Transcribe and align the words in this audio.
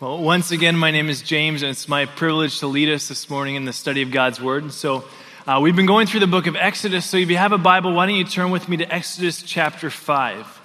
Well, 0.00 0.16
once 0.16 0.50
again, 0.50 0.78
my 0.78 0.90
name 0.90 1.10
is 1.10 1.20
James, 1.20 1.60
and 1.60 1.70
it's 1.70 1.86
my 1.86 2.06
privilege 2.06 2.60
to 2.60 2.66
lead 2.66 2.88
us 2.88 3.08
this 3.08 3.28
morning 3.28 3.56
in 3.56 3.66
the 3.66 3.72
study 3.74 4.00
of 4.00 4.10
God's 4.10 4.40
Word. 4.40 4.72
So, 4.72 5.04
uh, 5.46 5.60
we've 5.62 5.76
been 5.76 5.84
going 5.84 6.06
through 6.06 6.20
the 6.20 6.26
book 6.26 6.46
of 6.46 6.56
Exodus. 6.56 7.04
So, 7.04 7.18
if 7.18 7.28
you 7.28 7.36
have 7.36 7.52
a 7.52 7.58
Bible, 7.58 7.92
why 7.92 8.06
don't 8.06 8.14
you 8.14 8.24
turn 8.24 8.50
with 8.50 8.66
me 8.66 8.78
to 8.78 8.90
Exodus 8.90 9.42
chapter 9.42 9.90
5? 9.90 10.60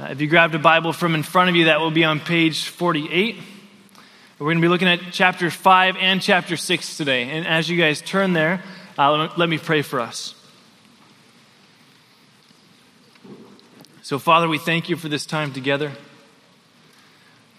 Uh, 0.00 0.02
if 0.06 0.20
you 0.20 0.26
grabbed 0.26 0.56
a 0.56 0.58
Bible 0.58 0.92
from 0.92 1.14
in 1.14 1.22
front 1.22 1.48
of 1.48 1.54
you, 1.54 1.66
that 1.66 1.78
will 1.78 1.92
be 1.92 2.02
on 2.02 2.18
page 2.18 2.66
48. 2.66 3.36
We're 4.40 4.46
going 4.46 4.56
to 4.56 4.62
be 4.62 4.66
looking 4.66 4.88
at 4.88 4.98
chapter 5.12 5.48
5 5.48 5.96
and 5.96 6.20
chapter 6.20 6.56
6 6.56 6.96
today. 6.96 7.30
And 7.30 7.46
as 7.46 7.70
you 7.70 7.78
guys 7.78 8.00
turn 8.00 8.32
there, 8.32 8.64
uh, 8.98 9.28
let 9.36 9.48
me 9.48 9.58
pray 9.58 9.82
for 9.82 10.00
us. 10.00 10.34
So, 14.02 14.18
Father, 14.18 14.48
we 14.48 14.58
thank 14.58 14.88
you 14.88 14.96
for 14.96 15.08
this 15.08 15.24
time 15.24 15.52
together. 15.52 15.92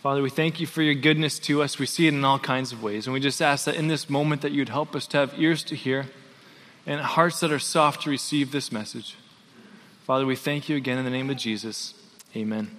Father, 0.01 0.21
we 0.21 0.29
thank 0.29 0.61
you 0.61 0.65
for 0.65 0.81
your 0.81 0.93
goodness 0.93 1.39
to 1.39 1.61
us. 1.61 1.77
We 1.77 1.85
see 1.85 2.07
it 2.07 2.13
in 2.13 2.23
all 2.23 2.39
kinds 2.39 2.71
of 2.71 2.81
ways. 2.81 3.05
And 3.05 3.13
we 3.13 3.19
just 3.19 3.41
ask 3.41 3.65
that 3.65 3.75
in 3.75 3.89
this 3.89 4.09
moment 4.09 4.41
that 4.43 4.53
you'd 4.53 4.69
help 4.69 4.95
us 4.95 5.05
to 5.07 5.17
have 5.17 5.33
ears 5.37 5.61
to 5.65 5.75
hear 5.75 6.05
and 6.85 7.01
hearts 7.01 7.41
that 7.41 7.51
are 7.51 7.59
soft 7.59 8.03
to 8.03 8.09
receive 8.09 8.53
this 8.53 8.71
message. 8.71 9.17
Father, 10.05 10.25
we 10.25 10.37
thank 10.37 10.69
you 10.69 10.77
again 10.77 10.97
in 10.97 11.03
the 11.03 11.11
name 11.11 11.29
of 11.29 11.35
Jesus. 11.35 11.93
Amen. 12.33 12.71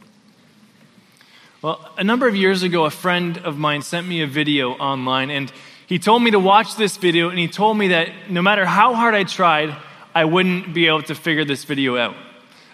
Well, 1.61 1.93
a 1.99 2.03
number 2.03 2.27
of 2.27 2.35
years 2.35 2.63
ago, 2.63 2.87
a 2.87 2.91
friend 2.91 3.37
of 3.37 3.59
mine 3.59 3.83
sent 3.83 4.09
me 4.09 4.23
a 4.23 4.27
video 4.27 4.71
online, 4.73 5.29
and 5.29 5.53
he 5.87 5.99
told 5.99 6.23
me 6.23 6.31
to 6.31 6.41
watch 6.41 6.77
this 6.77 6.97
video, 6.97 7.29
and 7.29 7.39
he 7.39 7.49
told 7.49 7.77
me 7.77 7.89
that 7.89 8.31
no 8.31 8.41
matter 8.41 8.65
how 8.65 8.95
hard 8.95 9.15
I 9.15 9.25
tried, 9.25 9.77
I 10.15 10.25
wouldn't 10.25 10.73
be 10.73 10.87
able 10.87 11.03
to 11.03 11.15
figure 11.15 11.45
this 11.45 11.65
video 11.65 11.99
out. 11.99 12.17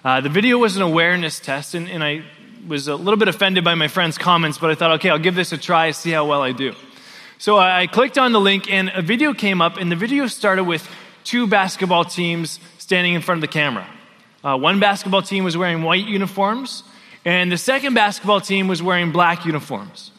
Uh, 0.05 0.21
the 0.21 0.29
video 0.29 0.57
was 0.57 0.77
an 0.77 0.83
awareness 0.83 1.41
test, 1.41 1.75
and, 1.75 1.89
and 1.89 2.05
I 2.05 2.25
was 2.67 2.89
a 2.89 2.97
little 2.97 3.17
bit 3.17 3.29
offended 3.29 3.65
by 3.65 3.75
my 3.75 3.89
friend's 3.89 4.19
comments, 4.19 4.59
but 4.59 4.71
I 4.71 4.75
thought, 4.75 4.93
okay, 4.93 5.11
I'll 5.11 5.19
give 5.19 5.35
this 5.35 5.53
a 5.53 5.59
try, 5.59 5.91
see 5.93 6.11
how 6.11 6.27
well 6.27 6.43
I 6.43 6.53
do. 6.53 6.75
So 7.39 7.59
I 7.59 7.87
clicked 7.87 8.19
on 8.19 8.33
the 8.33 8.41
link, 8.41 8.71
and 8.71 8.91
a 8.95 9.03
video 9.03 9.35
came 9.35 9.61
up, 9.61 9.77
and 9.77 9.91
the 9.93 9.97
video 9.97 10.27
started 10.27 10.65
with 10.65 10.89
two 11.23 11.47
basketball 11.47 12.05
teams 12.05 12.59
standing 12.79 13.15
in 13.15 13.21
front 13.21 13.39
of 13.39 13.43
the 13.43 13.53
camera. 13.53 13.87
Uh, 14.43 14.57
one 14.57 14.81
basketball 14.81 15.23
team 15.23 15.45
was 15.45 15.57
wearing 15.57 15.83
white 15.83 16.07
uniforms, 16.07 16.83
and 17.25 17.53
the 17.53 17.59
second 17.59 17.95
basketball 17.95 18.41
team 18.41 18.69
was 18.69 18.83
wearing 18.83 19.13
black 19.13 19.45
uniforms. 19.45 20.13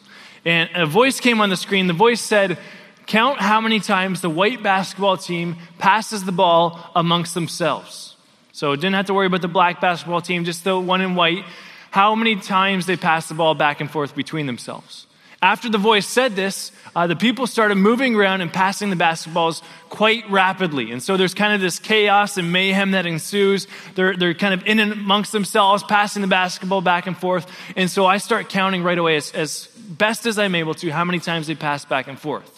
And 0.44 0.70
a 0.74 0.86
voice 0.86 1.20
came 1.20 1.40
on 1.40 1.50
the 1.50 1.56
screen. 1.56 1.86
The 1.86 1.92
voice 1.92 2.20
said, 2.20 2.58
Count 3.06 3.40
how 3.40 3.60
many 3.60 3.80
times 3.80 4.20
the 4.20 4.30
white 4.30 4.62
basketball 4.62 5.16
team 5.16 5.56
passes 5.78 6.24
the 6.24 6.32
ball 6.32 6.78
amongst 6.94 7.34
themselves. 7.34 8.16
So 8.52 8.74
didn't 8.76 8.94
have 8.94 9.06
to 9.06 9.14
worry 9.14 9.26
about 9.26 9.40
the 9.40 9.48
black 9.48 9.80
basketball 9.80 10.20
team, 10.20 10.44
just 10.44 10.64
the 10.64 10.78
one 10.78 11.00
in 11.00 11.14
white 11.14 11.44
how 11.90 12.14
many 12.14 12.36
times 12.36 12.86
they 12.86 12.96
passed 12.96 13.28
the 13.28 13.34
ball 13.34 13.54
back 13.54 13.80
and 13.80 13.90
forth 13.90 14.14
between 14.14 14.46
themselves. 14.46 15.06
After 15.40 15.68
the 15.68 15.78
voice 15.78 16.06
said 16.06 16.34
this, 16.34 16.72
uh, 16.96 17.06
the 17.06 17.14
people 17.14 17.46
started 17.46 17.76
moving 17.76 18.16
around 18.16 18.40
and 18.40 18.52
passing 18.52 18.90
the 18.90 18.96
basketballs 18.96 19.62
quite 19.88 20.28
rapidly. 20.28 20.90
And 20.90 21.00
so 21.00 21.16
there's 21.16 21.34
kind 21.34 21.54
of 21.54 21.60
this 21.60 21.78
chaos 21.78 22.38
and 22.38 22.52
mayhem 22.52 22.90
that 22.90 23.06
ensues. 23.06 23.68
They're, 23.94 24.16
they're 24.16 24.34
kind 24.34 24.52
of 24.52 24.66
in 24.66 24.80
and 24.80 24.90
amongst 24.90 25.30
themselves, 25.30 25.84
passing 25.84 26.22
the 26.22 26.28
basketball 26.28 26.80
back 26.80 27.06
and 27.06 27.16
forth. 27.16 27.46
And 27.76 27.88
so 27.88 28.04
I 28.04 28.18
start 28.18 28.48
counting 28.48 28.82
right 28.82 28.98
away 28.98 29.14
as, 29.14 29.30
as 29.30 29.68
best 29.76 30.26
as 30.26 30.40
I'm 30.40 30.56
able 30.56 30.74
to 30.74 30.90
how 30.90 31.04
many 31.04 31.20
times 31.20 31.46
they 31.46 31.54
pass 31.54 31.84
back 31.84 32.08
and 32.08 32.18
forth. 32.18 32.57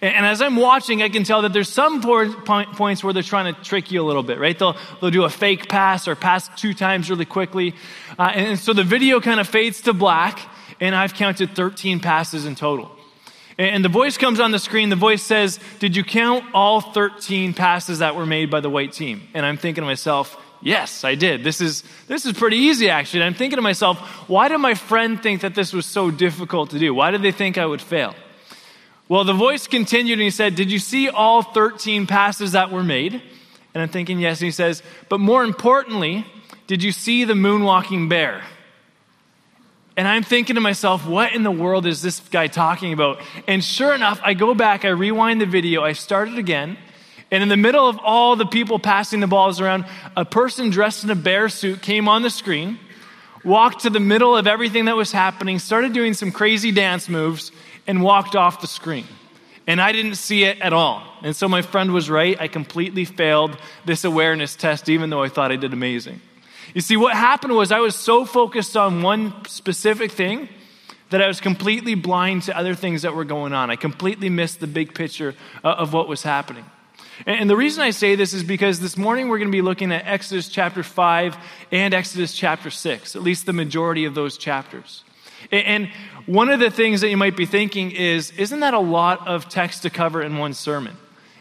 And 0.00 0.26
as 0.26 0.42
I'm 0.42 0.56
watching, 0.56 1.02
I 1.02 1.08
can 1.08 1.24
tell 1.24 1.42
that 1.42 1.52
there's 1.52 1.68
some 1.68 2.02
points 2.02 3.02
where 3.02 3.12
they're 3.12 3.22
trying 3.22 3.54
to 3.54 3.62
trick 3.62 3.90
you 3.90 4.02
a 4.02 4.06
little 4.06 4.22
bit, 4.22 4.38
right? 4.38 4.58
They'll, 4.58 4.76
they'll 5.00 5.10
do 5.10 5.24
a 5.24 5.30
fake 5.30 5.68
pass 5.68 6.06
or 6.06 6.14
pass 6.14 6.48
two 6.60 6.74
times 6.74 7.08
really 7.08 7.24
quickly. 7.24 7.74
Uh, 8.18 8.32
and 8.34 8.58
so 8.58 8.72
the 8.72 8.84
video 8.84 9.20
kind 9.20 9.40
of 9.40 9.48
fades 9.48 9.80
to 9.82 9.92
black, 9.92 10.38
and 10.80 10.94
I've 10.94 11.14
counted 11.14 11.54
13 11.54 12.00
passes 12.00 12.44
in 12.44 12.54
total. 12.54 12.90
And 13.58 13.82
the 13.82 13.88
voice 13.88 14.18
comes 14.18 14.38
on 14.38 14.50
the 14.50 14.58
screen. 14.58 14.90
The 14.90 14.96
voice 14.96 15.22
says, 15.22 15.58
Did 15.78 15.96
you 15.96 16.04
count 16.04 16.44
all 16.52 16.80
13 16.80 17.54
passes 17.54 18.00
that 18.00 18.14
were 18.14 18.26
made 18.26 18.50
by 18.50 18.60
the 18.60 18.68
white 18.68 18.92
team? 18.92 19.22
And 19.32 19.46
I'm 19.46 19.56
thinking 19.56 19.82
to 19.82 19.86
myself, 19.86 20.36
Yes, 20.62 21.04
I 21.04 21.14
did. 21.14 21.44
This 21.44 21.60
is, 21.60 21.84
this 22.06 22.26
is 22.26 22.32
pretty 22.32 22.56
easy, 22.56 22.90
actually. 22.90 23.20
And 23.20 23.26
I'm 23.26 23.34
thinking 23.34 23.56
to 23.56 23.62
myself, 23.62 23.98
Why 24.28 24.48
did 24.48 24.58
my 24.58 24.74
friend 24.74 25.22
think 25.22 25.40
that 25.40 25.54
this 25.54 25.72
was 25.72 25.86
so 25.86 26.10
difficult 26.10 26.70
to 26.70 26.78
do? 26.78 26.92
Why 26.92 27.10
did 27.10 27.22
they 27.22 27.32
think 27.32 27.56
I 27.56 27.64
would 27.64 27.80
fail? 27.80 28.14
Well, 29.08 29.24
the 29.24 29.32
voice 29.32 29.66
continued 29.66 30.14
and 30.14 30.24
he 30.24 30.30
said, 30.30 30.54
Did 30.54 30.70
you 30.70 30.78
see 30.78 31.08
all 31.08 31.42
13 31.42 32.06
passes 32.06 32.52
that 32.52 32.72
were 32.72 32.82
made? 32.82 33.14
And 33.74 33.82
I'm 33.82 33.88
thinking, 33.88 34.18
Yes. 34.18 34.40
And 34.40 34.46
he 34.46 34.50
says, 34.50 34.82
But 35.08 35.20
more 35.20 35.44
importantly, 35.44 36.26
did 36.66 36.82
you 36.82 36.92
see 36.92 37.24
the 37.24 37.34
moonwalking 37.34 38.08
bear? 38.08 38.42
And 39.96 40.06
I'm 40.06 40.22
thinking 40.22 40.56
to 40.56 40.60
myself, 40.60 41.06
what 41.06 41.32
in 41.32 41.42
the 41.42 41.50
world 41.50 41.86
is 41.86 42.02
this 42.02 42.20
guy 42.20 42.48
talking 42.48 42.92
about? 42.92 43.18
And 43.46 43.64
sure 43.64 43.94
enough, 43.94 44.20
I 44.22 44.34
go 44.34 44.54
back, 44.54 44.84
I 44.84 44.88
rewind 44.88 45.40
the 45.40 45.46
video, 45.46 45.82
I 45.82 45.92
start 45.92 46.28
it 46.28 46.36
again. 46.36 46.76
And 47.30 47.42
in 47.42 47.48
the 47.48 47.56
middle 47.56 47.88
of 47.88 47.98
all 48.04 48.36
the 48.36 48.44
people 48.44 48.78
passing 48.78 49.20
the 49.20 49.26
balls 49.26 49.60
around, 49.60 49.86
a 50.14 50.24
person 50.24 50.68
dressed 50.70 51.02
in 51.02 51.10
a 51.10 51.14
bear 51.14 51.48
suit 51.48 51.80
came 51.80 52.08
on 52.08 52.22
the 52.22 52.30
screen, 52.30 52.78
walked 53.42 53.80
to 53.82 53.90
the 53.90 53.98
middle 53.98 54.36
of 54.36 54.46
everything 54.46 54.84
that 54.84 54.96
was 54.96 55.12
happening, 55.12 55.58
started 55.58 55.94
doing 55.94 56.12
some 56.12 56.30
crazy 56.30 56.72
dance 56.72 57.08
moves, 57.08 57.50
and 57.86 58.02
walked 58.02 58.36
off 58.36 58.60
the 58.60 58.66
screen. 58.66 59.06
And 59.66 59.80
I 59.80 59.92
didn't 59.92 60.14
see 60.14 60.44
it 60.44 60.60
at 60.60 60.72
all. 60.72 61.02
And 61.22 61.34
so 61.34 61.48
my 61.48 61.62
friend 61.62 61.92
was 61.92 62.08
right. 62.08 62.40
I 62.40 62.48
completely 62.48 63.04
failed 63.04 63.58
this 63.84 64.04
awareness 64.04 64.54
test, 64.54 64.88
even 64.88 65.10
though 65.10 65.22
I 65.22 65.28
thought 65.28 65.50
I 65.50 65.56
did 65.56 65.72
amazing. 65.72 66.20
You 66.74 66.80
see, 66.80 66.96
what 66.96 67.14
happened 67.14 67.54
was 67.54 67.72
I 67.72 67.80
was 67.80 67.96
so 67.96 68.24
focused 68.24 68.76
on 68.76 69.02
one 69.02 69.44
specific 69.46 70.12
thing 70.12 70.48
that 71.10 71.22
I 71.22 71.26
was 71.26 71.40
completely 71.40 71.94
blind 71.94 72.42
to 72.42 72.56
other 72.56 72.74
things 72.74 73.02
that 73.02 73.14
were 73.14 73.24
going 73.24 73.52
on. 73.52 73.70
I 73.70 73.76
completely 73.76 74.28
missed 74.28 74.60
the 74.60 74.66
big 74.66 74.94
picture 74.94 75.34
uh, 75.64 75.68
of 75.68 75.92
what 75.92 76.08
was 76.08 76.22
happening. 76.22 76.64
And 77.24 77.48
the 77.48 77.56
reason 77.56 77.82
I 77.82 77.90
say 77.90 78.14
this 78.14 78.34
is 78.34 78.42
because 78.42 78.80
this 78.80 78.96
morning 78.96 79.28
we're 79.28 79.38
going 79.38 79.48
to 79.48 79.56
be 79.56 79.62
looking 79.62 79.90
at 79.90 80.06
Exodus 80.06 80.48
chapter 80.48 80.82
5 80.82 81.36
and 81.72 81.94
Exodus 81.94 82.34
chapter 82.34 82.68
6, 82.68 83.16
at 83.16 83.22
least 83.22 83.46
the 83.46 83.54
majority 83.54 84.04
of 84.04 84.14
those 84.14 84.36
chapters. 84.36 85.02
And 85.52 85.90
one 86.26 86.48
of 86.50 86.60
the 86.60 86.70
things 86.70 87.00
that 87.02 87.08
you 87.08 87.16
might 87.16 87.36
be 87.36 87.46
thinking 87.46 87.92
is, 87.92 88.32
isn't 88.32 88.60
that 88.60 88.74
a 88.74 88.80
lot 88.80 89.26
of 89.28 89.48
text 89.48 89.82
to 89.82 89.90
cover 89.90 90.22
in 90.22 90.38
one 90.38 90.54
sermon? 90.54 90.96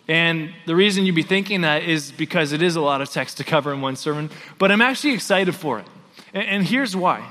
And 0.07 0.53
the 0.67 0.75
reason 0.75 1.05
you'd 1.05 1.15
be 1.15 1.23
thinking 1.23 1.61
that 1.61 1.83
is 1.83 2.11
because 2.11 2.51
it 2.51 2.61
is 2.61 2.75
a 2.75 2.81
lot 2.81 3.01
of 3.01 3.09
text 3.09 3.37
to 3.37 3.43
cover 3.43 3.73
in 3.73 3.81
one 3.81 3.95
sermon, 3.95 4.29
but 4.59 4.71
I'm 4.71 4.81
actually 4.81 5.13
excited 5.13 5.55
for 5.55 5.79
it. 5.79 5.87
And 6.33 6.63
here's 6.63 6.95
why. 6.95 7.27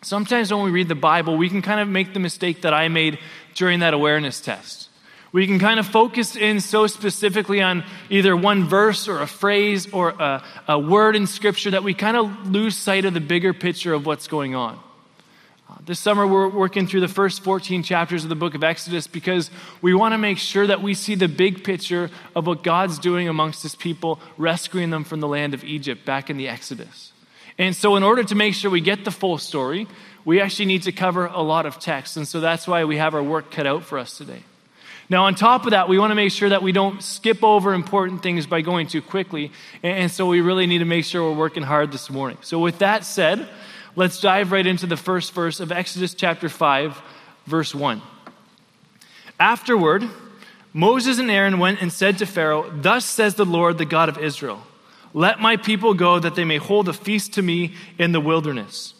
Sometimes 0.00 0.52
when 0.52 0.62
we 0.62 0.70
read 0.70 0.88
the 0.88 0.94
Bible, 0.94 1.36
we 1.36 1.48
can 1.48 1.60
kind 1.62 1.80
of 1.80 1.88
make 1.88 2.14
the 2.14 2.20
mistake 2.20 2.62
that 2.62 2.72
I 2.72 2.88
made 2.88 3.18
during 3.54 3.80
that 3.80 3.94
awareness 3.94 4.40
test. 4.40 4.88
We 5.32 5.46
can 5.46 5.58
kind 5.58 5.80
of 5.80 5.86
focus 5.86 6.36
in 6.36 6.60
so 6.60 6.86
specifically 6.86 7.62
on 7.62 7.84
either 8.10 8.36
one 8.36 8.64
verse 8.64 9.08
or 9.08 9.20
a 9.20 9.26
phrase 9.26 9.90
or 9.92 10.10
a, 10.10 10.42
a 10.68 10.78
word 10.78 11.16
in 11.16 11.26
Scripture 11.26 11.70
that 11.70 11.84
we 11.84 11.94
kind 11.94 12.16
of 12.16 12.50
lose 12.50 12.76
sight 12.76 13.04
of 13.04 13.14
the 13.14 13.20
bigger 13.20 13.54
picture 13.54 13.94
of 13.94 14.04
what's 14.04 14.28
going 14.28 14.54
on. 14.54 14.78
This 15.84 15.98
summer, 15.98 16.24
we're 16.24 16.48
working 16.48 16.86
through 16.86 17.00
the 17.00 17.08
first 17.08 17.42
14 17.42 17.82
chapters 17.82 18.22
of 18.22 18.28
the 18.28 18.36
book 18.36 18.54
of 18.54 18.62
Exodus 18.62 19.08
because 19.08 19.50
we 19.80 19.94
want 19.94 20.12
to 20.12 20.18
make 20.18 20.38
sure 20.38 20.64
that 20.64 20.80
we 20.80 20.94
see 20.94 21.16
the 21.16 21.26
big 21.26 21.64
picture 21.64 22.08
of 22.36 22.46
what 22.46 22.62
God's 22.62 23.00
doing 23.00 23.26
amongst 23.26 23.64
his 23.64 23.74
people, 23.74 24.20
rescuing 24.38 24.90
them 24.90 25.02
from 25.02 25.18
the 25.18 25.26
land 25.26 25.54
of 25.54 25.64
Egypt 25.64 26.04
back 26.04 26.30
in 26.30 26.36
the 26.36 26.46
Exodus. 26.46 27.12
And 27.58 27.74
so, 27.74 27.96
in 27.96 28.04
order 28.04 28.22
to 28.22 28.34
make 28.36 28.54
sure 28.54 28.70
we 28.70 28.80
get 28.80 29.04
the 29.04 29.10
full 29.10 29.38
story, 29.38 29.88
we 30.24 30.40
actually 30.40 30.66
need 30.66 30.84
to 30.84 30.92
cover 30.92 31.26
a 31.26 31.42
lot 31.42 31.66
of 31.66 31.80
text. 31.80 32.16
And 32.16 32.28
so, 32.28 32.38
that's 32.38 32.68
why 32.68 32.84
we 32.84 32.98
have 32.98 33.16
our 33.16 33.22
work 33.22 33.50
cut 33.50 33.66
out 33.66 33.82
for 33.82 33.98
us 33.98 34.16
today. 34.16 34.44
Now, 35.10 35.24
on 35.24 35.34
top 35.34 35.64
of 35.64 35.72
that, 35.72 35.88
we 35.88 35.98
want 35.98 36.12
to 36.12 36.14
make 36.14 36.30
sure 36.30 36.48
that 36.48 36.62
we 36.62 36.70
don't 36.70 37.02
skip 37.02 37.42
over 37.42 37.74
important 37.74 38.22
things 38.22 38.46
by 38.46 38.60
going 38.60 38.86
too 38.86 39.02
quickly. 39.02 39.50
And 39.82 40.12
so, 40.12 40.26
we 40.26 40.42
really 40.42 40.68
need 40.68 40.78
to 40.78 40.84
make 40.84 41.04
sure 41.06 41.28
we're 41.28 41.36
working 41.36 41.64
hard 41.64 41.90
this 41.90 42.08
morning. 42.08 42.38
So, 42.40 42.60
with 42.60 42.78
that 42.78 43.04
said, 43.04 43.48
Let's 43.94 44.22
dive 44.22 44.52
right 44.52 44.66
into 44.66 44.86
the 44.86 44.96
first 44.96 45.34
verse 45.34 45.60
of 45.60 45.70
Exodus 45.70 46.14
chapter 46.14 46.48
5, 46.48 46.98
verse 47.46 47.74
1. 47.74 48.00
Afterward, 49.38 50.08
Moses 50.72 51.18
and 51.18 51.30
Aaron 51.30 51.58
went 51.58 51.82
and 51.82 51.92
said 51.92 52.16
to 52.18 52.26
Pharaoh, 52.26 52.70
Thus 52.74 53.04
says 53.04 53.34
the 53.34 53.44
Lord, 53.44 53.76
the 53.76 53.84
God 53.84 54.08
of 54.08 54.16
Israel, 54.16 54.62
Let 55.12 55.40
my 55.40 55.58
people 55.58 55.92
go 55.92 56.18
that 56.18 56.34
they 56.34 56.44
may 56.44 56.56
hold 56.56 56.88
a 56.88 56.94
feast 56.94 57.34
to 57.34 57.42
me 57.42 57.74
in 57.98 58.12
the 58.12 58.20
wilderness. 58.20 58.94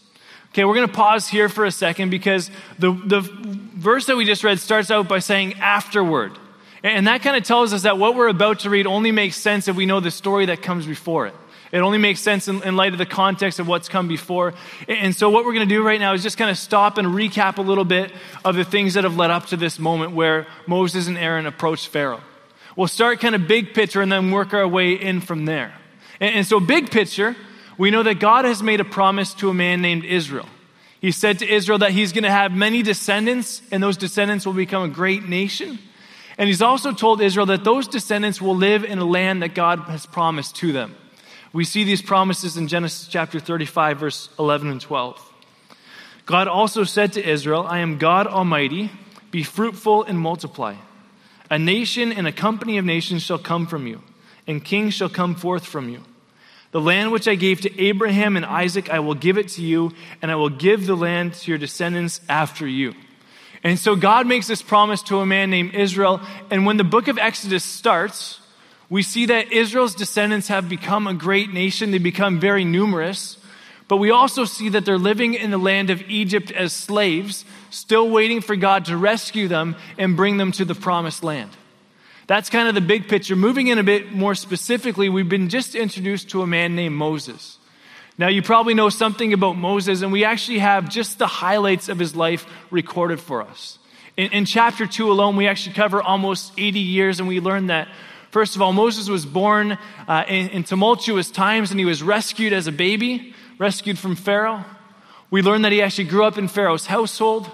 Okay, 0.51 0.67
we're 0.67 0.75
going 0.75 0.89
to 0.89 0.93
pause 0.93 1.27
here 1.27 1.49
for 1.49 1.65
a 1.65 1.71
second 1.71 2.11
because 2.11 2.51
the, 2.79 2.93
the 2.93 3.23
verse 3.23 4.05
that 4.07 4.17
we 4.19 4.27
just 4.27 4.45
read 4.45 4.59
starts 4.61 4.91
out 4.91 5.09
by 5.09 5.21
saying 5.21 5.55
afterward. 5.55 6.39
And 6.83 7.07
that 7.07 7.23
kind 7.23 7.37
of 7.37 7.45
tells 7.45 7.73
us 7.73 7.85
that 7.85 7.97
what 7.97 8.15
we're 8.15 8.29
about 8.29 8.61
to 8.61 8.71
read 8.71 8.87
only 8.87 9.11
makes 9.11 9.37
sense 9.37 9.69
if 9.69 9.77
we 9.77 9.87
know 9.87 10.01
the 10.01 10.11
story 10.11 10.47
that 10.47 10.61
comes 10.61 10.85
before 10.85 11.29
it. 11.29 11.35
It 11.73 11.79
only 11.79 11.97
makes 11.97 12.21
sense 12.21 12.49
in, 12.49 12.63
in 12.65 12.77
light 12.77 12.93
of 12.93 12.99
the 12.99 13.07
context 13.07 13.59
of 13.59 13.67
what's 13.67 13.89
come 13.89 14.07
before. 14.07 14.53
And 14.87 15.17
so, 15.17 15.31
what 15.31 15.47
we're 15.47 15.55
going 15.55 15.67
to 15.67 15.75
do 15.75 15.83
right 15.83 15.99
now 15.99 16.13
is 16.13 16.23
just 16.23 16.37
kind 16.37 16.51
of 16.51 16.59
stop 16.59 16.99
and 16.99 17.09
recap 17.09 17.57
a 17.57 17.63
little 17.63 17.87
bit 17.87 18.13
of 18.45 18.57
the 18.57 18.65
things 18.65 18.95
that 18.95 19.05
have 19.05 19.17
led 19.17 19.31
up 19.31 19.47
to 19.47 19.57
this 19.57 19.79
moment 19.79 20.13
where 20.13 20.47
Moses 20.67 21.09
and 21.09 21.17
Aaron 21.17 21.47
approached 21.47 21.89
Pharaoh. 21.89 22.21
We'll 22.77 22.89
start 22.89 23.21
kind 23.21 23.35
of 23.35 23.49
big 23.49 23.73
picture 23.73 24.03
and 24.03 24.13
then 24.13 24.31
work 24.31 24.53
our 24.53 24.69
way 24.69 24.93
in 24.93 25.23
from 25.23 25.47
there. 25.47 25.73
And, 26.21 26.37
and 26.37 26.47
so, 26.47 26.61
big 26.61 26.91
picture, 26.91 27.35
we 27.79 27.91
know 27.91 28.03
that 28.03 28.21
God 28.21 28.45
has 28.45 28.63
made 28.63 28.81
a 28.81 28.85
promise 28.85 29.33
to 29.35 29.49
a 29.49 29.55
man 29.55 29.81
named 29.81 30.05
Israel. 30.05 30.49
He 31.01 31.11
said 31.11 31.39
to 31.39 31.51
Israel 31.51 31.79
that 31.79 31.93
he's 31.93 32.13
going 32.13 32.25
to 32.25 32.31
have 32.31 32.53
many 32.53 32.83
descendants, 32.83 33.63
and 33.73 33.83
those 33.83 33.97
descendants 33.97 34.45
will 34.45 34.53
become 34.53 34.83
a 34.83 34.89
great 34.89 35.27
nation. 35.27 35.79
And 36.37 36.49
he's 36.49 36.63
also 36.63 36.93
told 36.93 37.23
Israel 37.23 37.47
that 37.47 37.65
those 37.65 37.89
descendants 37.89 38.43
will 38.43 38.57
live 38.57 38.85
in 38.85 38.99
a 38.99 39.05
land 39.05 39.43
that 39.43 39.55
God 39.55 39.81
has 39.81 40.05
promised 40.05 40.57
to 40.57 40.73
them. 40.73 40.95
We 41.53 41.65
see 41.65 41.85
these 41.85 42.01
promises 42.01 42.57
in 42.57 42.69
Genesis 42.69 43.09
chapter 43.09 43.39
35, 43.39 43.99
verse 43.99 44.29
11 44.39 44.71
and 44.71 44.81
12. 44.81 45.33
God 46.25 46.49
also 46.49 46.85
said 46.85 47.13
to 47.15 47.29
Israel, 47.29 47.67
I 47.69 47.81
am 47.81 47.99
God 47.99 48.27
Almighty, 48.27 48.91
be 49.31 49.43
fruitful 49.43 50.05
and 50.05 50.19
multiply. 50.19 50.77
A 51.51 51.59
nation 51.59 52.11
and 52.11 52.27
a 52.27 52.33
company 52.33 52.79
of 52.79 52.87
nations 52.87 53.23
shall 53.23 53.39
come 53.39 53.67
from 53.67 53.87
you, 53.87 54.01
and 54.47 54.65
kings 54.65 54.95
shall 54.95 55.11
come 55.11 55.35
forth 55.35 55.67
from 55.67 55.91
you. 55.91 56.03
The 56.71 56.81
land 56.81 57.13
which 57.13 57.29
I 57.29 57.35
gave 57.35 57.61
to 57.63 57.81
Abraham 57.81 58.37
and 58.37 58.47
Isaac, 58.47 58.89
I 58.89 59.01
will 59.01 59.15
give 59.15 59.37
it 59.37 59.49
to 59.49 59.63
you, 59.63 59.93
and 60.23 60.31
I 60.31 60.37
will 60.37 60.49
give 60.49 60.87
the 60.87 60.97
land 60.97 61.35
to 61.35 61.51
your 61.51 61.59
descendants 61.59 62.23
after 62.31 62.67
you. 62.67 62.95
And 63.63 63.79
so 63.79 63.95
God 63.95 64.27
makes 64.27 64.47
this 64.47 64.63
promise 64.63 65.03
to 65.05 65.19
a 65.19 65.27
man 65.27 65.51
named 65.51 65.75
Israel. 65.75 66.23
And 66.51 66.65
when 66.65 66.79
the 66.79 66.85
book 66.85 67.09
of 67.09 67.19
Exodus 67.19 67.63
starts, 67.63 68.41
we 68.93 69.03
see 69.03 69.25
that 69.25 69.51
Israel's 69.51 69.95
descendants 69.95 70.49
have 70.49 70.69
become 70.69 71.07
a 71.07 71.15
great 71.15 71.51
nation. 71.51 71.93
They 71.93 71.97
become 71.99 72.39
very 72.39 72.63
numerous. 72.63 73.39
But 73.89 73.97
we 73.97 74.11
also 74.11 74.45
see 74.45 74.69
that 74.69 74.85
they're 74.85 74.99
living 74.99 75.33
in 75.33 75.51
the 75.51 75.57
land 75.57 75.89
of 75.89 76.03
Egypt 76.11 76.51
as 76.51 76.75
slaves, 76.75 77.47
still 77.71 78.11
waiting 78.11 78.43
for 78.43 78.55
God 78.55 78.85
to 78.85 78.97
rescue 78.99 79.49
them 79.49 79.77
and 79.97 80.15
bring 80.15 80.37
them 80.37 80.53
to 80.53 80.67
the 80.67 80.75
promised 80.75 81.25
land. 81.25 81.49
That's 82.27 82.51
kind 82.51 82.69
of 82.69 82.75
the 82.75 82.83
big 82.83 83.09
picture. 83.09 83.35
Moving 83.35 83.69
in 83.69 83.79
a 83.79 83.83
bit 83.83 84.13
more 84.13 84.35
specifically, 84.35 85.09
we've 85.09 85.27
been 85.27 85.49
just 85.49 85.75
introduced 85.75 86.29
to 86.33 86.43
a 86.43 86.47
man 86.47 86.77
named 86.77 86.95
Moses. 86.95 87.57
Now, 88.19 88.29
you 88.29 88.43
probably 88.43 88.75
know 88.75 88.91
something 88.91 89.33
about 89.33 89.57
Moses, 89.57 90.03
and 90.03 90.13
we 90.13 90.27
actually 90.27 90.59
have 90.59 90.91
just 90.91 91.19
the 91.19 91.27
highlights 91.27 91.89
of 91.89 91.99
his 91.99 92.15
life 92.15 92.45
recorded 92.71 93.21
for 93.21 93.41
us. 93.41 93.79
In, 94.19 94.33
in, 94.33 94.45
chapter 94.45 94.87
2 94.87 95.11
alone, 95.11 95.37
we 95.37 95.47
actually 95.47 95.77
cover 95.77 96.03
almost 96.03 96.53
80 96.59 96.79
years, 96.79 97.21
and 97.21 97.27
we 97.27 97.41
learn 97.41 97.69
that, 97.69 97.89
first 98.33 98.57
of 98.57 98.63
all, 98.63 98.73
Moses 98.73 99.09
was 99.09 99.25
born 99.25 99.79
uh, 100.09 100.25
in, 100.27 100.49
in 100.49 100.65
tumultuous 100.65 101.31
times, 101.31 101.71
and 101.71 101.79
he 101.79 101.87
was 101.87 102.03
rescued 102.03 102.53
as 102.53 102.67
a 102.67 102.73
baby, 102.73 103.35
rescued 103.59 103.99
from 103.99 104.17
Pharaoh. 104.17 104.65
We 105.31 105.43
learn 105.43 105.63
that 105.63 105.71
he 105.71 105.81
actually 105.81 106.09
grew 106.09 106.25
up 106.25 106.37
in 106.37 106.49
Pharaoh's 106.49 106.87
household. 106.87 107.49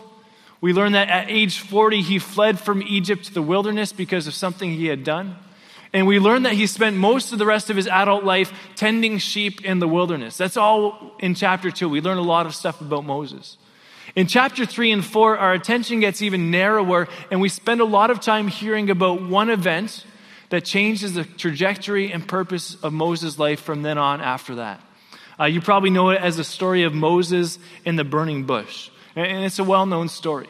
We 0.61 0.73
learn 0.73 0.93
that 0.93 1.09
at 1.09 1.31
age 1.31 1.61
40, 1.61 2.01
he 2.01 2.19
fled 2.19 2.59
from 2.59 2.83
Egypt 2.83 3.27
to 3.27 3.35
the 3.35 3.43
wilderness 3.43 3.93
because 3.93 4.27
of 4.27 4.35
something 4.35 4.71
he 4.71 4.87
had 4.87 5.05
done. 5.05 5.37
And 5.93 6.07
we 6.07 6.19
learn 6.19 6.43
that 6.43 6.55
he 6.55 6.67
spent 6.67 6.97
most 6.97 7.33
of 7.33 7.39
the 7.39 7.47
rest 7.47 7.71
of 7.71 7.77
his 7.77 7.87
adult 7.87 8.25
life 8.25 8.53
tending 8.75 9.19
sheep 9.19 9.65
in 9.65 9.79
the 9.79 9.89
wilderness. 9.89 10.37
That's 10.37 10.57
all 10.57 11.15
in 11.19 11.35
chapter 11.35 11.71
2. 11.71 11.89
We 11.89 12.01
learn 12.01 12.19
a 12.19 12.23
lot 12.23 12.47
of 12.47 12.55
stuff 12.55 12.81
about 12.81 13.05
Moses. 13.05 13.57
In 14.15 14.27
chapter 14.27 14.67
3 14.67 14.93
and 14.93 15.05
4, 15.05 15.39
our 15.39 15.53
attention 15.53 16.01
gets 16.01 16.23
even 16.23 16.51
narrower, 16.51 17.09
and 17.31 17.41
we 17.41 17.49
spend 17.49 17.81
a 17.81 17.85
lot 17.85 18.11
of 18.11 18.21
time 18.21 18.49
hearing 18.49 18.91
about 18.91 19.23
one 19.23 19.51
event 19.51 20.05
that 20.50 20.65
changes 20.65 21.15
the 21.15 21.25
trajectory 21.25 22.12
and 22.12 22.27
purpose 22.27 22.77
of 22.83 22.93
Moses' 22.93 23.39
life 23.39 23.61
from 23.61 23.83
then 23.83 23.99
on 23.99 24.21
after 24.21 24.56
that. 24.56 24.81
Uh, 25.39 25.45
you 25.45 25.61
probably 25.61 25.91
know 25.91 26.11
it 26.11 26.21
as 26.21 26.37
the 26.37 26.45
story 26.45 26.83
of 26.83 26.95
Moses 26.95 27.59
in 27.85 27.97
the 27.97 28.05
burning 28.05 28.45
bush. 28.45 28.91
And 29.15 29.45
it's 29.45 29.59
a 29.59 29.65
well 29.65 29.87
known 29.87 30.09
story. 30.09 30.49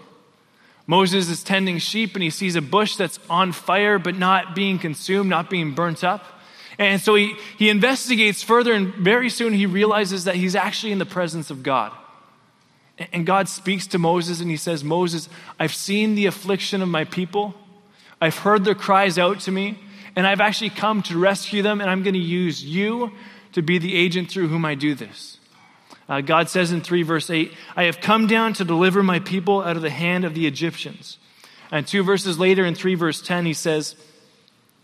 Moses 0.86 1.28
is 1.28 1.42
tending 1.42 1.78
sheep 1.78 2.14
and 2.14 2.22
he 2.22 2.30
sees 2.30 2.56
a 2.56 2.62
bush 2.62 2.96
that's 2.96 3.18
on 3.28 3.52
fire 3.52 3.98
but 3.98 4.16
not 4.16 4.54
being 4.54 4.78
consumed, 4.78 5.28
not 5.28 5.50
being 5.50 5.74
burnt 5.74 6.02
up. 6.02 6.24
And 6.78 7.00
so 7.00 7.16
he, 7.16 7.34
he 7.58 7.70
investigates 7.70 8.42
further, 8.42 8.72
and 8.72 8.94
very 8.94 9.30
soon 9.30 9.52
he 9.52 9.66
realizes 9.66 10.24
that 10.24 10.36
he's 10.36 10.54
actually 10.54 10.92
in 10.92 10.98
the 10.98 11.06
presence 11.06 11.50
of 11.50 11.64
God. 11.64 11.92
And 13.12 13.26
God 13.26 13.48
speaks 13.48 13.86
to 13.88 13.98
Moses 13.98 14.40
and 14.40 14.50
he 14.50 14.56
says, 14.56 14.82
Moses, 14.82 15.28
I've 15.58 15.74
seen 15.74 16.14
the 16.14 16.26
affliction 16.26 16.80
of 16.80 16.88
my 16.88 17.04
people. 17.04 17.54
I've 18.20 18.38
heard 18.38 18.64
their 18.64 18.74
cries 18.74 19.18
out 19.18 19.40
to 19.40 19.52
me, 19.52 19.78
and 20.18 20.26
I've 20.26 20.40
actually 20.40 20.70
come 20.70 21.00
to 21.02 21.16
rescue 21.16 21.62
them, 21.62 21.80
and 21.80 21.88
I'm 21.88 22.02
going 22.02 22.14
to 22.14 22.18
use 22.18 22.64
you 22.64 23.12
to 23.52 23.62
be 23.62 23.78
the 23.78 23.94
agent 23.94 24.28
through 24.28 24.48
whom 24.48 24.64
I 24.64 24.74
do 24.74 24.96
this. 24.96 25.38
Uh, 26.08 26.22
God 26.22 26.48
says 26.48 26.72
in 26.72 26.80
3 26.80 27.04
verse 27.04 27.30
8, 27.30 27.52
I 27.76 27.84
have 27.84 28.00
come 28.00 28.26
down 28.26 28.52
to 28.54 28.64
deliver 28.64 29.04
my 29.04 29.20
people 29.20 29.62
out 29.62 29.76
of 29.76 29.82
the 29.82 29.90
hand 29.90 30.24
of 30.24 30.34
the 30.34 30.48
Egyptians. 30.48 31.18
And 31.70 31.86
two 31.86 32.02
verses 32.02 32.36
later 32.36 32.64
in 32.64 32.74
3 32.74 32.96
verse 32.96 33.22
10, 33.22 33.46
he 33.46 33.52
says, 33.52 33.94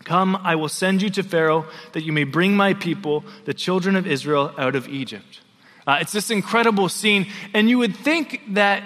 Come, 0.05 0.37
I 0.37 0.55
will 0.55 0.69
send 0.69 1.01
you 1.01 1.09
to 1.09 1.21
Pharaoh 1.21 1.65
that 1.91 2.03
you 2.03 2.13
may 2.13 2.23
bring 2.23 2.55
my 2.55 2.73
people, 2.73 3.25
the 3.43 3.53
children 3.53 3.97
of 3.97 4.07
Israel, 4.07 4.53
out 4.57 4.77
of 4.77 4.87
Egypt. 4.87 5.41
Uh, 5.85 5.97
it's 5.99 6.13
this 6.13 6.31
incredible 6.31 6.87
scene. 6.87 7.27
And 7.53 7.69
you 7.69 7.79
would 7.79 7.97
think 7.97 8.39
that, 8.53 8.83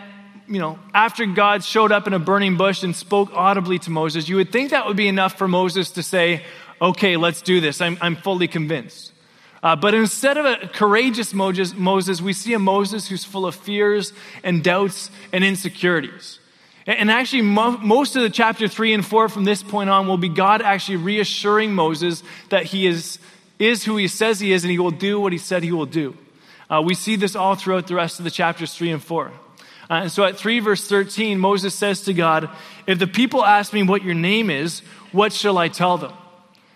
you 0.50 0.60
know, 0.60 0.80
after 0.94 1.26
God 1.28 1.64
showed 1.64 1.92
up 1.92 2.08
in 2.08 2.14
a 2.14 2.20
burning 2.20 2.58
bush 2.58 2.82
and 2.82 2.96
spoke 2.96 3.30
audibly 3.34 3.78
to 3.80 3.92
Moses, 3.92 4.28
you 4.28 4.38
would 4.38 4.52
think 4.52 4.72
that 4.72 4.88
would 4.88 4.98
be 4.98 5.08
enough 5.08 5.38
for 5.38 5.48
Moses 5.48 5.92
to 5.92 6.04
say, 6.04 6.44
okay, 6.82 7.18
let's 7.18 7.42
do 7.44 7.62
this. 7.62 7.82
I'm, 7.82 7.98
I'm 8.02 8.16
fully 8.16 8.48
convinced. 8.48 9.14
Uh, 9.62 9.76
but 9.76 9.94
instead 9.94 10.38
of 10.38 10.46
a 10.46 10.68
courageous 10.68 11.34
Moses, 11.34 12.22
we 12.22 12.34
see 12.34 12.54
a 12.54 12.60
Moses 12.60 13.08
who's 13.08 13.26
full 13.26 13.46
of 13.46 13.56
fears 13.56 14.12
and 14.44 14.64
doubts 14.64 15.12
and 15.32 15.44
insecurities. 15.44 16.40
And 16.88 17.12
actually, 17.12 17.44
most 17.44 18.16
of 18.16 18.24
the 18.24 18.32
chapter 18.32 18.68
3 18.68 18.96
and 18.96 19.06
4 19.06 19.30
from 19.30 19.44
this 19.44 19.62
point 19.62 19.92
on 19.92 20.08
will 20.08 20.18
be 20.18 20.30
God 20.30 20.64
actually 20.64 20.98
reassuring 20.98 21.74
Moses 21.76 22.24
that 22.50 22.64
he 22.64 22.88
is, 22.88 23.20
is 23.60 23.84
who 23.84 23.98
he 23.98 24.08
says 24.08 24.40
he 24.40 24.54
is 24.54 24.64
and 24.64 24.72
he 24.72 24.80
will 24.80 24.90
do 24.90 25.20
what 25.20 25.32
he 25.32 25.38
said 25.38 25.62
he 25.62 25.72
will 25.72 25.86
do. 25.86 26.18
Uh, 26.68 26.82
we 26.84 26.96
see 26.96 27.16
this 27.16 27.36
all 27.36 27.54
throughout 27.54 27.86
the 27.86 27.96
rest 27.96 28.18
of 28.18 28.26
the 28.26 28.32
chapters 28.32 28.74
3 28.74 28.92
and 28.92 29.04
4. 29.04 29.32
Uh, 29.90 30.02
and 30.04 30.12
so 30.12 30.24
at 30.24 30.38
3 30.38 30.60
verse 30.60 30.88
13, 30.88 31.40
Moses 31.40 31.74
says 31.74 32.02
to 32.04 32.14
God, 32.14 32.50
If 32.86 33.00
the 33.00 33.08
people 33.08 33.44
ask 33.44 33.74
me 33.74 33.84
what 33.84 34.04
your 34.04 34.14
name 34.14 34.50
is, 34.50 34.82
what 35.12 35.34
shall 35.34 35.58
I 35.58 35.68
tell 35.68 35.98
them? 35.98 36.14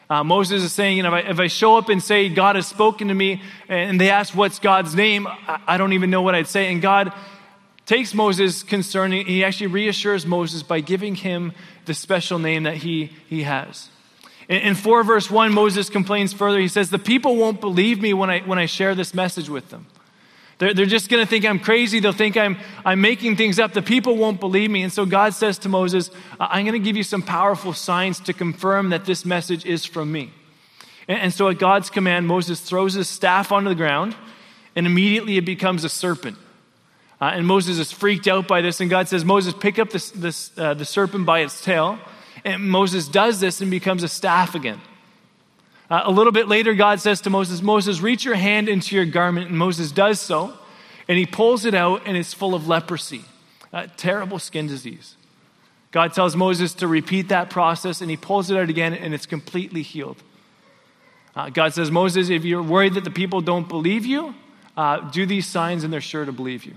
Uh, 0.09 0.23
Moses 0.23 0.63
is 0.63 0.73
saying, 0.73 0.97
you 0.97 1.03
know, 1.03 1.15
if 1.15 1.25
I, 1.25 1.29
if 1.29 1.39
I, 1.39 1.47
show 1.47 1.77
up 1.77 1.89
and 1.89 2.03
say, 2.03 2.29
God 2.29 2.55
has 2.55 2.67
spoken 2.67 3.07
to 3.07 3.13
me, 3.13 3.41
and 3.69 3.99
they 3.99 4.09
ask, 4.09 4.35
what's 4.35 4.59
God's 4.59 4.93
name? 4.95 5.27
I, 5.27 5.59
I 5.67 5.77
don't 5.77 5.93
even 5.93 6.09
know 6.09 6.21
what 6.21 6.35
I'd 6.35 6.47
say. 6.47 6.71
And 6.71 6.81
God 6.81 7.13
takes 7.85 8.13
Moses' 8.13 8.63
concern, 8.63 9.11
he 9.11 9.43
actually 9.43 9.67
reassures 9.67 10.25
Moses 10.25 10.61
by 10.61 10.81
giving 10.81 11.15
him 11.15 11.53
the 11.85 11.93
special 11.93 12.37
name 12.37 12.63
that 12.63 12.77
he, 12.77 13.11
he 13.27 13.43
has. 13.43 13.89
In, 14.49 14.57
in 14.57 14.75
4 14.75 15.03
verse 15.03 15.31
1, 15.31 15.53
Moses 15.53 15.89
complains 15.89 16.33
further. 16.33 16.59
He 16.59 16.67
says, 16.67 16.89
The 16.89 16.99
people 16.99 17.35
won't 17.37 17.61
believe 17.61 18.01
me 18.01 18.13
when 18.13 18.29
I, 18.29 18.39
when 18.41 18.59
I 18.59 18.65
share 18.65 18.95
this 18.95 19.13
message 19.13 19.49
with 19.49 19.69
them. 19.69 19.87
They're, 20.63 20.73
they're 20.73 20.85
just 20.85 21.09
going 21.09 21.21
to 21.21 21.29
think 21.29 21.43
I'm 21.43 21.59
crazy. 21.59 21.99
They'll 21.99 22.13
think 22.13 22.37
I'm, 22.37 22.57
I'm 22.85 23.01
making 23.01 23.35
things 23.35 23.59
up. 23.59 23.73
The 23.73 23.81
people 23.81 24.15
won't 24.15 24.39
believe 24.39 24.71
me. 24.71 24.83
And 24.83 24.93
so 24.93 25.05
God 25.05 25.33
says 25.33 25.57
to 25.59 25.69
Moses, 25.69 26.09
I'm 26.39 26.63
going 26.63 26.71
to 26.71 26.79
give 26.79 26.95
you 26.95 27.03
some 27.03 27.21
powerful 27.21 27.73
signs 27.73 28.21
to 28.21 28.33
confirm 28.33 28.91
that 28.91 29.03
this 29.03 29.25
message 29.25 29.65
is 29.65 29.83
from 29.83 30.09
me. 30.09 30.31
And, 31.09 31.19
and 31.19 31.33
so 31.33 31.49
at 31.49 31.59
God's 31.59 31.89
command, 31.89 32.27
Moses 32.27 32.61
throws 32.61 32.93
his 32.93 33.09
staff 33.09 33.51
onto 33.51 33.67
the 33.67 33.75
ground, 33.75 34.15
and 34.73 34.87
immediately 34.87 35.35
it 35.35 35.43
becomes 35.43 35.83
a 35.83 35.89
serpent. 35.89 36.37
Uh, 37.19 37.31
and 37.33 37.45
Moses 37.45 37.77
is 37.77 37.91
freaked 37.91 38.29
out 38.29 38.47
by 38.47 38.61
this, 38.61 38.79
and 38.79 38.89
God 38.89 39.09
says, 39.09 39.25
Moses, 39.25 39.53
pick 39.53 39.79
up 39.79 39.89
this, 39.89 40.11
this, 40.11 40.57
uh, 40.57 40.75
the 40.75 40.85
serpent 40.85 41.25
by 41.25 41.39
its 41.41 41.61
tail. 41.61 41.99
And 42.45 42.69
Moses 42.69 43.09
does 43.09 43.41
this 43.41 43.59
and 43.59 43.69
becomes 43.69 44.01
a 44.01 44.07
staff 44.07 44.55
again. 44.55 44.79
Uh, 45.89 46.01
a 46.05 46.11
little 46.11 46.31
bit 46.31 46.47
later, 46.47 46.73
God 46.73 47.01
says 47.01 47.21
to 47.21 47.29
Moses, 47.29 47.61
Moses, 47.61 48.01
reach 48.01 48.25
your 48.25 48.35
hand 48.35 48.69
into 48.69 48.95
your 48.95 49.05
garment. 49.05 49.49
And 49.49 49.57
Moses 49.57 49.91
does 49.91 50.19
so. 50.19 50.53
And 51.07 51.17
he 51.17 51.25
pulls 51.25 51.65
it 51.65 51.73
out, 51.73 52.03
and 52.05 52.15
it's 52.15 52.33
full 52.33 52.55
of 52.55 52.67
leprosy, 52.67 53.25
a 53.73 53.87
terrible 53.87 54.39
skin 54.39 54.67
disease. 54.67 55.17
God 55.91 56.13
tells 56.13 56.35
Moses 56.35 56.73
to 56.75 56.87
repeat 56.87 57.29
that 57.29 57.49
process, 57.49 58.01
and 58.01 58.09
he 58.09 58.17
pulls 58.17 58.49
it 58.49 58.57
out 58.57 58.69
again, 58.69 58.93
and 58.93 59.13
it's 59.13 59.25
completely 59.25 59.81
healed. 59.81 60.23
Uh, 61.35 61.49
God 61.49 61.73
says, 61.73 61.91
Moses, 61.91 62.29
if 62.29 62.45
you're 62.45 62.63
worried 62.63 62.93
that 62.93 63.03
the 63.03 63.11
people 63.11 63.41
don't 63.41 63.67
believe 63.67 64.05
you, 64.05 64.33
uh, 64.77 65.09
do 65.11 65.25
these 65.25 65.45
signs, 65.45 65.83
and 65.83 65.91
they're 65.91 66.01
sure 66.01 66.25
to 66.25 66.31
believe 66.31 66.63
you. 66.63 66.73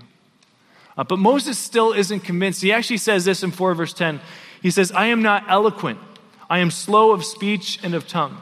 Uh, 0.97 1.03
but 1.03 1.19
Moses 1.19 1.57
still 1.57 1.93
isn't 1.93 2.21
convinced. 2.21 2.61
He 2.61 2.71
actually 2.71 2.97
says 2.97 3.25
this 3.25 3.43
in 3.43 3.51
4 3.51 3.75
verse 3.75 3.93
10. 3.93 4.19
He 4.61 4.71
says, 4.71 4.91
I 4.91 5.07
am 5.07 5.21
not 5.21 5.45
eloquent, 5.47 5.99
I 6.49 6.59
am 6.59 6.71
slow 6.71 7.11
of 7.11 7.23
speech 7.23 7.79
and 7.83 7.93
of 7.93 8.07
tongue. 8.07 8.37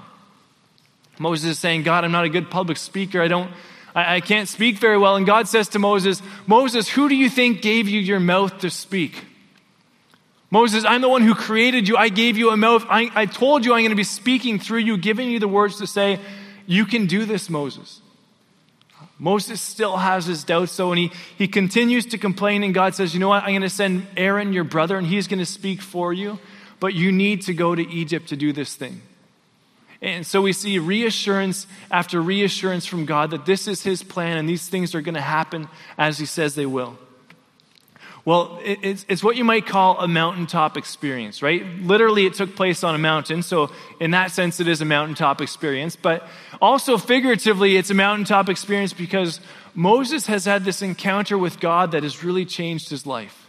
Moses 1.19 1.51
is 1.51 1.60
saying, 1.60 1.84
God, 1.84 2.03
I'm 2.03 2.12
not 2.12 2.25
a 2.25 2.29
good 2.29 2.50
public 2.50 2.77
speaker. 2.77 3.22
I 3.22 3.27
don't, 3.27 3.51
I, 3.93 4.15
I 4.15 4.22
can't 4.22 4.50
speak 4.50 4.77
very 4.77 4.98
well. 4.98 5.15
And 5.15 5.25
God 5.25 5.48
says 5.48 5.69
to 5.69 5.79
Moses, 5.79 6.22
Moses, 6.45 6.89
who 6.89 7.10
do 7.10 7.15
you 7.15 7.29
think 7.29 7.62
gave 7.62 7.88
you 7.88 8.00
your 8.00 8.19
mouth 8.19 8.60
to 8.60 8.69
speak? 8.69 9.25
Moses, 10.51 10.86
I'm 10.86 11.01
the 11.01 11.10
one 11.10 11.22
who 11.22 11.34
created 11.34 11.88
you. 11.88 11.98
I 11.98 12.10
gave 12.10 12.38
you 12.38 12.51
a 12.51 12.57
mouth. 12.57 12.86
I, 12.88 13.10
I 13.13 13.25
told 13.25 13.65
you 13.65 13.74
I'm 13.74 13.81
going 13.81 13.89
to 13.89 13.95
be 13.95 14.03
speaking 14.03 14.60
through 14.60 14.79
you, 14.79 14.98
giving 14.98 15.29
you 15.29 15.39
the 15.39 15.48
words 15.48 15.79
to 15.79 15.88
say, 15.88 16.19
You 16.65 16.86
can 16.86 17.07
do 17.07 17.25
this, 17.25 17.50
Moses. 17.50 18.01
Moses 19.17 19.62
still 19.62 19.98
has 19.98 20.25
his 20.25 20.43
doubts, 20.43 20.75
though, 20.75 20.91
and 20.91 21.00
he, 21.00 21.12
he 21.38 21.48
continues 21.48 22.05
to 22.07 22.17
complain. 22.17 22.63
And 22.63 22.74
God 22.74 22.95
says, 22.95 23.13
You 23.13 23.19
know 23.19 23.29
what? 23.29 23.43
I'm 23.43 23.50
going 23.50 23.62
to 23.62 23.69
send 23.69 24.07
Aaron, 24.15 24.53
your 24.53 24.63
brother, 24.63 24.98
and 24.98 25.07
he's 25.07 25.27
going 25.27 25.39
to 25.39 25.45
speak 25.45 25.81
for 25.81 26.13
you. 26.13 26.39
But 26.79 26.93
you 26.93 27.12
need 27.12 27.43
to 27.43 27.53
go 27.53 27.74
to 27.74 27.89
Egypt 27.89 28.29
to 28.29 28.36
do 28.36 28.53
this 28.53 28.75
thing. 28.75 29.01
And 30.01 30.25
so 30.25 30.41
we 30.41 30.53
see 30.53 30.77
reassurance 30.79 31.67
after 31.89 32.21
reassurance 32.21 32.85
from 32.85 33.05
God 33.05 33.31
that 33.31 33.45
this 33.45 33.67
is 33.67 33.83
His 33.83 34.03
plan 34.03 34.37
and 34.37 34.47
these 34.47 34.67
things 34.67 34.93
are 34.93 35.01
going 35.01 35.15
to 35.15 35.21
happen 35.21 35.67
as 35.97 36.17
He 36.17 36.25
says 36.25 36.55
they 36.55 36.65
will. 36.65 36.97
Well, 38.25 38.59
it's, 38.63 39.05
it's 39.07 39.23
what 39.23 39.35
you 39.35 39.43
might 39.43 39.67
call 39.67 39.99
a 39.99 40.07
mountaintop 40.07 40.77
experience, 40.77 41.43
right? 41.43 41.63
Literally, 41.63 42.25
it 42.25 42.33
took 42.33 42.55
place 42.55 42.83
on 42.83 42.95
a 42.95 42.97
mountain. 42.97 43.43
So, 43.43 43.69
in 43.99 44.11
that 44.11 44.31
sense, 44.31 44.59
it 44.59 44.67
is 44.67 44.81
a 44.81 44.85
mountaintop 44.85 45.41
experience. 45.41 45.95
But 45.95 46.27
also, 46.59 46.97
figuratively, 46.97 47.77
it's 47.77 47.91
a 47.91 47.93
mountaintop 47.93 48.49
experience 48.49 48.93
because 48.93 49.39
Moses 49.75 50.25
has 50.25 50.45
had 50.45 50.65
this 50.65 50.81
encounter 50.81 51.37
with 51.37 51.59
God 51.59 51.91
that 51.91 52.01
has 52.01 52.23
really 52.23 52.45
changed 52.45 52.89
his 52.89 53.05
life. 53.05 53.44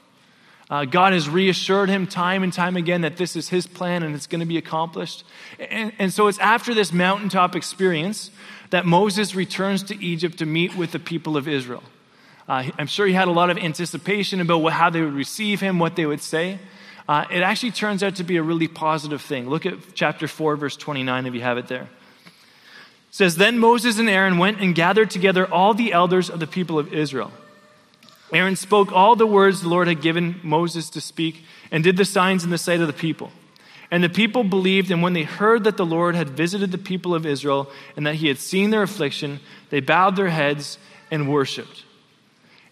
Uh, 0.68 0.84
God 0.84 1.12
has 1.12 1.28
reassured 1.28 1.88
him 1.88 2.06
time 2.06 2.42
and 2.42 2.52
time 2.52 2.76
again 2.76 3.02
that 3.02 3.16
this 3.16 3.36
is 3.36 3.48
his 3.48 3.66
plan 3.66 4.02
and 4.02 4.14
it's 4.14 4.26
going 4.26 4.40
to 4.40 4.46
be 4.46 4.58
accomplished. 4.58 5.24
And, 5.58 5.92
and 5.98 6.12
so, 6.12 6.26
it's 6.26 6.38
after 6.38 6.74
this 6.74 6.92
mountaintop 6.92 7.54
experience 7.54 8.30
that 8.70 8.84
Moses 8.84 9.34
returns 9.34 9.84
to 9.84 10.04
Egypt 10.04 10.38
to 10.38 10.46
meet 10.46 10.76
with 10.76 10.90
the 10.90 10.98
people 10.98 11.36
of 11.36 11.46
Israel. 11.46 11.84
Uh, 12.48 12.64
I'm 12.78 12.88
sure 12.88 13.06
he 13.06 13.12
had 13.12 13.28
a 13.28 13.32
lot 13.32 13.50
of 13.50 13.58
anticipation 13.58 14.40
about 14.40 14.58
what, 14.58 14.72
how 14.72 14.90
they 14.90 15.00
would 15.00 15.14
receive 15.14 15.60
him, 15.60 15.78
what 15.78 15.94
they 15.94 16.06
would 16.06 16.20
say. 16.20 16.58
Uh, 17.08 17.24
it 17.30 17.42
actually 17.42 17.70
turns 17.70 18.02
out 18.02 18.16
to 18.16 18.24
be 18.24 18.36
a 18.36 18.42
really 18.42 18.66
positive 18.66 19.22
thing. 19.22 19.48
Look 19.48 19.66
at 19.66 19.74
chapter 19.94 20.26
4, 20.26 20.56
verse 20.56 20.76
29, 20.76 21.26
if 21.26 21.34
you 21.34 21.40
have 21.40 21.58
it 21.58 21.68
there. 21.68 21.82
It 21.82 21.88
says, 23.10 23.36
Then 23.36 23.58
Moses 23.58 23.98
and 23.98 24.08
Aaron 24.08 24.38
went 24.38 24.60
and 24.60 24.74
gathered 24.74 25.10
together 25.10 25.46
all 25.46 25.74
the 25.74 25.92
elders 25.92 26.28
of 26.28 26.40
the 26.40 26.46
people 26.46 26.78
of 26.78 26.92
Israel. 26.92 27.30
Aaron 28.32 28.56
spoke 28.56 28.92
all 28.92 29.16
the 29.16 29.26
words 29.26 29.62
the 29.62 29.68
Lord 29.68 29.88
had 29.88 30.02
given 30.02 30.40
Moses 30.42 30.90
to 30.90 31.00
speak 31.00 31.44
and 31.70 31.84
did 31.84 31.96
the 31.96 32.04
signs 32.04 32.44
in 32.44 32.50
the 32.50 32.58
sight 32.58 32.80
of 32.80 32.86
the 32.86 32.92
people. 32.92 33.30
And 33.90 34.02
the 34.02 34.08
people 34.08 34.42
believed, 34.42 34.90
and 34.90 35.02
when 35.02 35.12
they 35.12 35.22
heard 35.22 35.64
that 35.64 35.76
the 35.76 35.86
Lord 35.86 36.16
had 36.16 36.30
visited 36.30 36.72
the 36.72 36.78
people 36.78 37.14
of 37.14 37.24
Israel 37.24 37.70
and 37.96 38.06
that 38.06 38.16
he 38.16 38.26
had 38.26 38.38
seen 38.38 38.70
their 38.70 38.82
affliction, 38.82 39.38
they 39.70 39.80
bowed 39.80 40.16
their 40.16 40.28
heads 40.28 40.78
and 41.10 41.32
worshiped. 41.32 41.84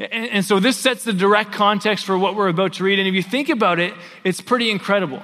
And, 0.00 0.28
and, 0.30 0.44
so 0.44 0.58
this 0.58 0.76
sets 0.76 1.04
the 1.04 1.12
direct 1.12 1.52
context 1.52 2.04
for 2.04 2.18
what 2.18 2.34
we're 2.34 2.48
about 2.48 2.74
to 2.74 2.84
read. 2.84 2.98
And 2.98 3.06
if 3.06 3.14
you 3.14 3.22
think 3.22 3.48
about 3.48 3.78
it, 3.78 3.94
it's 4.24 4.40
pretty 4.40 4.72
incredible. 4.72 5.22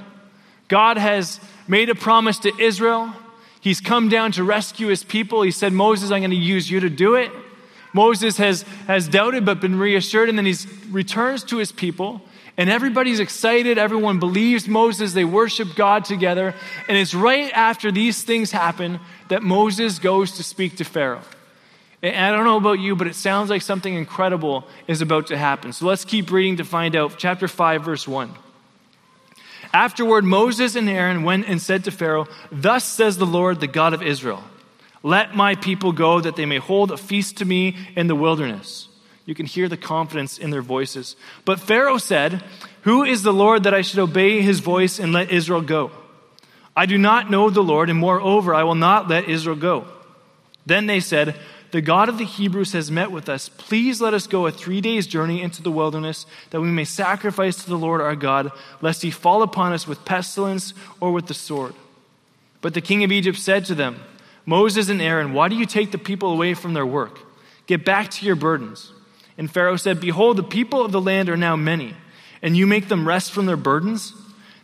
God 0.69 0.97
has 0.97 1.41
made 1.67 1.91
a 1.91 1.97
promise 1.97 2.39
to 2.41 2.53
Israel. 2.57 3.13
He's 3.61 3.81
come 3.81 4.09
down 4.09 4.31
to 4.33 4.45
rescue 4.45 4.87
his 4.87 5.03
people. 5.03 5.43
He 5.43 5.51
said, 5.51 5.73
Moses, 5.73 6.13
I'm 6.13 6.21
going 6.21 6.31
to 6.31 6.37
use 6.37 6.71
you 6.71 6.79
to 6.81 6.89
do 6.89 7.17
it. 7.17 7.33
Moses 7.92 8.37
has, 8.37 8.62
has 8.87 9.09
doubted 9.09 9.44
but 9.44 9.61
been 9.61 9.78
reassured, 9.78 10.28
and 10.28 10.38
then 10.38 10.47
he 10.47 10.54
returns 10.90 11.44
to 11.44 11.59
his 11.59 11.73
people. 11.73 12.23
And 12.56 12.68
everybody's 12.68 13.20
excited. 13.20 13.78
Everyone 13.78 14.18
believes 14.18 14.68
Moses. 14.68 15.14
They 15.14 15.25
worship 15.25 15.75
God 15.76 16.04
together. 16.04 16.54
And 16.88 16.99
it's 16.99 17.14
right 17.14 17.50
after 17.54 17.90
these 17.90 18.23
things 18.23 18.50
happen 18.50 19.00
that 19.28 19.42
Moses 19.42 19.99
goes 19.99 20.32
to 20.32 20.42
speak 20.42 20.76
to 20.76 20.85
Pharaoh. 20.85 21.23
And 22.02 22.16
I 22.16 22.37
don't 22.37 22.44
know 22.44 22.56
about 22.56 22.78
you, 22.78 22.97
but 22.97 23.06
it 23.06 23.14
sounds 23.14 23.50
like 23.50 23.62
something 23.62 23.94
incredible 23.94 24.66
is 24.87 25.00
about 25.00 25.28
to 25.28 25.38
happen. 25.38 25.73
So 25.73 25.87
let's 25.87 26.04
keep 26.04 26.30
reading 26.30 26.56
to 26.56 26.64
find 26.64 26.97
out. 26.97 27.14
Chapter 27.18 27.47
5, 27.47 27.85
verse 27.85 28.09
1. 28.09 28.30
Afterward, 29.73 30.25
Moses 30.25 30.75
and 30.76 30.88
Aaron 30.88 31.23
went 31.23 31.47
and 31.47 31.61
said 31.62 31.85
to 31.85 31.90
Pharaoh, 31.90 32.26
Thus 32.50 32.85
says 32.85 33.18
the 33.18 33.26
Lord, 33.26 33.61
the 33.61 33.66
God 33.66 33.94
of 33.94 34.02
Israel, 34.02 34.42
Let 35.02 35.35
my 35.35 35.54
people 35.54 35.92
go 35.92 36.21
that 36.21 36.37
they 36.37 36.47
may 36.47 36.59
hold 36.59 36.90
a 36.90 36.97
feast 36.97 37.38
to 37.38 37.45
me 37.45 37.76
in 37.97 38.07
the 38.07 38.14
wilderness. 38.14 38.88
You 39.25 39.35
can 39.35 39.47
hear 39.47 39.69
the 39.69 39.76
confidence 39.76 40.38
in 40.38 40.50
their 40.50 40.62
voices. 40.62 41.16
But 41.45 41.61
Pharaoh 41.61 41.99
said, 41.99 42.42
Who 42.83 43.04
is 43.04 43.23
the 43.23 43.33
Lord 43.33 43.62
that 43.64 43.75
I 43.75 43.83
should 43.83 44.00
obey 44.00 44.42
his 44.42 44.61
voice 44.61 44.99
and 44.99 45.12
let 45.12 45.30
Israel 45.30 45.62
go? 45.62 45.90
I 46.76 46.87
do 46.87 46.99
not 46.99 47.30
know 47.30 47.50
the 47.50 47.62
Lord, 47.62 47.90
and 47.90 47.99
moreover, 47.99 48.54
I 48.54 48.64
will 48.64 48.75
not 48.75 49.09
let 49.09 49.28
Israel 49.28 49.57
go. 49.57 49.87
Then 50.66 50.87
they 50.87 51.00
said, 51.00 51.37
the 51.71 51.80
God 51.80 52.09
of 52.09 52.19
the 52.19 52.25
Hebrews 52.25 52.73
has 52.73 52.90
met 52.90 53.12
with 53.12 53.28
us. 53.28 53.49
Please 53.49 54.00
let 54.00 54.14
us 54.14 54.26
go 54.26 54.47
a 54.47 54.50
three 54.50 54.80
days' 54.80 55.07
journey 55.07 55.40
into 55.40 55.62
the 55.62 55.71
wilderness, 55.71 56.26
that 56.50 56.61
we 56.61 56.69
may 56.69 56.85
sacrifice 56.85 57.62
to 57.62 57.69
the 57.69 57.78
Lord 57.78 58.00
our 58.00 58.16
God, 58.16 58.50
lest 58.80 59.02
he 59.02 59.11
fall 59.11 59.42
upon 59.42 59.73
us 59.73 59.87
with 59.87 60.04
pestilence 60.04 60.75
or 60.99 61.12
with 61.12 61.26
the 61.26 61.35
sword. 61.35 61.75
But 62.61 62.75
the 62.75 62.80
king 62.80 63.04
of 63.04 63.12
Egypt 63.12 63.38
said 63.38 63.64
to 63.66 63.75
them, 63.75 64.02
Moses 64.47 64.88
and 64.88 65.00
Aaron, 65.00 65.32
why 65.32 65.49
do 65.49 65.56
you 65.56 65.66
take 65.66 65.92
the 65.92 65.99
people 65.99 66.32
away 66.32 66.54
from 66.54 66.75
their 66.75 66.87
work? 66.87 67.18
Get 67.66 67.85
back 67.85 68.11
to 68.12 68.26
your 68.26 68.37
burdens. 68.37 68.92
And 69.38 69.50
Pharaoh 69.50 69.76
said, 69.76 70.00
Behold, 70.00 70.37
the 70.37 70.42
people 70.42 70.85
of 70.85 70.92
the 70.92 71.00
land 71.00 71.28
are 71.28 71.37
now 71.37 71.56
many, 71.56 71.94
and 72.42 72.56
you 72.56 72.66
make 72.66 72.88
them 72.88 73.06
rest 73.06 73.32
from 73.32 73.47
their 73.47 73.56
burdens? 73.56 74.12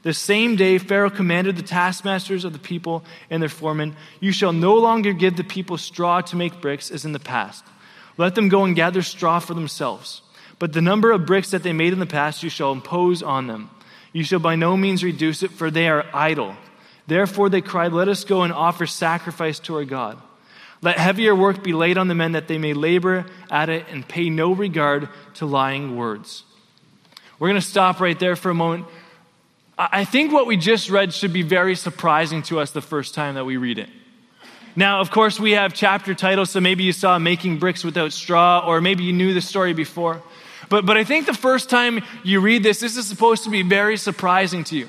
The 0.03 0.15
same 0.15 0.55
day, 0.55 0.79
Pharaoh 0.79 1.11
commanded 1.11 1.57
the 1.57 1.63
taskmasters 1.63 2.45
of 2.45 2.53
the 2.53 2.59
people 2.59 3.05
and 3.29 3.43
their 3.43 3.49
foremen, 3.49 3.97
You 4.21 4.33
shall 4.33 4.53
no 4.53 4.75
longer 4.75 5.13
give 5.13 5.37
the 5.37 5.45
people 5.45 5.79
straw 5.79 6.21
to 6.21 6.37
make 6.37 6.61
bricks 6.61 6.91
as 6.91 7.05
in 7.05 7.13
the 7.13 7.19
past. 7.19 7.65
Let 8.17 8.35
them 8.35 8.49
go 8.49 8.65
and 8.65 8.77
gather 8.77 9.03
straw 9.03 9.41
for 9.41 9.55
themselves. 9.55 10.23
But 10.59 10.73
the 10.73 10.81
number 10.81 11.11
of 11.11 11.27
bricks 11.27 11.51
that 11.51 11.63
they 11.63 11.73
made 11.73 11.93
in 11.93 11.99
the 11.99 12.07
past 12.07 12.43
you 12.43 12.51
shall 12.51 12.73
impose 12.73 13.23
on 13.23 13.47
them. 13.47 13.71
You 14.13 14.25
shall 14.25 14.39
by 14.39 14.57
no 14.57 14.77
means 14.77 15.05
reduce 15.05 15.43
it, 15.43 15.51
for 15.51 15.71
they 15.71 15.89
are 15.89 16.07
idle. 16.15 16.57
Therefore 17.07 17.49
they 17.49 17.61
cried, 17.61 17.93
Let 17.93 18.09
us 18.09 18.25
go 18.25 18.43
and 18.43 18.53
offer 18.53 18.87
sacrifice 18.87 19.59
to 19.61 19.77
our 19.77 19.85
God. 19.85 20.21
Let 20.83 20.99
heavier 20.99 21.35
work 21.35 21.63
be 21.63 21.73
laid 21.73 21.99
on 21.99 22.09
the 22.09 22.15
men 22.15 22.33
that 22.33 22.49
they 22.49 22.59
may 22.59 22.75
labor 22.75 23.27
at 23.51 23.69
it 23.69 23.87
and 23.91 24.07
pay 24.07 24.31
no 24.31 24.53
regard 24.53 25.09
to 25.35 25.47
lying 25.47 25.97
words. 25.97 26.45
We're 27.39 27.49
going 27.49 27.61
to 27.61 27.67
stop 27.67 28.01
right 28.01 28.19
there 28.19 28.37
for 28.37 28.51
a 28.51 28.55
moment. 28.55 28.87
I 29.79 30.05
think 30.05 30.33
what 30.33 30.47
we 30.47 30.57
just 30.57 30.89
read 30.89 31.13
should 31.13 31.33
be 31.33 31.43
very 31.43 31.75
surprising 31.75 32.43
to 32.45 32.61
us 32.61 32.71
the 32.71 32.81
first 32.81 33.15
time 33.15 33.35
that 33.35 33.45
we 33.45 33.59
read 33.59 33.79
it. 33.79 33.91
Now, 34.75 35.01
of 35.01 35.11
course, 35.11 35.41
we 35.41 35.53
have 35.53 35.75
chapter 35.75 36.15
titles, 36.15 36.51
so 36.51 36.61
maybe 36.61 36.85
you 36.85 36.93
saw 36.93 37.19
Making 37.19 37.59
Bricks 37.59 37.83
Without 37.85 38.13
Straw, 38.13 38.63
or 38.67 38.81
maybe 38.81 39.05
you 39.05 39.13
knew 39.13 39.35
the 39.35 39.41
story 39.41 39.73
before. 39.73 40.23
But, 40.69 40.87
but 40.87 40.97
I 40.97 41.05
think 41.05 41.27
the 41.27 41.35
first 41.35 41.71
time 41.71 42.03
you 42.23 42.41
read 42.41 42.63
this, 42.63 42.81
this 42.81 42.97
is 42.97 43.07
supposed 43.07 43.45
to 43.45 43.51
be 43.51 43.63
very 43.63 43.97
surprising 43.97 44.65
to 44.65 44.77
you. 44.77 44.89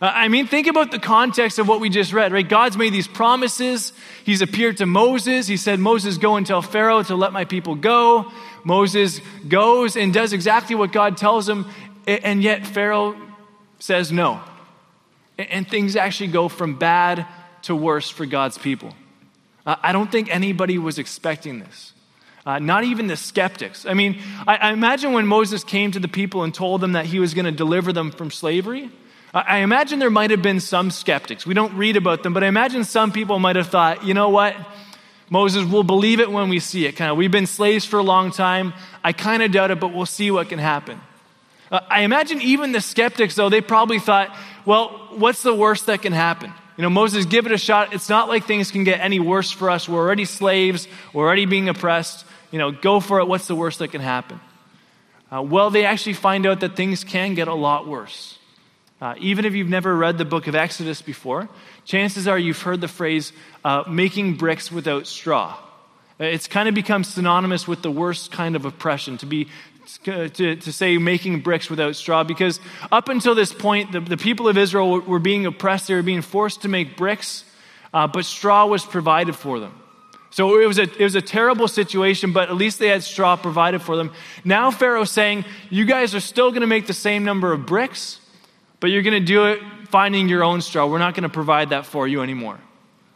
Uh, 0.00 0.10
I 0.14 0.28
mean, 0.28 0.46
think 0.46 0.66
about 0.66 0.90
the 0.90 0.98
context 0.98 1.58
of 1.58 1.68
what 1.68 1.80
we 1.80 1.90
just 1.90 2.12
read, 2.12 2.32
right? 2.32 2.48
God's 2.48 2.76
made 2.76 2.92
these 2.92 3.06
promises. 3.06 3.92
He's 4.24 4.40
appeared 4.40 4.78
to 4.78 4.86
Moses. 4.86 5.46
He 5.46 5.58
said, 5.58 5.78
Moses, 5.78 6.16
go 6.16 6.36
and 6.36 6.46
tell 6.46 6.62
Pharaoh 6.62 7.02
to 7.02 7.14
let 7.14 7.32
my 7.32 7.44
people 7.44 7.74
go. 7.74 8.32
Moses 8.64 9.20
goes 9.46 9.96
and 9.96 10.12
does 10.12 10.32
exactly 10.32 10.74
what 10.74 10.92
God 10.92 11.16
tells 11.16 11.48
him, 11.48 11.66
and 12.06 12.42
yet 12.42 12.66
Pharaoh 12.66 13.14
says 13.78 14.10
no. 14.10 14.40
And 15.38 15.68
things 15.68 15.96
actually 15.96 16.28
go 16.28 16.48
from 16.48 16.78
bad 16.78 17.26
to 17.62 17.74
worse 17.74 18.08
for 18.08 18.26
God's 18.26 18.58
people. 18.58 18.94
I 19.66 19.92
don't 19.92 20.10
think 20.10 20.34
anybody 20.34 20.78
was 20.78 20.98
expecting 20.98 21.60
this. 21.60 21.92
Uh, 22.46 22.58
not 22.58 22.84
even 22.84 23.06
the 23.06 23.16
skeptics. 23.16 23.84
I 23.84 23.92
mean, 23.92 24.18
I, 24.46 24.56
I, 24.56 24.72
imagine 24.72 25.12
when 25.12 25.26
Moses 25.26 25.62
came 25.62 25.92
to 25.92 26.00
the 26.00 26.08
people 26.08 26.42
and 26.42 26.54
told 26.54 26.80
them 26.80 26.92
that 26.92 27.04
he 27.04 27.20
was 27.20 27.34
going 27.34 27.44
to 27.44 27.52
deliver 27.52 27.92
them 27.92 28.10
from 28.10 28.30
slavery, 28.30 28.90
I, 29.32 29.58
imagine 29.58 30.00
there 30.00 30.10
might 30.10 30.30
have 30.32 30.42
been 30.42 30.58
some 30.58 30.90
skeptics. 30.90 31.46
We 31.46 31.54
don't 31.54 31.74
read 31.74 31.96
about 31.96 32.22
them, 32.22 32.32
but 32.32 32.42
I 32.42 32.48
imagine 32.48 32.82
some 32.84 33.12
people 33.12 33.38
might 33.38 33.56
have 33.56 33.68
thought, 33.68 34.04
you 34.04 34.12
know 34.12 34.28
what? 34.28 34.56
Moses, 35.28 35.64
we'll 35.64 35.84
believe 35.84 36.18
it 36.18 36.30
when 36.30 36.48
we 36.48 36.58
see 36.58 36.86
it. 36.86 36.96
Kind 36.96 37.12
of, 37.12 37.16
we've 37.16 37.30
been 37.30 37.46
slaves 37.46 37.84
for 37.84 38.00
a 38.00 38.02
long 38.02 38.32
time. 38.32 38.74
I 39.04 39.12
kind 39.12 39.42
of 39.42 39.52
doubt 39.52 39.70
it, 39.70 39.78
but 39.78 39.94
we'll 39.94 40.06
see 40.06 40.32
what 40.32 40.48
can 40.48 40.58
happen. 40.58 41.00
Uh, 41.70 41.78
I 41.88 42.00
imagine 42.00 42.42
even 42.42 42.72
the 42.72 42.80
skeptics, 42.80 43.36
though, 43.36 43.48
they 43.48 43.60
probably 43.60 44.00
thought, 44.00 44.36
well, 44.66 44.88
what's 45.12 45.42
the 45.42 45.54
worst 45.54 45.86
that 45.86 46.02
can 46.02 46.12
happen? 46.12 46.52
You 46.76 46.82
know, 46.82 46.90
Moses, 46.90 47.24
give 47.26 47.46
it 47.46 47.52
a 47.52 47.58
shot. 47.58 47.94
It's 47.94 48.08
not 48.08 48.28
like 48.28 48.46
things 48.46 48.72
can 48.72 48.82
get 48.82 48.98
any 48.98 49.20
worse 49.20 49.52
for 49.52 49.70
us. 49.70 49.88
We're 49.88 50.00
already 50.00 50.24
slaves. 50.24 50.88
We're 51.12 51.24
already 51.24 51.46
being 51.46 51.68
oppressed. 51.68 52.24
You 52.50 52.58
know, 52.58 52.72
go 52.72 52.98
for 52.98 53.20
it. 53.20 53.28
What's 53.28 53.46
the 53.46 53.54
worst 53.54 53.78
that 53.78 53.88
can 53.88 54.00
happen? 54.00 54.40
Uh, 55.30 55.42
well, 55.42 55.70
they 55.70 55.84
actually 55.84 56.14
find 56.14 56.46
out 56.46 56.60
that 56.60 56.74
things 56.74 57.04
can 57.04 57.34
get 57.34 57.46
a 57.46 57.54
lot 57.54 57.86
worse. 57.86 58.39
Uh, 59.00 59.14
even 59.18 59.44
if 59.44 59.54
you've 59.54 59.68
never 59.68 59.96
read 59.96 60.18
the 60.18 60.24
book 60.24 60.46
of 60.46 60.54
Exodus 60.54 61.00
before, 61.00 61.48
chances 61.84 62.28
are 62.28 62.38
you've 62.38 62.60
heard 62.60 62.80
the 62.80 62.88
phrase 62.88 63.32
uh, 63.64 63.84
making 63.88 64.34
bricks 64.34 64.70
without 64.70 65.06
straw. 65.06 65.56
It's 66.18 66.46
kind 66.46 66.68
of 66.68 66.74
become 66.74 67.02
synonymous 67.02 67.66
with 67.66 67.80
the 67.80 67.90
worst 67.90 68.30
kind 68.30 68.54
of 68.54 68.66
oppression, 68.66 69.16
to 69.18 69.26
be 69.26 69.48
to, 70.04 70.28
to 70.28 70.72
say 70.72 70.98
making 70.98 71.40
bricks 71.40 71.68
without 71.68 71.96
straw 71.96 72.22
because 72.22 72.60
up 72.92 73.08
until 73.08 73.34
this 73.34 73.52
point, 73.52 73.92
the, 73.92 74.00
the 74.00 74.16
people 74.16 74.48
of 74.48 74.56
Israel 74.56 75.00
were, 75.00 75.18
being 75.18 75.46
oppressed. 75.46 75.88
They 75.88 75.94
were 75.94 76.02
being 76.02 76.22
forced 76.22 76.62
to 76.62 76.68
make 76.68 76.96
bricks, 76.96 77.44
uh, 77.92 78.06
but 78.06 78.24
straw 78.24 78.66
was 78.66 78.84
provided 78.84 79.34
for 79.34 79.58
them. 79.58 79.74
So 80.30 80.60
it 80.60 80.66
was, 80.66 80.78
a, 80.78 80.82
it 80.82 81.00
was 81.00 81.16
a 81.16 81.22
terrible 81.22 81.66
situation, 81.66 82.32
but 82.32 82.50
at 82.50 82.54
least 82.54 82.78
they 82.78 82.86
had 82.86 83.02
straw 83.02 83.34
provided 83.34 83.82
for 83.82 83.96
them. 83.96 84.12
Now 84.44 84.70
Pharaoh's 84.70 85.10
saying, 85.10 85.44
You 85.70 85.84
guys 85.84 86.14
are 86.14 86.20
still 86.20 86.50
going 86.50 86.60
to 86.60 86.68
make 86.68 86.86
the 86.86 86.94
same 86.94 87.24
number 87.24 87.52
of 87.52 87.66
bricks, 87.66 88.19
but 88.80 88.90
you're 88.90 89.02
going 89.02 89.20
to 89.20 89.26
do 89.26 89.46
it 89.46 89.60
finding 89.88 90.28
your 90.28 90.42
own 90.42 90.62
straw. 90.62 90.86
We're 90.86 90.98
not 90.98 91.14
going 91.14 91.24
to 91.24 91.28
provide 91.28 91.70
that 91.70 91.86
for 91.86 92.08
you 92.08 92.22
anymore. 92.22 92.58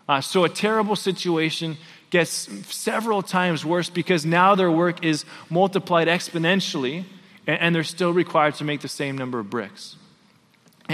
Uh, 0.08 0.20
so 0.20 0.44
a 0.44 0.48
terrible 0.48 0.96
situation 0.96 1.76
gets 2.10 2.48
several 2.72 3.22
times 3.22 3.64
worse 3.64 3.88
because 3.90 4.26
now 4.26 4.54
their 4.54 4.70
work 4.70 5.04
is 5.04 5.24
multiplied 5.50 6.08
exponentially 6.08 7.04
and, 7.46 7.74
they're 7.74 7.84
still 7.84 8.12
required 8.12 8.54
to 8.54 8.64
make 8.64 8.80
the 8.80 8.88
same 8.88 9.18
number 9.18 9.38
of 9.38 9.50
bricks. 9.50 9.96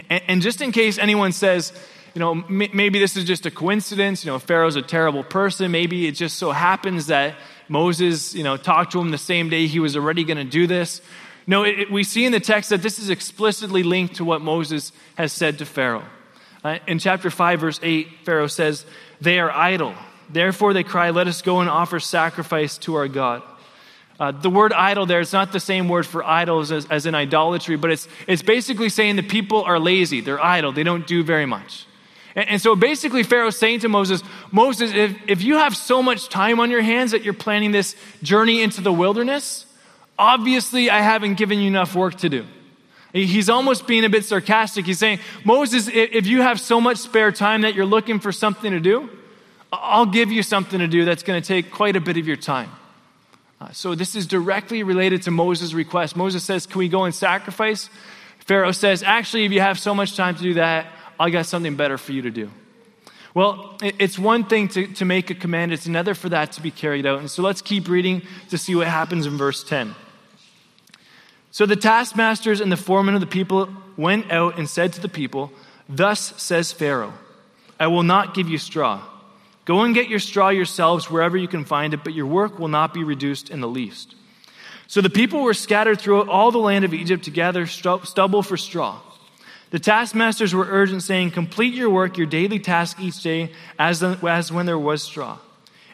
And, 0.09 0.43
just 0.43 0.61
in 0.61 0.73
case 0.73 0.99
anyone 0.99 1.33
says, 1.33 1.73
you 2.15 2.21
know, 2.21 2.35
maybe 2.49 2.99
this 2.99 3.17
is 3.17 3.25
just 3.25 3.47
a 3.47 3.51
coincidence, 3.51 4.25
you 4.25 4.31
know, 4.31 4.39
Pharaoh's 4.39 4.77
a 4.77 4.83
terrible 4.83 5.23
person, 5.23 5.71
maybe 5.71 6.07
it 6.07 6.13
just 6.13 6.39
so 6.39 6.51
happens 6.51 7.07
that 7.07 7.37
Moses, 7.69 8.35
you 8.35 8.43
know, 8.43 8.57
talked 8.57 8.93
to 8.93 9.01
him 9.01 9.11
the 9.11 9.19
same 9.19 9.49
day 9.49 9.67
he 9.67 9.79
was 9.79 9.97
already 9.97 10.25
going 10.25 10.39
to 10.39 10.45
do 10.45 10.67
this. 10.67 11.03
No, 11.51 11.65
it, 11.65 11.81
it, 11.81 11.91
we 11.91 12.05
see 12.05 12.25
in 12.25 12.31
the 12.31 12.39
text 12.39 12.71
that 12.71 12.81
this 12.81 13.01
is 13.01 13.11
explicitly 13.11 13.83
linked 13.83 14.15
to 14.17 14.25
what 14.25 14.41
Moses 14.41 14.93
has 15.17 15.33
said 15.33 15.59
to 15.59 15.67
Pharaoh. 15.67 16.05
Uh, 16.63 16.79
in 16.87 17.01
chapter 17.01 17.29
5, 17.29 17.61
verse 17.61 17.81
8, 17.83 18.07
Pharaoh 18.25 18.47
says, 18.47 18.87
They 19.21 19.41
are 19.41 19.51
idle. 19.51 19.97
Therefore 20.29 20.73
they 20.73 20.85
cry, 20.85 21.11
Let 21.11 21.27
us 21.27 21.43
go 21.43 21.59
and 21.59 21.69
offer 21.69 21.99
sacrifice 21.99 22.79
to 22.79 22.95
our 22.95 23.09
God. 23.09 23.43
Uh, 24.21 24.31
the 24.31 24.49
word 24.49 24.73
idol 24.73 25.07
there, 25.07 25.19
it's 25.19 25.33
not 25.33 25.51
the 25.51 25.59
same 25.59 25.89
word 25.89 26.07
for 26.07 26.23
idols 26.23 26.71
as, 26.71 26.87
as 26.87 27.05
in 27.05 27.17
idolatry, 27.17 27.75
but 27.75 27.91
it's, 27.91 28.07
it's 28.29 28.43
basically 28.43 28.89
saying 28.89 29.17
the 29.17 29.23
people 29.25 29.65
are 29.65 29.81
lazy. 29.81 30.21
They're 30.21 30.41
idle. 30.41 30.71
They 30.71 30.85
don't 30.85 31.05
do 31.05 31.25
very 31.25 31.47
much. 31.47 31.85
And, 32.37 32.49
and 32.49 32.63
so 32.63 32.77
basically, 32.77 33.25
Pharaoh's 33.25 33.59
saying 33.59 33.81
to 33.81 33.89
Moses, 33.89 34.23
Moses, 34.53 34.93
if, 34.95 35.17
if 35.27 35.43
you 35.43 35.57
have 35.57 35.77
so 35.77 36.01
much 36.01 36.29
time 36.29 36.61
on 36.61 36.71
your 36.71 36.83
hands 36.83 37.11
that 37.11 37.25
you're 37.25 37.35
planning 37.35 37.73
this 37.73 37.97
journey 38.23 38.63
into 38.63 38.83
the 38.83 38.93
wilderness, 38.93 39.67
obviously 40.21 40.91
I 40.91 41.01
haven't 41.01 41.35
given 41.35 41.59
you 41.59 41.67
enough 41.67 41.95
work 41.95 42.17
to 42.17 42.29
do. 42.29 42.47
He's 43.13 43.51
almost 43.51 43.89
being 43.89 44.05
a 44.05 44.09
bit 44.09 44.25
sarcastic. 44.25 44.87
He's 44.87 44.99
saying, 44.99 45.19
Moses, 45.45 45.89
if 45.93 46.27
you 46.27 46.43
have 46.43 46.61
so 46.61 46.81
much 46.81 46.99
spare 46.99 47.33
time 47.33 47.63
that 47.63 47.75
you're 47.75 47.87
looking 47.87 48.21
for 48.21 48.31
something 48.31 48.71
to 48.71 48.79
do, 48.79 49.11
I'll 49.73 50.07
give 50.07 50.31
you 50.31 50.45
something 50.45 50.79
to 50.79 50.87
do 50.87 51.05
that's 51.05 51.25
going 51.25 51.41
to 51.41 51.47
take 51.47 51.73
quite 51.73 51.97
a 51.97 52.01
bit 52.01 52.17
of 52.19 52.29
your 52.29 52.37
time. 52.37 52.71
Uh, 53.61 53.73
so 53.73 53.95
this 53.95 54.15
is 54.15 54.27
directly 54.27 54.83
related 54.83 55.23
to 55.23 55.31
Moses' 55.31 55.75
request. 55.75 56.17
Moses 56.17 56.45
says, 56.45 56.67
Can 56.67 56.79
we 56.79 56.89
go 56.89 57.05
and 57.05 57.15
sacrifice? 57.15 57.91
Pharaoh 58.39 58.73
says, 58.73 59.03
Actually, 59.03 59.45
if 59.45 59.53
you 59.53 59.61
have 59.61 59.79
so 59.79 59.95
much 59.95 60.17
time 60.17 60.37
to 60.37 60.43
do 60.43 60.55
that, 60.55 60.87
I 61.19 61.31
got 61.31 61.47
something 61.47 61.77
better 61.77 61.99
for 61.99 62.13
you 62.13 62.23
to 62.23 62.31
do. 62.31 62.51
Well, 63.35 63.77
it's 63.83 64.19
one 64.19 64.45
thing 64.45 64.69
to, 64.69 64.87
to 64.95 65.05
make 65.05 65.31
a 65.31 65.35
command, 65.35 65.73
it's 65.73 65.87
another 65.87 66.15
for 66.15 66.29
that 66.31 66.53
to 66.53 66.63
be 66.63 66.71
carried 66.71 67.07
out. 67.07 67.21
And 67.21 67.31
so 67.31 67.43
let's 67.43 67.63
keep 67.63 67.89
reading 67.89 68.23
to 68.49 68.59
see 68.59 68.75
what 68.75 68.87
happens 68.87 69.27
in 69.27 69.37
verse 69.37 69.63
10. 69.63 69.95
So 71.51 71.67
the 71.67 71.77
taskmasters 71.77 72.61
and 72.61 72.71
the 72.71 72.77
foremen 72.77 73.15
of 73.15 73.21
the 73.21 73.27
people 73.27 73.69
went 73.97 74.31
out 74.31 74.59
and 74.59 74.69
said 74.69 74.93
to 74.95 75.01
the 75.01 75.09
people, 75.09 75.53
Thus 75.89 76.41
says 76.41 76.73
Pharaoh, 76.73 77.13
I 77.79 77.89
will 77.89 78.05
not 78.05 78.35
give 78.35 78.49
you 78.49 78.59
straw. 78.59 79.03
Go 79.65 79.83
and 79.83 79.95
get 79.95 80.09
your 80.09 80.19
straw 80.19 80.49
yourselves 80.49 81.11
wherever 81.11 81.37
you 81.37 81.49
can 81.49 81.65
find 81.65 81.95
it, 81.95 82.05
but 82.05 82.15
your 82.15 82.27
work 82.27 82.59
will 82.59 82.69
not 82.69 82.95
be 82.95 83.05
reduced 83.05 83.51
in 83.51 83.61
the 83.61 83.69
least. 83.69 84.15
So 84.87 85.01
the 85.01 85.11
people 85.11 85.43
were 85.43 85.55
scattered 85.55 86.01
throughout 86.01 86.29
all 86.29 86.51
the 86.51 86.59
land 86.59 86.85
of 86.85 86.95
Egypt 86.95 87.25
to 87.25 87.31
gather 87.31 87.67
stubble 87.67 88.43
for 88.43 88.57
straw. 88.57 89.01
The 89.71 89.79
taskmasters 89.79 90.53
were 90.53 90.67
urgent, 90.69 91.03
saying, 91.03 91.31
Complete 91.31 91.75
your 91.75 91.91
work, 91.91 92.19
your 92.19 92.27
daily 92.27 92.59
task 92.59 92.99
each 93.01 93.23
day, 93.23 93.53
as, 93.79 94.03
as 94.03 94.51
when 94.51 94.67
there 94.67 94.79
was 94.79 95.03
straw. 95.03 95.39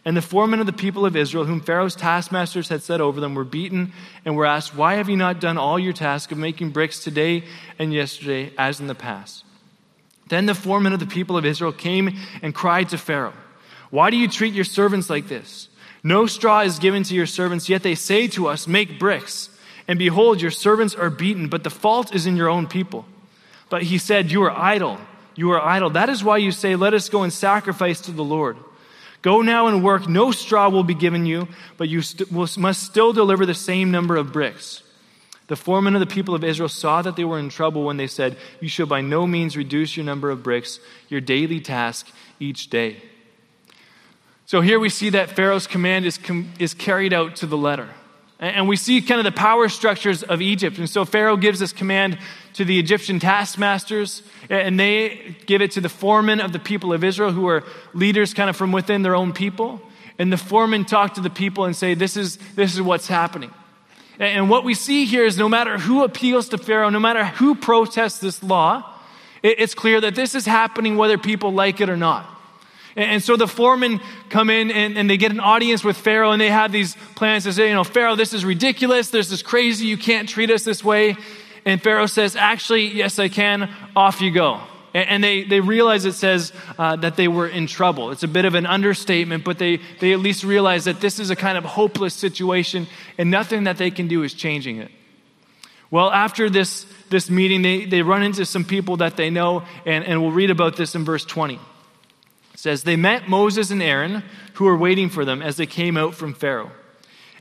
And 0.06 0.16
the 0.16 0.22
foremen 0.22 0.60
of 0.60 0.66
the 0.66 0.72
people 0.72 1.04
of 1.04 1.16
Israel, 1.16 1.46
whom 1.46 1.60
Pharaoh's 1.60 1.96
taskmasters 1.96 2.68
had 2.68 2.84
set 2.84 3.00
over 3.00 3.20
them, 3.20 3.34
were 3.34 3.42
beaten 3.42 3.92
and 4.24 4.36
were 4.36 4.46
asked, 4.46 4.72
Why 4.72 4.94
have 4.94 5.08
you 5.08 5.16
not 5.16 5.40
done 5.40 5.58
all 5.58 5.80
your 5.80 5.92
task 5.92 6.30
of 6.30 6.38
making 6.38 6.70
bricks 6.70 7.02
today 7.02 7.42
and 7.76 7.92
yesterday, 7.92 8.52
as 8.56 8.78
in 8.78 8.86
the 8.86 8.94
past? 8.94 9.44
Then 10.28 10.46
the 10.46 10.54
foremen 10.54 10.92
of 10.92 11.00
the 11.00 11.06
people 11.06 11.36
of 11.36 11.44
Israel 11.44 11.72
came 11.72 12.16
and 12.40 12.54
cried 12.54 12.90
to 12.90 12.98
Pharaoh. 12.98 13.34
Why 13.90 14.10
do 14.10 14.16
you 14.16 14.28
treat 14.28 14.54
your 14.54 14.64
servants 14.64 15.10
like 15.10 15.26
this? 15.26 15.68
No 16.04 16.26
straw 16.26 16.60
is 16.60 16.78
given 16.78 17.02
to 17.02 17.14
your 17.14 17.26
servants, 17.26 17.68
yet 17.68 17.82
they 17.82 17.96
say 17.96 18.28
to 18.28 18.46
us, 18.46 18.68
Make 18.68 19.00
bricks. 19.00 19.50
And 19.88 19.98
behold, 19.98 20.40
your 20.40 20.52
servants 20.52 20.94
are 20.94 21.10
beaten, 21.10 21.48
but 21.48 21.64
the 21.64 21.70
fault 21.70 22.14
is 22.14 22.26
in 22.26 22.36
your 22.36 22.48
own 22.48 22.68
people. 22.68 23.06
But 23.70 23.82
he 23.82 23.98
said, 23.98 24.30
You 24.30 24.44
are 24.44 24.52
idle. 24.52 25.00
You 25.34 25.50
are 25.50 25.60
idle. 25.60 25.90
That 25.90 26.08
is 26.08 26.22
why 26.22 26.36
you 26.36 26.52
say, 26.52 26.76
Let 26.76 26.94
us 26.94 27.08
go 27.08 27.24
and 27.24 27.32
sacrifice 27.32 28.00
to 28.02 28.12
the 28.12 28.22
Lord. 28.22 28.56
Go 29.26 29.42
now 29.42 29.66
and 29.66 29.82
work. 29.82 30.08
No 30.08 30.30
straw 30.30 30.68
will 30.68 30.84
be 30.84 30.94
given 30.94 31.26
you, 31.26 31.48
but 31.78 31.88
you 31.88 32.00
st- 32.00 32.30
must 32.30 32.84
still 32.84 33.12
deliver 33.12 33.44
the 33.44 33.54
same 33.54 33.90
number 33.90 34.14
of 34.14 34.32
bricks. 34.32 34.84
The 35.48 35.56
foremen 35.56 35.96
of 35.96 36.00
the 36.00 36.06
people 36.06 36.36
of 36.36 36.44
Israel 36.44 36.68
saw 36.68 37.02
that 37.02 37.16
they 37.16 37.24
were 37.24 37.40
in 37.40 37.48
trouble 37.48 37.82
when 37.82 37.96
they 37.96 38.06
said, 38.06 38.36
You 38.60 38.68
shall 38.68 38.86
by 38.86 39.00
no 39.00 39.26
means 39.26 39.56
reduce 39.56 39.96
your 39.96 40.06
number 40.06 40.30
of 40.30 40.44
bricks, 40.44 40.78
your 41.08 41.20
daily 41.20 41.58
task 41.58 42.06
each 42.38 42.70
day. 42.70 43.02
So 44.44 44.60
here 44.60 44.78
we 44.78 44.88
see 44.88 45.10
that 45.10 45.30
Pharaoh's 45.30 45.66
command 45.66 46.06
is, 46.06 46.18
com- 46.18 46.52
is 46.60 46.72
carried 46.72 47.12
out 47.12 47.34
to 47.36 47.46
the 47.46 47.56
letter. 47.56 47.88
And 48.38 48.68
we 48.68 48.76
see 48.76 49.02
kind 49.02 49.18
of 49.18 49.24
the 49.24 49.36
power 49.36 49.68
structures 49.68 50.22
of 50.22 50.40
Egypt. 50.40 50.78
And 50.78 50.88
so 50.88 51.04
Pharaoh 51.04 51.36
gives 51.36 51.58
this 51.58 51.72
command 51.72 52.18
to 52.56 52.64
the 52.64 52.78
Egyptian 52.78 53.18
taskmasters, 53.18 54.22
and 54.48 54.80
they 54.80 55.36
give 55.44 55.60
it 55.60 55.72
to 55.72 55.80
the 55.80 55.88
foremen 55.88 56.40
of 56.40 56.52
the 56.52 56.58
people 56.58 56.92
of 56.92 57.04
Israel, 57.04 57.30
who 57.30 57.46
are 57.48 57.64
leaders 57.92 58.32
kind 58.32 58.48
of 58.48 58.56
from 58.56 58.72
within 58.72 59.02
their 59.02 59.14
own 59.14 59.32
people. 59.32 59.80
And 60.18 60.32
the 60.32 60.38
foremen 60.38 60.86
talk 60.86 61.14
to 61.14 61.20
the 61.20 61.30
people 61.30 61.66
and 61.66 61.76
say, 61.76 61.94
This 61.94 62.16
is, 62.16 62.38
this 62.54 62.74
is 62.74 62.80
what's 62.80 63.08
happening. 63.08 63.52
And 64.18 64.48
what 64.48 64.64
we 64.64 64.72
see 64.72 65.04
here 65.04 65.26
is 65.26 65.36
no 65.36 65.48
matter 65.48 65.76
who 65.76 66.02
appeals 66.02 66.48
to 66.48 66.58
Pharaoh, 66.58 66.88
no 66.88 67.00
matter 67.00 67.24
who 67.24 67.54
protests 67.54 68.18
this 68.18 68.42
law, 68.42 68.90
it's 69.42 69.74
clear 69.74 70.00
that 70.00 70.14
this 70.14 70.34
is 70.34 70.46
happening 70.46 70.96
whether 70.96 71.18
people 71.18 71.52
like 71.52 71.82
it 71.82 71.90
or 71.90 71.98
not. 71.98 72.26
And 72.96 73.22
so 73.22 73.36
the 73.36 73.46
foremen 73.46 74.00
come 74.30 74.48
in 74.48 74.70
and, 74.70 74.96
and, 74.96 75.10
they 75.10 75.18
get 75.18 75.30
an 75.30 75.38
audience 75.38 75.84
with 75.84 75.98
Pharaoh 75.98 76.30
and 76.30 76.40
they 76.40 76.48
have 76.48 76.72
these 76.72 76.96
plans 77.14 77.44
to 77.44 77.52
say, 77.52 77.68
you 77.68 77.74
know, 77.74 77.84
Pharaoh, 77.84 78.16
this 78.16 78.32
is 78.32 78.42
ridiculous. 78.42 79.10
This 79.10 79.30
is 79.30 79.42
crazy. 79.42 79.84
You 79.84 79.98
can't 79.98 80.26
treat 80.26 80.50
us 80.50 80.64
this 80.64 80.82
way. 80.82 81.16
And 81.66 81.82
Pharaoh 81.82 82.06
says, 82.06 82.36
actually, 82.36 82.86
yes, 82.86 83.18
I 83.18 83.28
can. 83.28 83.68
Off 83.94 84.22
you 84.22 84.30
go. 84.30 84.60
And 84.94 85.22
they, 85.22 85.42
they 85.42 85.60
realize 85.60 86.06
it 86.06 86.14
says 86.14 86.54
uh, 86.78 86.96
that 86.96 87.16
they 87.16 87.28
were 87.28 87.46
in 87.46 87.66
trouble. 87.66 88.12
It's 88.12 88.22
a 88.22 88.28
bit 88.28 88.46
of 88.46 88.54
an 88.54 88.64
understatement, 88.64 89.44
but 89.44 89.58
they, 89.58 89.80
they 90.00 90.14
at 90.14 90.20
least 90.20 90.42
realize 90.42 90.86
that 90.86 91.02
this 91.02 91.18
is 91.18 91.28
a 91.28 91.36
kind 91.36 91.58
of 91.58 91.64
hopeless 91.64 92.14
situation 92.14 92.86
and 93.18 93.30
nothing 93.30 93.64
that 93.64 93.76
they 93.76 93.90
can 93.90 94.08
do 94.08 94.22
is 94.22 94.32
changing 94.32 94.78
it. 94.78 94.90
Well, 95.90 96.10
after 96.10 96.48
this, 96.48 96.86
this 97.10 97.28
meeting, 97.28 97.60
they, 97.60 97.84
they 97.84 98.00
run 98.00 98.22
into 98.22 98.46
some 98.46 98.64
people 98.64 98.98
that 98.98 99.16
they 99.18 99.28
know, 99.28 99.64
and, 99.84 100.02
and 100.04 100.22
we'll 100.22 100.32
read 100.32 100.50
about 100.50 100.76
this 100.76 100.94
in 100.94 101.04
verse 101.04 101.26
20. 101.26 101.54
It 101.54 101.60
says, 102.54 102.82
They 102.82 102.96
met 102.96 103.28
Moses 103.28 103.70
and 103.70 103.82
Aaron, 103.82 104.24
who 104.54 104.64
were 104.64 104.78
waiting 104.78 105.10
for 105.10 105.26
them 105.26 105.42
as 105.42 105.56
they 105.56 105.66
came 105.66 105.98
out 105.98 106.14
from 106.14 106.32
Pharaoh. 106.32 106.72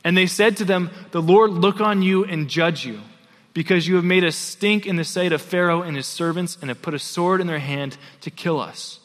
And 0.04 0.18
they 0.18 0.28
said 0.28 0.58
to 0.58 0.66
them, 0.66 0.92
The 1.12 1.22
Lord 1.22 1.52
look 1.52 1.80
on 1.80 2.02
you 2.02 2.26
and 2.26 2.50
judge 2.50 2.86
you, 2.86 3.00
because 3.56 3.88
you 3.88 3.96
have 3.96 4.04
made 4.04 4.26
us 4.26 4.36
stink 4.36 4.86
in 4.86 4.98
the 4.98 5.04
sight 5.06 5.32
of 5.32 5.42
Pharaoh 5.42 5.82
and 5.82 5.96
his 5.96 6.06
servants, 6.06 6.58
and 6.62 6.70
have 6.70 6.82
put 6.82 6.94
a 6.94 7.00
sword 7.00 7.42
in 7.42 7.48
their 7.48 7.58
hand 7.58 7.98
to 8.22 8.30
kill 8.30 8.60
us. 8.60 9.00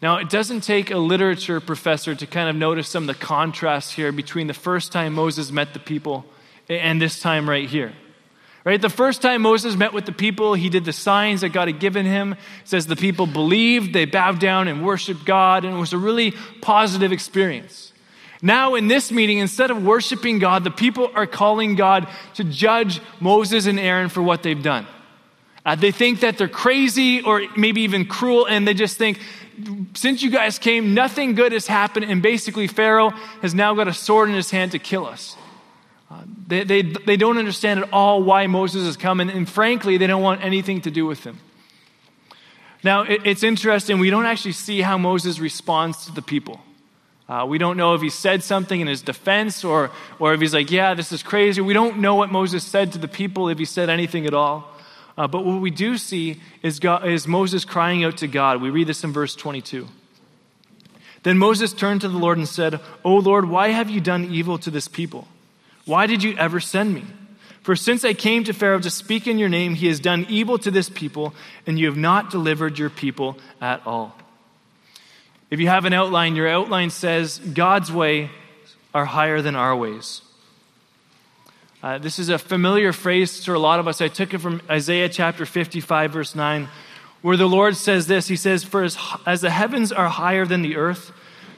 Now, 0.00 0.16
it 0.16 0.30
doesn't 0.30 0.62
take 0.62 0.90
a 0.90 0.96
literature 0.96 1.60
professor 1.60 2.14
to 2.14 2.26
kind 2.26 2.48
of 2.48 2.56
notice 2.56 2.88
some 2.88 3.04
of 3.04 3.06
the 3.06 3.24
contrast 3.24 3.92
here 3.92 4.10
between 4.10 4.46
the 4.48 4.54
first 4.54 4.90
time 4.90 5.12
Moses 5.12 5.52
met 5.52 5.74
the 5.74 5.78
people 5.78 6.24
and 6.68 7.00
this 7.00 7.20
time 7.20 7.48
right 7.48 7.68
here. 7.68 7.92
Right? 8.64 8.80
The 8.80 8.88
first 8.88 9.20
time 9.20 9.42
Moses 9.42 9.76
met 9.76 9.92
with 9.92 10.06
the 10.06 10.12
people, 10.12 10.54
he 10.54 10.70
did 10.70 10.84
the 10.84 10.92
signs 10.92 11.42
that 11.42 11.50
God 11.50 11.68
had 11.68 11.80
given 11.80 12.06
him. 12.06 12.32
It 12.32 12.38
says 12.64 12.86
the 12.86 12.96
people 12.96 13.26
believed, 13.26 13.92
they 13.92 14.06
bowed 14.06 14.40
down 14.40 14.68
and 14.68 14.84
worshiped 14.84 15.26
God, 15.26 15.64
and 15.64 15.76
it 15.76 15.78
was 15.78 15.92
a 15.92 15.98
really 15.98 16.32
positive 16.62 17.12
experience. 17.12 17.91
Now, 18.44 18.74
in 18.74 18.88
this 18.88 19.12
meeting, 19.12 19.38
instead 19.38 19.70
of 19.70 19.84
worshiping 19.84 20.40
God, 20.40 20.64
the 20.64 20.70
people 20.72 21.10
are 21.14 21.28
calling 21.28 21.76
God 21.76 22.08
to 22.34 22.44
judge 22.44 23.00
Moses 23.20 23.66
and 23.66 23.78
Aaron 23.78 24.08
for 24.08 24.20
what 24.20 24.42
they've 24.42 24.62
done. 24.62 24.86
Uh, 25.64 25.76
they 25.76 25.92
think 25.92 26.20
that 26.20 26.38
they're 26.38 26.48
crazy 26.48 27.22
or 27.22 27.42
maybe 27.56 27.82
even 27.82 28.04
cruel, 28.04 28.46
and 28.46 28.66
they 28.66 28.74
just 28.74 28.98
think, 28.98 29.20
since 29.94 30.22
you 30.22 30.30
guys 30.30 30.58
came, 30.58 30.92
nothing 30.92 31.36
good 31.36 31.52
has 31.52 31.68
happened, 31.68 32.06
and 32.06 32.20
basically, 32.20 32.66
Pharaoh 32.66 33.10
has 33.42 33.54
now 33.54 33.74
got 33.74 33.86
a 33.86 33.94
sword 33.94 34.28
in 34.28 34.34
his 34.34 34.50
hand 34.50 34.72
to 34.72 34.80
kill 34.80 35.06
us. 35.06 35.36
They, 36.48 36.64
they, 36.64 36.82
they 36.82 37.16
don't 37.16 37.38
understand 37.38 37.80
at 37.80 37.92
all 37.92 38.22
why 38.22 38.46
Moses 38.48 38.82
is 38.82 38.96
coming, 38.96 39.30
and 39.30 39.48
frankly, 39.48 39.98
they 39.98 40.06
don't 40.06 40.20
want 40.20 40.44
anything 40.44 40.80
to 40.82 40.90
do 40.90 41.06
with 41.06 41.24
him. 41.24 41.38
Now, 42.82 43.02
it, 43.02 43.24
it's 43.24 43.42
interesting, 43.42 44.00
we 44.00 44.10
don't 44.10 44.26
actually 44.26 44.52
see 44.52 44.82
how 44.82 44.98
Moses 44.98 45.38
responds 45.38 46.06
to 46.06 46.12
the 46.12 46.22
people. 46.22 46.60
Uh, 47.32 47.46
we 47.46 47.56
don't 47.56 47.78
know 47.78 47.94
if 47.94 48.02
he 48.02 48.10
said 48.10 48.42
something 48.42 48.82
in 48.82 48.86
his 48.86 49.00
defense 49.00 49.64
or, 49.64 49.90
or 50.18 50.34
if 50.34 50.40
he's 50.42 50.52
like, 50.52 50.70
yeah, 50.70 50.92
this 50.92 51.12
is 51.12 51.22
crazy. 51.22 51.62
We 51.62 51.72
don't 51.72 52.00
know 52.00 52.14
what 52.14 52.30
Moses 52.30 52.62
said 52.62 52.92
to 52.92 52.98
the 52.98 53.08
people, 53.08 53.48
if 53.48 53.58
he 53.58 53.64
said 53.64 53.88
anything 53.88 54.26
at 54.26 54.34
all. 54.34 54.70
Uh, 55.16 55.26
but 55.26 55.42
what 55.42 55.62
we 55.62 55.70
do 55.70 55.96
see 55.96 56.42
is, 56.62 56.78
God, 56.78 57.08
is 57.08 57.26
Moses 57.26 57.64
crying 57.64 58.04
out 58.04 58.18
to 58.18 58.26
God. 58.26 58.60
We 58.60 58.68
read 58.68 58.86
this 58.86 59.02
in 59.02 59.14
verse 59.14 59.34
22. 59.34 59.88
Then 61.22 61.38
Moses 61.38 61.72
turned 61.72 62.02
to 62.02 62.08
the 62.10 62.18
Lord 62.18 62.36
and 62.36 62.46
said, 62.46 62.78
O 63.02 63.14
Lord, 63.14 63.48
why 63.48 63.68
have 63.68 63.88
you 63.88 64.02
done 64.02 64.26
evil 64.26 64.58
to 64.58 64.70
this 64.70 64.86
people? 64.86 65.26
Why 65.86 66.06
did 66.06 66.22
you 66.22 66.36
ever 66.36 66.60
send 66.60 66.92
me? 66.92 67.04
For 67.62 67.74
since 67.74 68.04
I 68.04 68.12
came 68.12 68.44
to 68.44 68.52
Pharaoh 68.52 68.80
to 68.80 68.90
speak 68.90 69.26
in 69.26 69.38
your 69.38 69.48
name, 69.48 69.74
he 69.74 69.86
has 69.86 70.00
done 70.00 70.26
evil 70.28 70.58
to 70.58 70.70
this 70.70 70.90
people, 70.90 71.32
and 71.66 71.78
you 71.78 71.86
have 71.86 71.96
not 71.96 72.30
delivered 72.30 72.78
your 72.78 72.90
people 72.90 73.38
at 73.58 73.86
all. 73.86 74.18
If 75.52 75.60
you 75.60 75.68
have 75.68 75.84
an 75.84 75.92
outline, 75.92 76.34
your 76.34 76.48
outline 76.48 76.88
says, 76.88 77.36
God's 77.36 77.92
way 77.92 78.30
are 78.94 79.04
higher 79.04 79.42
than 79.42 79.54
our 79.54 79.76
ways. 79.76 80.22
Uh, 81.82 81.98
this 81.98 82.18
is 82.18 82.30
a 82.30 82.38
familiar 82.38 82.90
phrase 82.90 83.44
to 83.44 83.54
a 83.54 83.58
lot 83.58 83.78
of 83.78 83.86
us. 83.86 84.00
I 84.00 84.08
took 84.08 84.32
it 84.32 84.38
from 84.38 84.62
Isaiah 84.70 85.10
chapter 85.10 85.44
55, 85.44 86.10
verse 86.10 86.34
9, 86.34 86.68
where 87.20 87.36
the 87.36 87.46
Lord 87.46 87.76
says 87.76 88.06
this 88.06 88.28
He 88.28 88.36
says, 88.36 88.64
For 88.64 88.82
as, 88.82 88.96
as 89.26 89.42
the 89.42 89.50
heavens 89.50 89.92
are 89.92 90.08
higher 90.08 90.46
than 90.46 90.62
the 90.62 90.76
earth, 90.76 91.12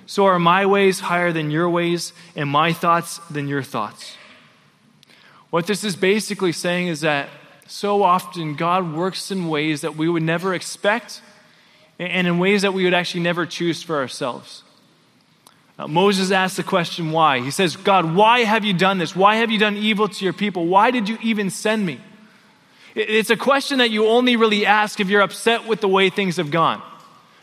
so 0.06 0.24
are 0.24 0.40
my 0.40 0.66
ways 0.66 0.98
higher 0.98 1.30
than 1.30 1.52
your 1.52 1.70
ways, 1.70 2.12
and 2.34 2.50
my 2.50 2.72
thoughts 2.72 3.18
than 3.30 3.46
your 3.46 3.62
thoughts. 3.62 4.16
What 5.50 5.68
this 5.68 5.84
is 5.84 5.94
basically 5.94 6.50
saying 6.50 6.88
is 6.88 7.02
that 7.02 7.28
so 7.68 8.02
often 8.02 8.56
God 8.56 8.92
works 8.92 9.30
in 9.30 9.46
ways 9.46 9.82
that 9.82 9.94
we 9.94 10.08
would 10.08 10.24
never 10.24 10.52
expect 10.52 11.22
and 11.98 12.26
in 12.26 12.38
ways 12.38 12.62
that 12.62 12.74
we 12.74 12.84
would 12.84 12.94
actually 12.94 13.22
never 13.22 13.46
choose 13.46 13.82
for 13.82 13.96
ourselves. 13.96 14.62
Uh, 15.78 15.88
Moses 15.88 16.30
asks 16.30 16.56
the 16.56 16.62
question, 16.62 17.10
why? 17.10 17.40
He 17.40 17.50
says, 17.50 17.76
God, 17.76 18.14
why 18.14 18.40
have 18.40 18.64
you 18.64 18.72
done 18.72 18.98
this? 18.98 19.16
Why 19.16 19.36
have 19.36 19.50
you 19.50 19.58
done 19.58 19.76
evil 19.76 20.08
to 20.08 20.24
your 20.24 20.32
people? 20.32 20.66
Why 20.66 20.90
did 20.90 21.08
you 21.08 21.18
even 21.22 21.50
send 21.50 21.84
me? 21.84 22.00
It's 22.94 23.30
a 23.30 23.36
question 23.36 23.78
that 23.78 23.90
you 23.90 24.06
only 24.06 24.36
really 24.36 24.66
ask 24.66 25.00
if 25.00 25.08
you're 25.08 25.22
upset 25.22 25.66
with 25.66 25.80
the 25.80 25.88
way 25.88 26.10
things 26.10 26.36
have 26.36 26.52
gone. 26.52 26.80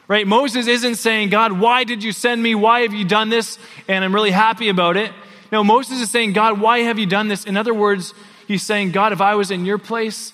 Right? 0.07 0.25
Moses 0.25 0.67
isn't 0.67 0.95
saying, 0.95 1.29
God, 1.29 1.53
why 1.53 1.83
did 1.83 2.03
you 2.03 2.11
send 2.11 2.41
me? 2.41 2.55
Why 2.55 2.81
have 2.81 2.93
you 2.93 3.05
done 3.05 3.29
this? 3.29 3.59
And 3.87 4.03
I'm 4.03 4.15
really 4.15 4.31
happy 4.31 4.69
about 4.69 4.95
it. 4.95 5.11
No, 5.51 5.63
Moses 5.63 5.99
is 5.99 6.09
saying, 6.09 6.31
God, 6.33 6.61
why 6.61 6.79
have 6.79 6.99
you 6.99 7.05
done 7.05 7.27
this? 7.27 7.43
In 7.43 7.57
other 7.57 7.73
words, 7.73 8.13
he's 8.47 8.63
saying, 8.63 8.91
God, 8.91 9.11
if 9.11 9.19
I 9.19 9.35
was 9.35 9.51
in 9.51 9.65
your 9.65 9.77
place, 9.77 10.33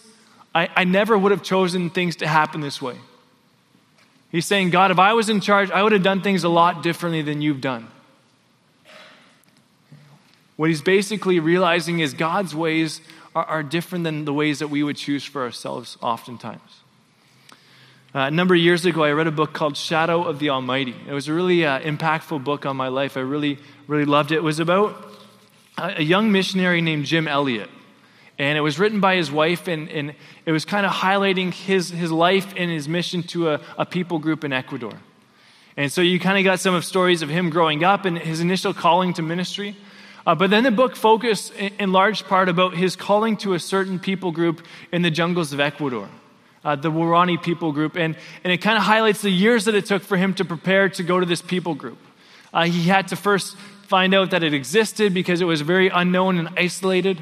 I, 0.54 0.70
I 0.76 0.84
never 0.84 1.18
would 1.18 1.32
have 1.32 1.42
chosen 1.42 1.90
things 1.90 2.18
to 2.18 2.28
happen 2.28 2.62
this 2.62 2.80
way. 2.80 2.98
He's 4.32 4.46
saying, 4.46 4.72
God, 4.72 4.92
if 4.92 5.00
I 5.00 5.14
was 5.14 5.30
in 5.30 5.40
charge, 5.40 5.72
I 5.72 5.82
would 5.82 5.94
have 5.94 6.04
done 6.04 6.22
things 6.22 6.44
a 6.44 6.50
lot 6.50 6.84
differently 6.84 7.22
than 7.22 7.42
you've 7.42 7.62
done. 7.62 7.88
What 10.58 10.70
he's 10.70 10.82
basically 10.82 11.40
realizing 11.40 12.00
is 12.00 12.14
God's 12.14 12.54
ways 12.54 13.00
are, 13.36 13.46
are 13.46 13.64
different 13.64 14.04
than 14.04 14.26
the 14.26 14.34
ways 14.34 14.60
that 14.60 14.70
we 14.70 14.84
would 14.84 14.98
choose 14.98 15.24
for 15.24 15.44
ourselves 15.44 15.98
oftentimes. 16.02 16.82
Uh, 18.14 18.22
a 18.22 18.32
number 18.32 18.56
of 18.56 18.60
years 18.60 18.86
ago, 18.86 19.04
I 19.04 19.12
read 19.12 19.28
a 19.28 19.32
book 19.32 19.54
called 19.54 19.78
Shadow 19.78 20.24
of 20.24 20.40
the 20.40 20.50
Almighty. 20.50 20.96
It 21.08 21.14
was 21.14 21.28
a 21.28 21.34
really 21.34 21.66
uh, 21.66 21.80
impactful 21.80 22.44
book 22.44 22.66
on 22.66 22.76
my 22.76 22.88
life. 22.88 23.16
I 23.16 23.20
really, 23.20 23.60
really 23.86 24.06
loved 24.06 24.32
it. 24.32 24.38
It 24.38 24.44
was 24.44 24.60
about 24.60 24.96
a, 25.78 26.00
a 26.00 26.02
young 26.02 26.32
missionary 26.32 26.82
named 26.82 27.06
Jim 27.06 27.28
Elliot. 27.28 27.70
And 28.40 28.58
it 28.58 28.62
was 28.62 28.78
written 28.78 29.00
by 29.00 29.16
his 29.16 29.32
wife, 29.32 29.68
and, 29.68 29.90
and 29.90 30.14
it 30.46 30.52
was 30.52 30.64
kind 30.64 30.86
of 30.86 30.92
highlighting 30.92 31.54
his, 31.54 31.90
his 31.90 32.12
life 32.12 32.54
and 32.56 32.70
his 32.70 32.88
mission 32.88 33.24
to 33.24 33.50
a, 33.50 33.62
a 33.78 33.86
people 33.86 34.20
group 34.20 34.44
in 34.44 34.54
Ecuador. 34.54 34.94
And 35.76 35.92
so 35.92 36.02
you 36.02 36.20
kind 36.20 36.38
of 36.38 36.44
got 36.44 36.60
some 36.60 36.74
of 36.74 36.86
stories 36.86 37.22
of 37.22 37.30
him 37.30 37.50
growing 37.50 37.84
up 37.84 38.06
and 38.06 38.18
his 38.18 38.40
initial 38.40 38.74
calling 38.74 39.14
to 39.14 39.22
ministry. 39.22 39.76
Uh, 40.26 40.36
but 40.36 40.50
then 40.50 40.64
the 40.64 40.72
book 40.72 40.96
focused 40.96 41.54
in, 41.54 41.72
in, 41.80 41.92
large 41.92 42.26
part 42.26 42.50
about 42.50 42.76
his 42.76 42.96
calling 42.96 43.38
to 43.38 43.54
a 43.54 43.60
certain 43.60 43.98
people 43.98 44.32
group 44.32 44.62
in 44.92 45.02
the 45.02 45.10
jungles 45.10 45.54
of 45.54 45.60
Ecuador, 45.60 46.10
uh, 46.66 46.76
the 46.76 46.92
Waorani 46.92 47.42
people 47.42 47.72
group. 47.72 47.96
And, 47.96 48.18
and 48.44 48.52
it 48.52 48.58
kind 48.58 48.78
of 48.78 48.84
highlights 48.84 49.22
the 49.22 49.30
years 49.30 49.66
that 49.66 49.76
it 49.76 49.86
took 49.86 50.04
for 50.04 50.18
him 50.18 50.34
to 50.34 50.44
prepare 50.44 50.90
to 50.90 51.04
go 51.04 51.20
to 51.20 51.26
this 51.26 51.42
people 51.42 51.76
group. 51.76 51.98
Uh, 52.54 52.66
he 52.66 52.90
had 52.90 53.08
to 53.10 53.16
first 53.16 53.56
find 53.88 54.14
out 54.14 54.32
that 54.32 54.44
it 54.44 54.54
existed 54.54 55.14
because 55.14 55.40
it 55.40 55.46
was 55.46 55.62
very 55.62 55.88
unknown 55.90 56.40
and 56.40 56.50
isolated. 56.58 57.22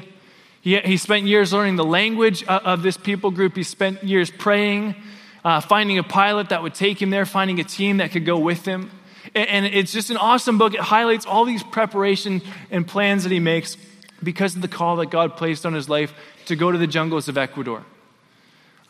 He, 0.66 0.76
he 0.80 0.96
spent 0.96 1.26
years 1.26 1.52
learning 1.52 1.76
the 1.76 1.84
language 1.84 2.42
of, 2.42 2.82
this 2.82 2.96
people 2.96 3.30
group. 3.30 3.54
He 3.54 3.62
spent 3.62 4.02
years 4.02 4.32
praying, 4.32 4.96
uh, 5.44 5.60
finding 5.60 5.96
a 5.98 6.02
pilot 6.02 6.48
that 6.48 6.60
would 6.60 6.74
take 6.74 7.00
him 7.00 7.10
there, 7.10 7.24
finding 7.24 7.60
a 7.60 7.64
team 7.64 7.98
that 7.98 8.10
could 8.10 8.24
go 8.24 8.36
with 8.36 8.64
him. 8.64 8.90
And 9.32 9.64
it's 9.64 9.92
just 9.92 10.10
an 10.10 10.16
awesome 10.16 10.58
book. 10.58 10.74
It 10.74 10.80
highlights 10.80 11.24
all 11.24 11.44
these 11.44 11.62
preparation 11.62 12.42
and 12.68 12.84
plans 12.84 13.22
that 13.22 13.30
he 13.30 13.38
makes 13.38 13.76
because 14.20 14.56
of 14.56 14.60
the 14.60 14.66
call 14.66 14.96
that 14.96 15.08
God 15.08 15.36
placed 15.36 15.64
on 15.66 15.72
his 15.72 15.88
life 15.88 16.12
to 16.46 16.56
go 16.56 16.72
to 16.72 16.78
the 16.78 16.88
jungles 16.88 17.28
of 17.28 17.38
Ecuador. 17.38 17.84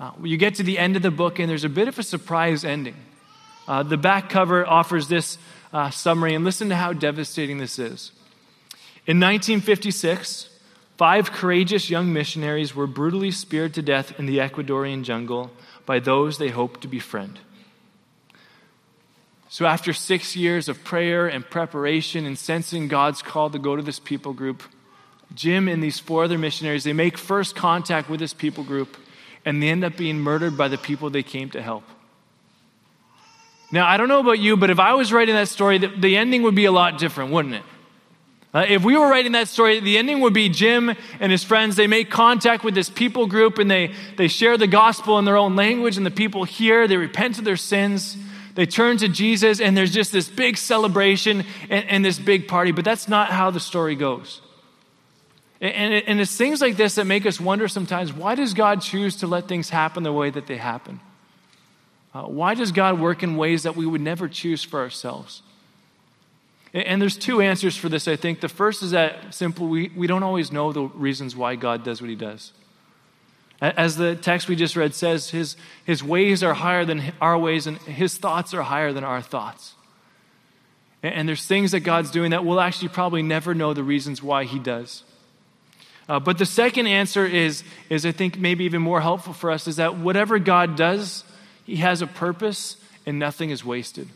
Uh, 0.00 0.12
you 0.22 0.38
get 0.38 0.54
to 0.54 0.62
the 0.62 0.78
end 0.78 0.96
of 0.96 1.02
the 1.02 1.10
book, 1.10 1.38
and 1.38 1.50
there's 1.50 1.64
a 1.64 1.68
bit 1.68 1.88
of 1.88 1.98
a 1.98 2.02
surprise 2.02 2.64
ending. 2.64 2.96
Uh, 3.68 3.82
the 3.82 3.98
back 3.98 4.30
cover 4.30 4.66
offers 4.66 5.08
this 5.08 5.36
uh, 5.74 5.90
summary, 5.90 6.34
and 6.34 6.42
listen 6.42 6.70
to 6.70 6.74
how 6.74 6.94
devastating 6.94 7.58
this 7.58 7.78
is. 7.78 8.12
In 9.06 9.20
1956, 9.20 10.55
five 10.96 11.32
courageous 11.32 11.90
young 11.90 12.12
missionaries 12.12 12.74
were 12.74 12.86
brutally 12.86 13.30
speared 13.30 13.74
to 13.74 13.82
death 13.82 14.18
in 14.18 14.26
the 14.26 14.38
Ecuadorian 14.38 15.02
jungle 15.02 15.50
by 15.84 15.98
those 15.98 16.38
they 16.38 16.48
hoped 16.48 16.80
to 16.82 16.88
befriend. 16.88 17.38
So, 19.48 19.64
after 19.64 19.92
six 19.92 20.34
years 20.34 20.68
of 20.68 20.82
prayer 20.82 21.28
and 21.28 21.48
preparation 21.48 22.26
and 22.26 22.36
sensing 22.36 22.88
God's 22.88 23.22
call 23.22 23.48
to 23.50 23.58
go 23.58 23.76
to 23.76 23.82
this 23.82 24.00
people 24.00 24.32
group, 24.32 24.62
Jim 25.34 25.68
and 25.68 25.82
these 25.82 26.00
four 26.00 26.24
other 26.24 26.38
missionaries, 26.38 26.84
they 26.84 26.92
make 26.92 27.16
first 27.16 27.54
contact 27.54 28.08
with 28.10 28.20
this 28.20 28.34
people 28.34 28.64
group 28.64 28.96
and 29.44 29.62
they 29.62 29.68
end 29.68 29.84
up 29.84 29.96
being 29.96 30.18
murdered 30.18 30.56
by 30.56 30.68
the 30.68 30.76
people 30.76 31.08
they 31.08 31.22
came 31.22 31.48
to 31.50 31.62
help. 31.62 31.84
Now, 33.70 33.86
I 33.86 33.96
don't 33.96 34.08
know 34.08 34.20
about 34.20 34.38
you, 34.38 34.56
but 34.56 34.70
if 34.70 34.78
I 34.78 34.94
was 34.94 35.12
writing 35.12 35.34
that 35.34 35.48
story, 35.48 35.78
the, 35.78 36.16
ending 36.16 36.42
would 36.42 36.54
be 36.54 36.66
a 36.66 36.72
lot 36.72 36.98
different, 36.98 37.32
wouldn't 37.32 37.54
it? 37.54 37.62
Uh, 38.56 38.64
if 38.66 38.82
we 38.82 38.96
were 38.96 39.06
writing 39.06 39.32
that 39.32 39.48
story, 39.48 39.80
the 39.80 39.98
ending 39.98 40.20
would 40.20 40.32
be 40.32 40.48
Jim 40.48 40.96
and 41.20 41.30
his 41.30 41.44
friends. 41.44 41.76
They 41.76 41.86
make 41.86 42.10
contact 42.10 42.64
with 42.64 42.74
this 42.74 42.88
people 42.88 43.26
group 43.26 43.58
and 43.58 43.70
they, 43.70 43.92
they 44.16 44.28
share 44.28 44.56
the 44.56 44.66
gospel 44.66 45.18
in 45.18 45.26
their 45.26 45.36
own 45.36 45.56
language, 45.56 45.98
and 45.98 46.06
the 46.06 46.10
people 46.10 46.44
hear, 46.44 46.88
they 46.88 46.96
repent 46.96 47.36
of 47.36 47.44
their 47.44 47.58
sins. 47.58 48.16
They 48.54 48.64
turn 48.64 48.96
to 48.96 49.08
Jesus, 49.08 49.60
and 49.60 49.76
there's 49.76 49.92
just 49.92 50.10
this 50.10 50.30
big 50.30 50.56
celebration 50.56 51.44
and, 51.68 51.86
and 51.86 52.02
this 52.02 52.18
big 52.18 52.48
party. 52.48 52.72
But 52.72 52.86
that's 52.86 53.08
not 53.08 53.28
how 53.28 53.50
the 53.50 53.60
story 53.60 53.94
goes. 53.94 54.40
And, 55.60 55.92
it, 55.92 56.04
and, 56.06 56.18
it's 56.18 56.34
things 56.34 56.62
like 56.62 56.78
this 56.78 56.94
that 56.94 57.04
make 57.04 57.26
us 57.26 57.38
wonder 57.38 57.68
sometimes 57.68 58.10
why 58.10 58.36
does 58.36 58.54
God 58.54 58.80
choose 58.80 59.16
to 59.16 59.26
let 59.26 59.48
things 59.48 59.68
happen 59.68 60.02
the 60.02 60.14
way 60.14 60.30
that 60.30 60.46
they 60.46 60.56
happen? 60.56 61.00
Uh, 62.14 62.22
why 62.22 62.54
does 62.54 62.72
God 62.72 62.98
work 62.98 63.22
in 63.22 63.36
ways 63.36 63.64
that 63.64 63.76
we 63.76 63.84
would 63.84 64.00
never 64.00 64.28
choose 64.30 64.64
for 64.64 64.80
ourselves? 64.80 65.42
And, 66.76 67.00
there's 67.00 67.16
two 67.16 67.40
answers 67.40 67.74
for 67.74 67.88
this, 67.88 68.06
I 68.06 68.16
think. 68.16 68.40
The 68.40 68.50
first 68.50 68.82
is 68.82 68.90
that 68.90 69.32
simple 69.34 69.66
we, 69.66 69.90
we 69.96 70.06
don't 70.06 70.22
always 70.22 70.52
know 70.52 70.72
the 70.72 70.82
reasons 70.82 71.34
why 71.34 71.56
God 71.56 71.82
does 71.84 72.02
what 72.02 72.10
he 72.10 72.16
does. 72.16 72.52
As 73.62 73.96
the 73.96 74.14
text 74.14 74.46
we 74.46 74.56
just 74.56 74.76
read 74.76 74.94
says, 74.94 75.30
his, 75.30 75.56
his 75.86 76.04
ways 76.04 76.42
are 76.42 76.52
higher 76.52 76.84
than 76.84 77.14
our 77.18 77.38
ways, 77.38 77.66
and 77.66 77.78
his 77.78 78.18
thoughts 78.18 78.52
are 78.52 78.60
higher 78.60 78.92
than 78.92 79.04
our 79.04 79.22
thoughts. 79.22 79.74
And, 81.02 81.14
and 81.14 81.28
there's 81.28 81.46
things 81.46 81.70
that 81.70 81.80
God's 81.80 82.10
doing 82.10 82.32
that 82.32 82.44
we'll 82.44 82.60
actually 82.60 82.88
probably 82.88 83.22
never 83.22 83.54
know 83.54 83.72
the 83.72 83.82
reasons 83.82 84.22
why 84.22 84.44
he 84.44 84.58
does. 84.58 85.02
Uh, 86.10 86.20
but 86.20 86.36
the 86.36 86.44
second 86.44 86.88
answer 86.88 87.24
is, 87.24 87.64
is, 87.88 88.04
I 88.04 88.12
think, 88.12 88.38
maybe 88.38 88.64
even 88.64 88.82
more 88.82 89.00
helpful 89.00 89.32
for 89.32 89.50
us 89.50 89.66
is 89.66 89.76
that 89.76 89.96
whatever 89.96 90.38
God 90.38 90.76
does, 90.76 91.24
he 91.64 91.76
has 91.76 92.02
a 92.02 92.06
purpose 92.06 92.76
and 93.06 93.18
nothing 93.18 93.48
is 93.48 93.64
wasted. 93.64 94.10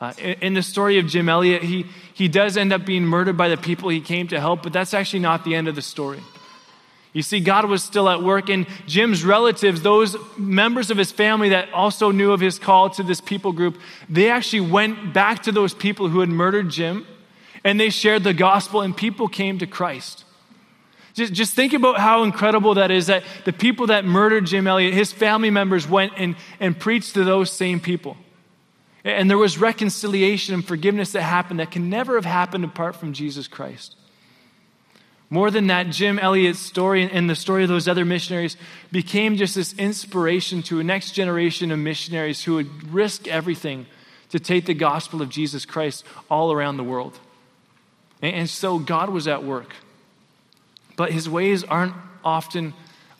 Uh, 0.00 0.12
in, 0.18 0.32
in 0.40 0.54
the 0.54 0.62
story 0.62 0.98
of 0.98 1.06
Jim 1.06 1.28
Elliot, 1.28 1.62
he, 1.62 1.86
he 2.12 2.28
does 2.28 2.56
end 2.56 2.72
up 2.72 2.84
being 2.84 3.04
murdered 3.04 3.36
by 3.36 3.48
the 3.48 3.56
people 3.56 3.88
he 3.88 4.00
came 4.00 4.28
to 4.28 4.40
help, 4.40 4.62
but 4.62 4.72
that's 4.72 4.94
actually 4.94 5.20
not 5.20 5.44
the 5.44 5.54
end 5.54 5.68
of 5.68 5.74
the 5.74 5.82
story. 5.82 6.20
You 7.12 7.22
see, 7.22 7.38
God 7.38 7.66
was 7.66 7.84
still 7.84 8.08
at 8.08 8.22
work, 8.22 8.48
and 8.48 8.66
Jim's 8.88 9.24
relatives, 9.24 9.82
those 9.82 10.16
members 10.36 10.90
of 10.90 10.98
his 10.98 11.12
family 11.12 11.50
that 11.50 11.72
also 11.72 12.10
knew 12.10 12.32
of 12.32 12.40
his 12.40 12.58
call 12.58 12.90
to 12.90 13.04
this 13.04 13.20
people 13.20 13.52
group, 13.52 13.78
they 14.10 14.28
actually 14.30 14.62
went 14.62 15.14
back 15.14 15.44
to 15.44 15.52
those 15.52 15.72
people 15.72 16.08
who 16.08 16.18
had 16.18 16.28
murdered 16.28 16.70
Jim, 16.70 17.06
and 17.62 17.78
they 17.78 17.88
shared 17.88 18.24
the 18.24 18.34
gospel, 18.34 18.80
and 18.80 18.96
people 18.96 19.28
came 19.28 19.60
to 19.60 19.66
Christ. 19.66 20.24
Just, 21.14 21.32
just 21.32 21.54
think 21.54 21.72
about 21.72 22.00
how 22.00 22.24
incredible 22.24 22.74
that 22.74 22.90
is 22.90 23.06
that 23.06 23.22
the 23.44 23.52
people 23.52 23.86
that 23.86 24.04
murdered 24.04 24.46
Jim 24.46 24.66
Elliot, 24.66 24.92
his 24.92 25.12
family 25.12 25.50
members 25.50 25.88
went 25.88 26.14
and, 26.16 26.34
and 26.58 26.76
preached 26.76 27.14
to 27.14 27.22
those 27.22 27.52
same 27.52 27.78
people. 27.78 28.16
And 29.04 29.28
there 29.28 29.38
was 29.38 29.58
reconciliation 29.58 30.54
and 30.54 30.64
forgiveness 30.64 31.12
that 31.12 31.22
happened 31.22 31.60
that 31.60 31.70
can 31.70 31.90
never 31.90 32.14
have 32.14 32.24
happened 32.24 32.64
apart 32.64 32.96
from 32.96 33.12
Jesus 33.12 33.46
Christ. 33.46 33.96
More 35.30 35.50
than 35.50 35.66
that, 35.66 35.90
Jim 35.90 36.18
Elliot's 36.18 36.58
story 36.58 37.10
and 37.10 37.28
the 37.28 37.34
story 37.34 37.64
of 37.64 37.68
those 37.68 37.88
other 37.88 38.04
missionaries 38.04 38.56
became 38.92 39.36
just 39.36 39.54
this 39.54 39.74
inspiration 39.74 40.62
to 40.64 40.80
a 40.80 40.84
next 40.84 41.12
generation 41.12 41.70
of 41.70 41.78
missionaries 41.78 42.44
who 42.44 42.54
would 42.54 42.92
risk 42.92 43.26
everything 43.28 43.86
to 44.30 44.38
take 44.38 44.64
the 44.66 44.74
gospel 44.74 45.20
of 45.20 45.28
Jesus 45.28 45.66
Christ 45.66 46.04
all 46.30 46.52
around 46.52 46.76
the 46.76 46.84
world. 46.84 47.18
And 48.22 48.48
so 48.48 48.78
God 48.78 49.10
was 49.10 49.28
at 49.28 49.44
work. 49.44 49.74
But 50.96 51.12
his 51.12 51.28
ways 51.28 51.64
aren't 51.64 51.94
often 52.24 52.72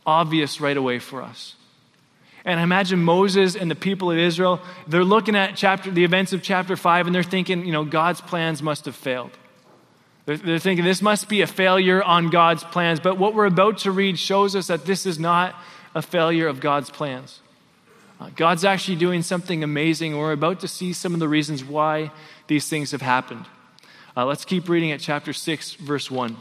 obvious 0.06 0.60
right 0.60 0.76
away 0.76 0.98
for 0.98 1.22
us. 1.22 1.56
And 2.44 2.60
I 2.60 2.62
imagine 2.62 3.02
Moses 3.02 3.56
and 3.56 3.70
the 3.70 3.74
people 3.74 4.10
of 4.10 4.18
Israel, 4.18 4.60
they're 4.86 5.04
looking 5.04 5.34
at 5.34 5.56
chapter, 5.56 5.90
the 5.90 6.04
events 6.04 6.32
of 6.32 6.42
chapter 6.42 6.76
5 6.76 7.06
and 7.06 7.14
they're 7.14 7.22
thinking, 7.22 7.64
you 7.64 7.72
know, 7.72 7.84
God's 7.84 8.20
plans 8.20 8.62
must 8.62 8.84
have 8.84 8.94
failed. 8.94 9.30
They're, 10.26 10.36
they're 10.36 10.58
thinking 10.58 10.84
this 10.84 11.02
must 11.02 11.28
be 11.28 11.40
a 11.40 11.46
failure 11.46 12.02
on 12.02 12.28
God's 12.28 12.62
plans. 12.64 13.00
But 13.00 13.18
what 13.18 13.34
we're 13.34 13.46
about 13.46 13.78
to 13.78 13.90
read 13.90 14.18
shows 14.18 14.54
us 14.54 14.66
that 14.66 14.84
this 14.84 15.06
is 15.06 15.18
not 15.18 15.54
a 15.94 16.02
failure 16.02 16.46
of 16.46 16.60
God's 16.60 16.90
plans. 16.90 17.40
Uh, 18.20 18.30
God's 18.36 18.64
actually 18.64 18.96
doing 18.96 19.22
something 19.22 19.64
amazing, 19.64 20.16
we're 20.16 20.32
about 20.32 20.60
to 20.60 20.68
see 20.68 20.92
some 20.92 21.14
of 21.14 21.20
the 21.20 21.28
reasons 21.28 21.64
why 21.64 22.12
these 22.46 22.68
things 22.68 22.92
have 22.92 23.02
happened. 23.02 23.46
Uh, 24.16 24.24
let's 24.24 24.44
keep 24.44 24.68
reading 24.68 24.92
at 24.92 25.00
chapter 25.00 25.32
6, 25.32 25.74
verse 25.74 26.10
1. 26.10 26.36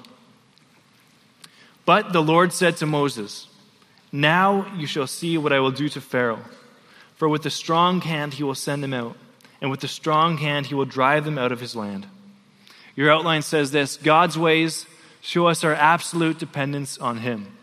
But 1.85 2.13
the 2.13 2.21
Lord 2.21 2.53
said 2.53 2.77
to 2.77 2.85
Moses, 2.85 3.47
Now 4.13 4.73
you 4.77 4.87
shall 4.87 5.07
see 5.07 5.37
what 5.37 5.51
I 5.51 5.59
will 5.59 5.71
do 5.71 5.89
to 5.89 5.99
Pharaoh. 5.99 6.45
For 7.15 7.27
with 7.27 7.45
a 7.45 7.49
strong 7.49 7.99
hand 7.99 8.35
he 8.35 8.43
will 8.43 8.55
send 8.55 8.81
them 8.81 8.93
out, 8.93 9.17
and 9.59 9.69
with 9.69 9.83
a 9.83 9.87
strong 9.89 10.37
hand 10.37 10.67
he 10.67 10.75
will 10.75 10.85
drive 10.85 11.25
them 11.25 11.37
out 11.37 11.51
of 11.51 11.59
his 11.59 11.75
land. 11.75 12.07
Your 12.95 13.11
outline 13.11 13.41
says 13.41 13.71
this 13.71 13.97
God's 13.97 14.37
ways 14.37 14.85
show 15.21 15.47
us 15.47 15.63
our 15.63 15.73
absolute 15.73 16.37
dependence 16.37 16.97
on 16.97 17.17
Him. 17.17 17.57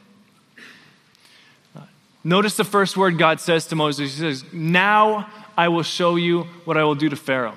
Notice 2.23 2.57
the 2.57 2.65
first 2.65 2.97
word 2.97 3.17
God 3.17 3.41
says 3.41 3.67
to 3.69 3.77
Moses. 3.77 4.15
He 4.15 4.21
says, 4.21 4.45
Now 4.53 5.31
I 5.57 5.69
will 5.69 5.83
show 5.83 6.17
you 6.17 6.43
what 6.65 6.77
I 6.77 6.85
will 6.85 6.95
do 6.95 7.09
to 7.09 7.17
Pharaoh. 7.17 7.57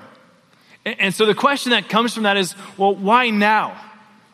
And 0.86 1.14
so 1.14 1.26
the 1.26 1.34
question 1.34 1.70
that 1.70 1.88
comes 1.88 2.14
from 2.14 2.24
that 2.24 2.36
is, 2.36 2.54
well, 2.76 2.94
why 2.94 3.30
now? 3.30 3.78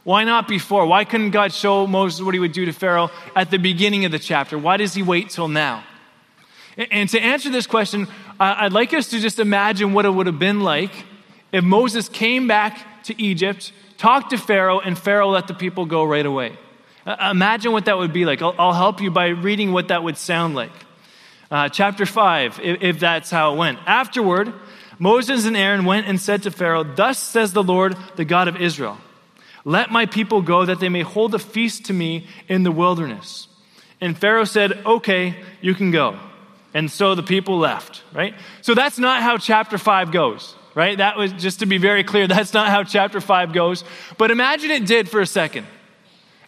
Why 0.03 0.25
not 0.25 0.49
before? 0.49 0.87
Why 0.87 1.05
couldn't 1.05 1.31
God 1.31 1.53
show 1.53 1.87
Moses 1.87 2.23
what 2.23 2.35
he 2.35 2.41
would 2.41 2.53
do 2.53 2.65
to 2.65 2.73
Pharaoh 2.73 3.11
at 3.37 3.51
the 3.51 3.59
beginning 3.59 4.05
of 4.05 4.13
the 4.13 4.19
chapter? 4.19 4.59
Why 4.59 4.77
does 4.77 4.95
he 4.95 5.03
wait 5.03 5.31
till 5.31 5.49
now? 5.49 5.85
And 6.77 7.09
to 7.11 7.21
answer 7.21 7.51
this 7.51 7.67
question, 7.67 8.09
I'd 8.39 8.73
like 8.73 8.95
us 8.95 9.09
to 9.11 9.21
just 9.21 9.39
imagine 9.39 9.93
what 9.93 10.07
it 10.07 10.11
would 10.11 10.27
have 10.27 10.39
been 10.39 10.61
like 10.61 10.93
if 11.53 11.65
Moses 11.65 12.09
came 12.09 12.47
back 12.47 13.03
to 13.05 13.23
Egypt, 13.23 13.73
talked 13.99 14.31
to 14.31 14.39
Pharaoh, 14.39 14.81
and 14.81 14.99
Pharaoh 14.99 15.31
let 15.31 15.49
the 15.49 15.55
people 15.55 15.85
go 15.85 16.05
right 16.05 16.25
away. 16.25 16.57
Imagine 17.31 17.73
what 17.73 17.87
that 17.87 17.99
would 17.99 18.13
be 18.13 18.25
like. 18.25 18.41
I'll, 18.41 18.73
help 18.73 19.01
you 19.01 19.11
by 19.11 19.29
reading 19.29 19.73
what 19.73 19.89
that 19.89 20.03
would 20.03 20.17
sound 20.17 20.55
like. 20.55 20.73
Uh, 21.51 21.69
chapter 21.69 22.07
5, 22.07 22.61
if, 22.63 22.83
if 22.83 23.01
that's 23.01 23.31
how 23.31 23.55
it 23.55 23.57
went. 23.57 23.79
Afterward, 23.87 24.53
Moses 24.99 25.47
and 25.47 25.57
Aaron 25.57 25.85
went 25.85 26.07
and 26.07 26.21
said 26.21 26.45
to 26.45 26.51
Pharaoh, 26.51 26.85
Thus 26.85 27.19
says 27.19 27.53
the 27.53 27.63
Lord, 27.63 27.97
the 28.17 28.25
God 28.25 28.47
of 28.47 28.57
Israel, 28.57 28.99
let 29.64 29.90
my 29.90 30.07
people 30.07 30.42
go 30.42 30.64
that 30.64 30.81
they 30.81 30.88
may 30.88 31.03
hold 31.03 31.35
a 31.35 31.38
feast 31.38 31.87
to 31.87 31.92
me 31.92 32.27
in 32.49 32.62
the 32.62 32.73
wilderness. 32.73 33.49
And 34.01 34.16
Pharaoh 34.16 34.44
said, 34.44 34.73
Okay, 34.87 35.37
you 35.61 35.75
can 35.75 35.90
go. 35.90 36.18
And 36.73 36.90
so 36.90 37.14
the 37.14 37.23
people 37.23 37.59
left, 37.59 38.03
right? 38.14 38.35
So 38.62 38.75
that's 38.75 38.99
not 38.99 39.23
how 39.23 39.38
chapter 39.38 39.77
5 39.77 40.12
goes, 40.12 40.55
right? 40.75 40.96
That 40.99 41.16
was 41.16 41.33
just 41.33 41.61
to 41.61 41.66
be 41.66 41.79
very 41.79 42.05
clear, 42.05 42.27
that's 42.29 42.55
not 42.55 42.68
how 42.68 42.85
chapter 42.85 43.20
5 43.20 43.53
goes. 43.53 43.85
But 44.18 44.31
imagine 44.31 44.70
it 44.70 44.87
did 44.87 45.09
for 45.09 45.20
a 45.20 45.27
second. 45.27 45.66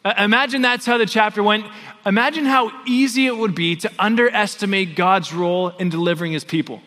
Uh, 0.05 0.15
imagine 0.19 0.63
that's 0.63 0.87
how 0.87 0.99
the 0.99 1.07
chapter 1.07 1.43
went. 1.43 1.67
Imagine 2.05 2.45
how 2.45 2.73
easy 2.87 3.27
it 3.27 3.37
would 3.37 3.55
be 3.55 3.77
to 3.77 3.91
underestimate 3.99 4.97
God's 4.97 5.33
role 5.33 5.69
in 5.69 5.91
delivering 5.91 6.33
his 6.33 6.45
people. 6.45 6.81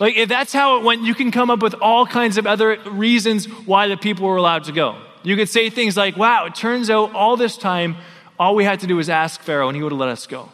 Like, 0.00 0.16
if 0.16 0.28
that's 0.28 0.52
how 0.52 0.78
it 0.78 0.84
went, 0.84 1.02
you 1.02 1.14
can 1.14 1.30
come 1.30 1.50
up 1.50 1.62
with 1.62 1.74
all 1.74 2.06
kinds 2.06 2.38
of 2.38 2.46
other 2.46 2.80
reasons 2.90 3.44
why 3.46 3.86
the 3.86 3.96
people 3.96 4.26
were 4.26 4.36
allowed 4.36 4.64
to 4.64 4.72
go. 4.72 4.96
You 5.22 5.36
could 5.36 5.48
say 5.48 5.70
things 5.70 5.96
like, 5.96 6.16
wow, 6.16 6.46
it 6.46 6.54
turns 6.54 6.90
out 6.90 7.14
all 7.14 7.36
this 7.36 7.56
time, 7.56 7.96
all 8.38 8.54
we 8.54 8.64
had 8.64 8.80
to 8.80 8.86
do 8.86 8.96
was 8.96 9.10
ask 9.10 9.40
Pharaoh 9.42 9.68
and 9.68 9.76
he 9.76 9.82
would 9.82 9.92
have 9.92 9.98
let 9.98 10.08
us 10.08 10.26
go. 10.26 10.50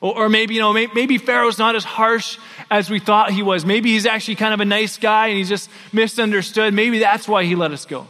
Or, 0.00 0.24
or 0.24 0.28
maybe, 0.28 0.54
you 0.54 0.60
know, 0.60 0.72
maybe, 0.72 0.92
maybe 0.94 1.18
Pharaoh's 1.18 1.58
not 1.58 1.74
as 1.74 1.84
harsh 1.84 2.38
as 2.70 2.90
we 2.90 3.00
thought 3.00 3.30
he 3.30 3.42
was. 3.42 3.64
Maybe 3.64 3.92
he's 3.92 4.06
actually 4.06 4.36
kind 4.36 4.54
of 4.54 4.60
a 4.60 4.64
nice 4.64 4.98
guy 4.98 5.28
and 5.28 5.38
he's 5.38 5.48
just 5.48 5.70
misunderstood. 5.92 6.74
Maybe 6.74 7.00
that's 7.00 7.26
why 7.26 7.44
he 7.44 7.54
let 7.54 7.72
us 7.72 7.84
go. 7.84 8.06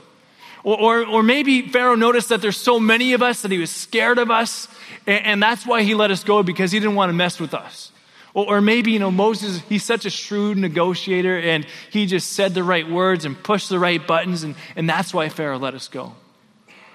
Or, 0.64 0.80
or, 0.80 1.06
or, 1.06 1.22
maybe 1.22 1.68
Pharaoh 1.68 1.94
noticed 1.94 2.30
that 2.30 2.42
there's 2.42 2.56
so 2.56 2.80
many 2.80 3.12
of 3.12 3.22
us 3.22 3.42
that 3.42 3.52
he 3.52 3.58
was 3.58 3.70
scared 3.70 4.18
of 4.18 4.32
us, 4.32 4.66
and, 5.06 5.24
and 5.24 5.42
that's 5.42 5.64
why 5.64 5.82
he 5.82 5.94
let 5.94 6.10
us 6.10 6.24
go 6.24 6.42
because 6.42 6.72
he 6.72 6.80
didn't 6.80 6.96
want 6.96 7.08
to 7.10 7.12
mess 7.12 7.38
with 7.38 7.54
us. 7.54 7.92
Or, 8.36 8.58
or 8.58 8.60
maybe, 8.60 8.92
you 8.92 8.98
know, 8.98 9.10
Moses, 9.10 9.62
he's 9.66 9.82
such 9.82 10.04
a 10.04 10.10
shrewd 10.10 10.58
negotiator 10.58 11.40
and 11.40 11.66
he 11.90 12.04
just 12.04 12.34
said 12.34 12.52
the 12.52 12.62
right 12.62 12.88
words 12.88 13.24
and 13.24 13.42
pushed 13.42 13.70
the 13.70 13.78
right 13.78 14.06
buttons, 14.06 14.42
and, 14.42 14.54
and 14.76 14.88
that's 14.88 15.14
why 15.14 15.30
Pharaoh 15.30 15.58
let 15.58 15.72
us 15.72 15.88
go. 15.88 16.12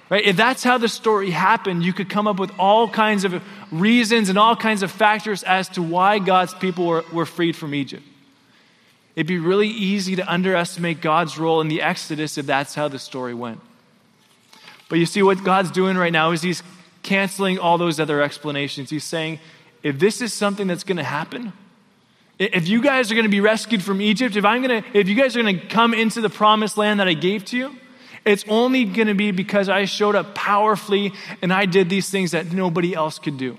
Right? 0.08 0.24
If 0.24 0.38
that's 0.38 0.64
how 0.64 0.78
the 0.78 0.88
story 0.88 1.32
happened, 1.32 1.84
you 1.84 1.94
could 1.94 2.10
come 2.10 2.28
up 2.28 2.40
with 2.40 2.52
all 2.60 2.88
kinds 2.88 3.24
of 3.24 3.42
reasons 3.72 4.30
and 4.30 4.38
all 4.38 4.56
kinds 4.56 4.84
of 4.84 4.92
factors 4.92 5.42
as 5.42 5.68
to 5.70 5.82
why 5.82 6.20
God's 6.20 6.54
people 6.54 6.86
were, 6.86 7.04
were 7.12 7.26
freed 7.26 7.56
from 7.56 7.74
Egypt. 7.74 8.04
It'd 9.16 9.26
be 9.26 9.40
really 9.40 9.70
easy 9.70 10.16
to 10.18 10.32
underestimate 10.32 11.02
God's 11.02 11.40
role 11.40 11.60
in 11.60 11.70
the 11.70 11.82
Exodus 11.82 12.38
if 12.38 12.46
that's 12.46 12.76
how 12.76 12.88
the 12.88 13.00
story 13.00 13.34
went. 13.34 13.62
But 14.90 15.00
you 15.00 15.08
see, 15.08 15.24
what 15.24 15.44
God's 15.44 15.72
doing 15.72 15.98
right 15.98 16.14
now 16.14 16.32
is 16.32 16.44
He's 16.44 16.62
canceling 17.02 17.58
all 17.58 17.80
those 17.80 18.00
other 18.00 18.22
explanations. 18.22 18.92
He's 18.92 19.06
saying, 19.06 19.40
if 19.84 20.00
this 20.00 20.22
is 20.22 20.34
something 20.34 20.67
that's 20.67 20.84
going 20.84 20.98
to 20.98 21.04
happen, 21.04 21.54
if 22.38 22.67
you 22.67 22.82
guys 22.82 23.12
are 23.12 23.15
going 23.15 23.26
to 23.26 23.32
be 23.32 23.41
rescued 23.41 23.84
from 23.84 24.02
Egypt, 24.02 24.36
if 24.36 24.46
I'm 24.46 24.62
going 24.63 24.82
to, 24.82 24.98
if 24.98 25.08
you 25.08 25.15
guys 25.15 25.36
are 25.36 25.41
going 25.41 25.60
to 25.60 25.67
come 25.67 25.94
into 25.94 26.22
the 26.22 26.30
promised 26.30 26.78
land 26.78 27.00
that 27.00 27.08
I 27.08 27.13
gave 27.13 27.46
to 27.46 27.58
you, 27.58 27.76
it's 28.26 28.46
only 28.48 28.86
going 28.86 29.08
to 29.08 29.13
be 29.13 29.32
because 29.32 29.70
I 29.70 29.86
showed 29.86 30.15
up 30.15 30.36
powerfully 30.36 31.13
and 31.41 31.52
I 31.52 31.65
did 31.65 31.89
these 31.89 32.10
things 32.10 32.32
that 32.32 32.52
nobody 32.52 32.94
else 32.94 33.20
could 33.20 33.38
do. 33.38 33.58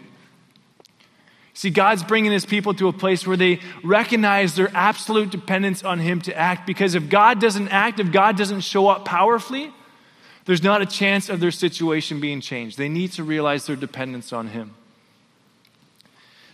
See, 1.55 1.71
God's 1.71 2.03
bringing 2.03 2.33
his 2.33 2.47
people 2.47 2.73
to 2.75 2.89
a 2.89 2.93
place 2.93 3.27
where 3.27 3.37
they 3.37 3.61
recognize 3.85 4.57
their 4.57 4.71
absolute 4.75 5.31
dependence 5.31 5.85
on 5.85 5.99
him 5.99 6.21
to 6.23 6.37
act. 6.37 6.67
Because 6.67 6.95
if 6.95 7.09
God 7.09 7.41
doesn't 7.41 7.69
act, 7.69 8.01
if 8.01 8.11
God 8.11 8.37
doesn't 8.37 8.63
show 8.63 8.89
up 8.89 9.05
powerfully, 9.05 9.73
there's 10.47 10.63
not 10.63 10.81
a 10.81 10.87
chance 10.87 11.29
of 11.29 11.41
their 11.41 11.51
situation 11.51 12.21
being 12.21 12.41
changed. 12.41 12.79
They 12.79 12.89
need 12.89 13.13
to 13.13 13.25
realize 13.25 13.67
their 13.67 13.77
dependence 13.77 14.33
on 14.33 14.49
him. 14.49 14.75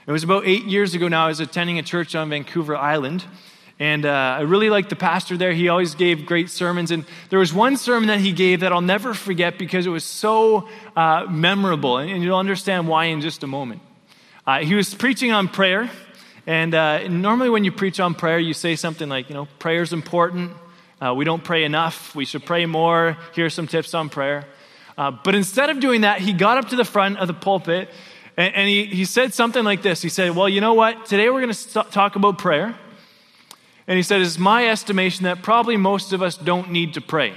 It 0.08 0.12
was 0.12 0.24
about 0.24 0.46
eight 0.46 0.64
years 0.64 0.94
ago 0.94 1.06
now, 1.08 1.26
I 1.26 1.28
was 1.28 1.40
attending 1.40 1.78
a 1.78 1.82
church 1.82 2.14
on 2.14 2.30
Vancouver 2.30 2.74
Island. 2.74 3.22
And 3.78 4.06
uh, 4.06 4.36
I 4.38 4.40
really 4.40 4.70
liked 4.70 4.88
the 4.88 4.96
pastor 4.96 5.36
there. 5.36 5.52
He 5.52 5.68
always 5.68 5.94
gave 5.94 6.24
great 6.24 6.48
sermons. 6.48 6.90
And 6.90 7.04
there 7.28 7.38
was 7.38 7.52
one 7.52 7.76
sermon 7.76 8.06
that 8.08 8.18
he 8.18 8.32
gave 8.32 8.60
that 8.60 8.72
I'll 8.72 8.80
never 8.80 9.12
forget 9.12 9.58
because 9.58 9.84
it 9.84 9.90
was 9.90 10.04
so 10.04 10.66
uh, 10.96 11.26
memorable. 11.28 11.98
And 11.98 12.22
you'll 12.22 12.38
understand 12.38 12.88
why 12.88 13.04
in 13.04 13.20
just 13.20 13.42
a 13.42 13.46
moment. 13.46 13.82
Uh, 14.46 14.60
he 14.60 14.74
was 14.74 14.94
preaching 14.94 15.30
on 15.30 15.46
prayer. 15.46 15.90
And 16.46 16.74
uh, 16.74 17.06
normally, 17.08 17.50
when 17.50 17.64
you 17.64 17.70
preach 17.70 18.00
on 18.00 18.14
prayer, 18.14 18.38
you 18.38 18.54
say 18.54 18.76
something 18.76 19.10
like, 19.10 19.28
you 19.28 19.34
know, 19.34 19.46
prayer's 19.58 19.92
important. 19.92 20.52
Uh, 21.02 21.12
we 21.14 21.26
don't 21.26 21.44
pray 21.44 21.64
enough. 21.64 22.14
We 22.14 22.24
should 22.24 22.46
pray 22.46 22.64
more. 22.64 23.18
Here 23.34 23.44
are 23.44 23.50
some 23.50 23.66
tips 23.66 23.92
on 23.92 24.08
prayer. 24.08 24.46
Uh, 24.96 25.10
but 25.10 25.34
instead 25.34 25.68
of 25.68 25.80
doing 25.80 26.00
that, 26.00 26.22
he 26.22 26.32
got 26.32 26.56
up 26.56 26.70
to 26.70 26.76
the 26.76 26.86
front 26.86 27.18
of 27.18 27.28
the 27.28 27.34
pulpit 27.34 27.90
and, 28.38 28.54
and 28.54 28.68
he, 28.68 28.86
he 28.86 29.04
said 29.04 29.34
something 29.34 29.64
like 29.64 29.82
this. 29.82 30.00
He 30.00 30.08
said, 30.08 30.34
Well, 30.34 30.48
you 30.48 30.62
know 30.62 30.74
what? 30.74 31.06
Today 31.06 31.28
we're 31.28 31.42
going 31.42 31.52
to 31.52 31.82
talk 31.90 32.14
about 32.14 32.38
prayer. 32.38 32.78
And 33.88 33.96
he 33.96 34.02
said, 34.02 34.22
It's 34.22 34.38
my 34.38 34.68
estimation 34.68 35.24
that 35.24 35.42
probably 35.42 35.76
most 35.76 36.12
of 36.12 36.22
us 36.22 36.36
don't 36.36 36.70
need 36.70 36.94
to 36.94 37.00
pray. 37.00 37.34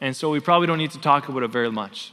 And 0.00 0.16
so 0.16 0.28
we 0.28 0.40
probably 0.40 0.66
don't 0.66 0.78
need 0.78 0.90
to 0.90 1.00
talk 1.00 1.28
about 1.28 1.44
it 1.44 1.50
very 1.52 1.70
much. 1.70 2.12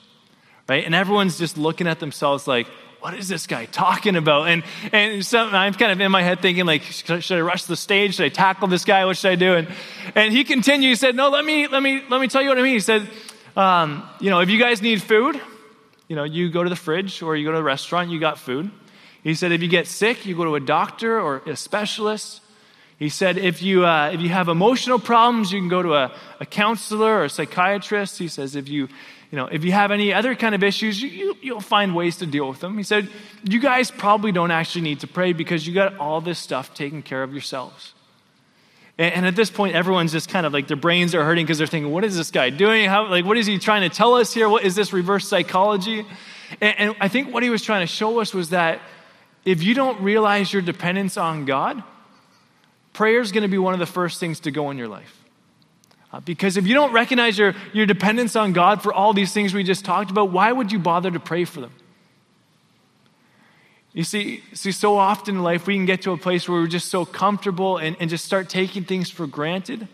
Right? 0.69 0.86
And 0.86 0.93
everyone's 0.93 1.39
just 1.39 1.58
looking 1.58 1.88
at 1.88 2.00
themselves 2.00 2.47
like, 2.47 2.67
what 3.00 3.13
is 3.13 3.28
this 3.28 3.47
guy 3.47 3.65
talking 3.65 4.15
about? 4.15 4.50
And, 4.50 4.63
and 4.91 5.26
so 5.26 5.39
I'm 5.39 5.73
kind 5.73 5.91
of 5.91 6.02
in 6.02 6.12
my 6.12 6.21
head 6.21 6.41
thinking, 6.41 6.65
like, 6.65 6.82
should 6.84 7.32
I 7.32 7.41
rush 7.41 7.63
the 7.63 7.76
stage? 7.76 8.15
Should 8.15 8.26
I 8.26 8.30
tackle 8.30 8.67
this 8.67 8.86
guy? 8.86 9.06
What 9.06 9.17
should 9.17 9.32
I 9.32 9.36
do? 9.36 9.54
And, 9.54 9.67
and 10.13 10.34
he 10.34 10.43
continued, 10.43 10.89
he 10.89 10.95
said, 10.95 11.15
no, 11.15 11.30
let 11.30 11.45
me, 11.45 11.67
let 11.67 11.82
me, 11.82 12.04
let 12.10 12.19
me 12.19 12.28
tell 12.28 12.41
you 12.41 12.50
what 12.50 12.58
I 12.58 12.63
mean. 12.63 12.73
He 12.73 12.80
said, 12.82 13.08
um, 13.56 14.08
you 14.19 14.30
know, 14.30 14.41
if 14.41 14.50
you 14.50 14.60
guys 14.60 14.82
need 14.82 15.02
food, 15.02 15.39
you 16.08 16.15
know, 16.15 16.24
you 16.24 16.50
go 16.50 16.63
to 16.63 16.70
the 16.70 16.76
fridge 16.76 17.22
or 17.22 17.36
you 17.36 17.46
go 17.46 17.52
to 17.52 17.58
a 17.58 17.63
restaurant, 17.63 18.10
you 18.10 18.20
got 18.20 18.38
food. 18.38 18.72
He 19.24 19.34
said, 19.34 19.52
if 19.52 19.62
you 19.62 19.67
get 19.67 19.88
sick, 19.88 20.26
you 20.26 20.36
go 20.36 20.46
to 20.46 20.56
a 20.56 20.60
doctor 20.60 21.20
or 21.20 21.41
a 21.46 21.56
specialist. 21.56 22.41
He 22.98 23.10
said, 23.10 23.38
if 23.38 23.62
you, 23.62 23.86
uh, 23.86 24.12
if 24.13 24.22
you 24.22 24.30
have 24.30 24.48
emotional 24.48 25.00
problems, 25.00 25.52
you 25.52 25.60
can 25.60 25.70
go 25.70 25.84
to 25.84 25.93
a, 25.96 26.15
a 26.39 26.46
counselor 26.46 27.20
or 27.20 27.26
a 27.26 27.30
psychiatrist. 27.30 28.17
He 28.17 28.28
says, 28.28 28.56
if 28.56 28.70
you, 28.70 28.88
you 29.32 29.36
know, 29.36 29.48
if 29.48 29.63
you 29.65 29.72
have 29.74 29.91
any 29.91 30.13
other 30.13 30.36
kind 30.36 30.56
of 30.56 30.63
issues, 30.63 31.02
you, 31.02 31.36
you, 31.41 31.54
will 31.54 31.62
find 31.62 31.96
ways 31.96 32.17
to 32.17 32.26
deal 32.26 32.48
with 32.48 32.62
them. 32.62 32.78
He 32.78 32.84
said, 32.84 33.10
You 33.43 33.60
guys 33.60 33.91
probably 33.91 34.32
don't 34.32 34.52
actually 34.52 34.82
need 34.82 35.02
to 35.02 35.08
pray 35.08 35.34
because 35.34 35.67
you 35.67 35.74
got 35.74 35.98
all 35.98 36.22
this 36.22 36.39
stuff 36.39 36.74
taken 36.74 37.02
care 37.02 37.24
of 37.24 37.34
yourselves. 37.34 37.93
And, 38.99 39.27
at 39.27 39.36
this 39.36 39.51
point, 39.51 39.75
everyone's 39.75 40.12
just 40.12 40.27
kind 40.27 40.45
of 40.47 40.53
like 40.53 40.67
their 40.67 40.77
brains 40.77 41.13
are 41.13 41.23
hurting 41.23 41.45
because 41.45 41.60
they're 41.60 41.67
thinking, 41.67 41.91
What 41.91 42.03
is 42.03 42.17
this 42.17 42.31
guy 42.31 42.49
doing? 42.49 42.89
How, 42.89 43.07
like, 43.07 43.25
what 43.25 43.38
is 43.38 43.45
he 43.45 43.60
trying 43.60 43.88
to 43.88 43.95
tell 43.95 44.15
us 44.15 44.33
here? 44.33 44.49
What 44.49 44.63
is 44.63 44.75
this 44.75 44.91
reverse 44.91 45.27
psychology? 45.27 46.05
And, 46.62 46.79
and 46.79 46.95
I 46.99 47.07
think 47.07 47.31
what 47.31 47.43
he 47.43 47.49
was 47.49 47.62
trying 47.62 47.81
to 47.86 47.91
show 47.91 48.19
us 48.19 48.33
was 48.33 48.49
that 48.49 48.81
if 49.45 49.62
you 49.62 49.75
don't 49.75 50.01
realize 50.01 50.51
your 50.51 50.62
dependence 50.62 51.15
on 51.15 51.45
God, 51.45 51.83
prayer 52.93 53.21
is 53.21 53.31
going 53.31 53.43
to 53.43 53.47
be 53.47 53.60
one 53.60 53.73
of 53.73 53.79
the 53.79 53.86
first 53.86 54.19
things 54.19 54.39
to 54.41 54.51
go 54.51 54.71
in 54.71 54.77
your 54.77 54.88
life. 54.88 55.23
Uh, 56.12 56.19
because 56.21 56.57
if 56.57 56.65
you 56.65 56.73
don't 56.73 56.93
recognize 56.93 57.38
your, 57.38 57.53
your 57.73 57.86
dependence 57.86 58.36
on 58.36 58.53
God 58.53 58.81
for 58.81 58.93
all 58.93 59.13
these 59.13 59.33
things 59.33 59.53
we 59.53 59.63
just 59.63 59.86
talked 59.86 60.10
about, 60.10 60.31
why 60.31 60.51
would 60.51 60.71
you 60.71 60.79
bother 60.79 61.12
to 61.12 61.19
pray 61.19 61.45
for 61.45 61.62
them? 61.62 61.71
You 63.97 64.03
see, 64.03 64.43
see, 64.53 64.71
so 64.71 64.95
often 64.99 65.38
in 65.38 65.41
life 65.41 65.65
we 65.65 65.73
can 65.73 65.88
get 65.88 66.03
to 66.03 66.12
a 66.12 66.17
place 66.17 66.47
where 66.47 66.62
we're 66.62 66.67
just 66.67 66.89
so 66.89 67.03
comfortable 67.03 67.77
and, 67.77 67.97
and 67.99 68.12
just 68.12 68.25
start 68.25 68.47
taking 68.47 68.83
things 68.83 69.10
for 69.10 69.25
granted. 69.25 69.88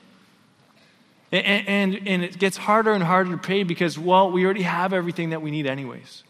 And, 1.32 1.68
and, 1.70 2.08
and 2.10 2.22
it 2.22 2.38
gets 2.38 2.58
harder 2.58 2.92
and 2.92 3.02
harder 3.02 3.32
to 3.32 3.38
pray 3.38 3.64
because, 3.64 3.98
well, 3.98 4.30
we 4.30 4.44
already 4.44 4.64
have 4.64 4.92
everything 4.92 5.30
that 5.30 5.42
we 5.42 5.52
need, 5.52 5.68
anyways. 5.68 6.26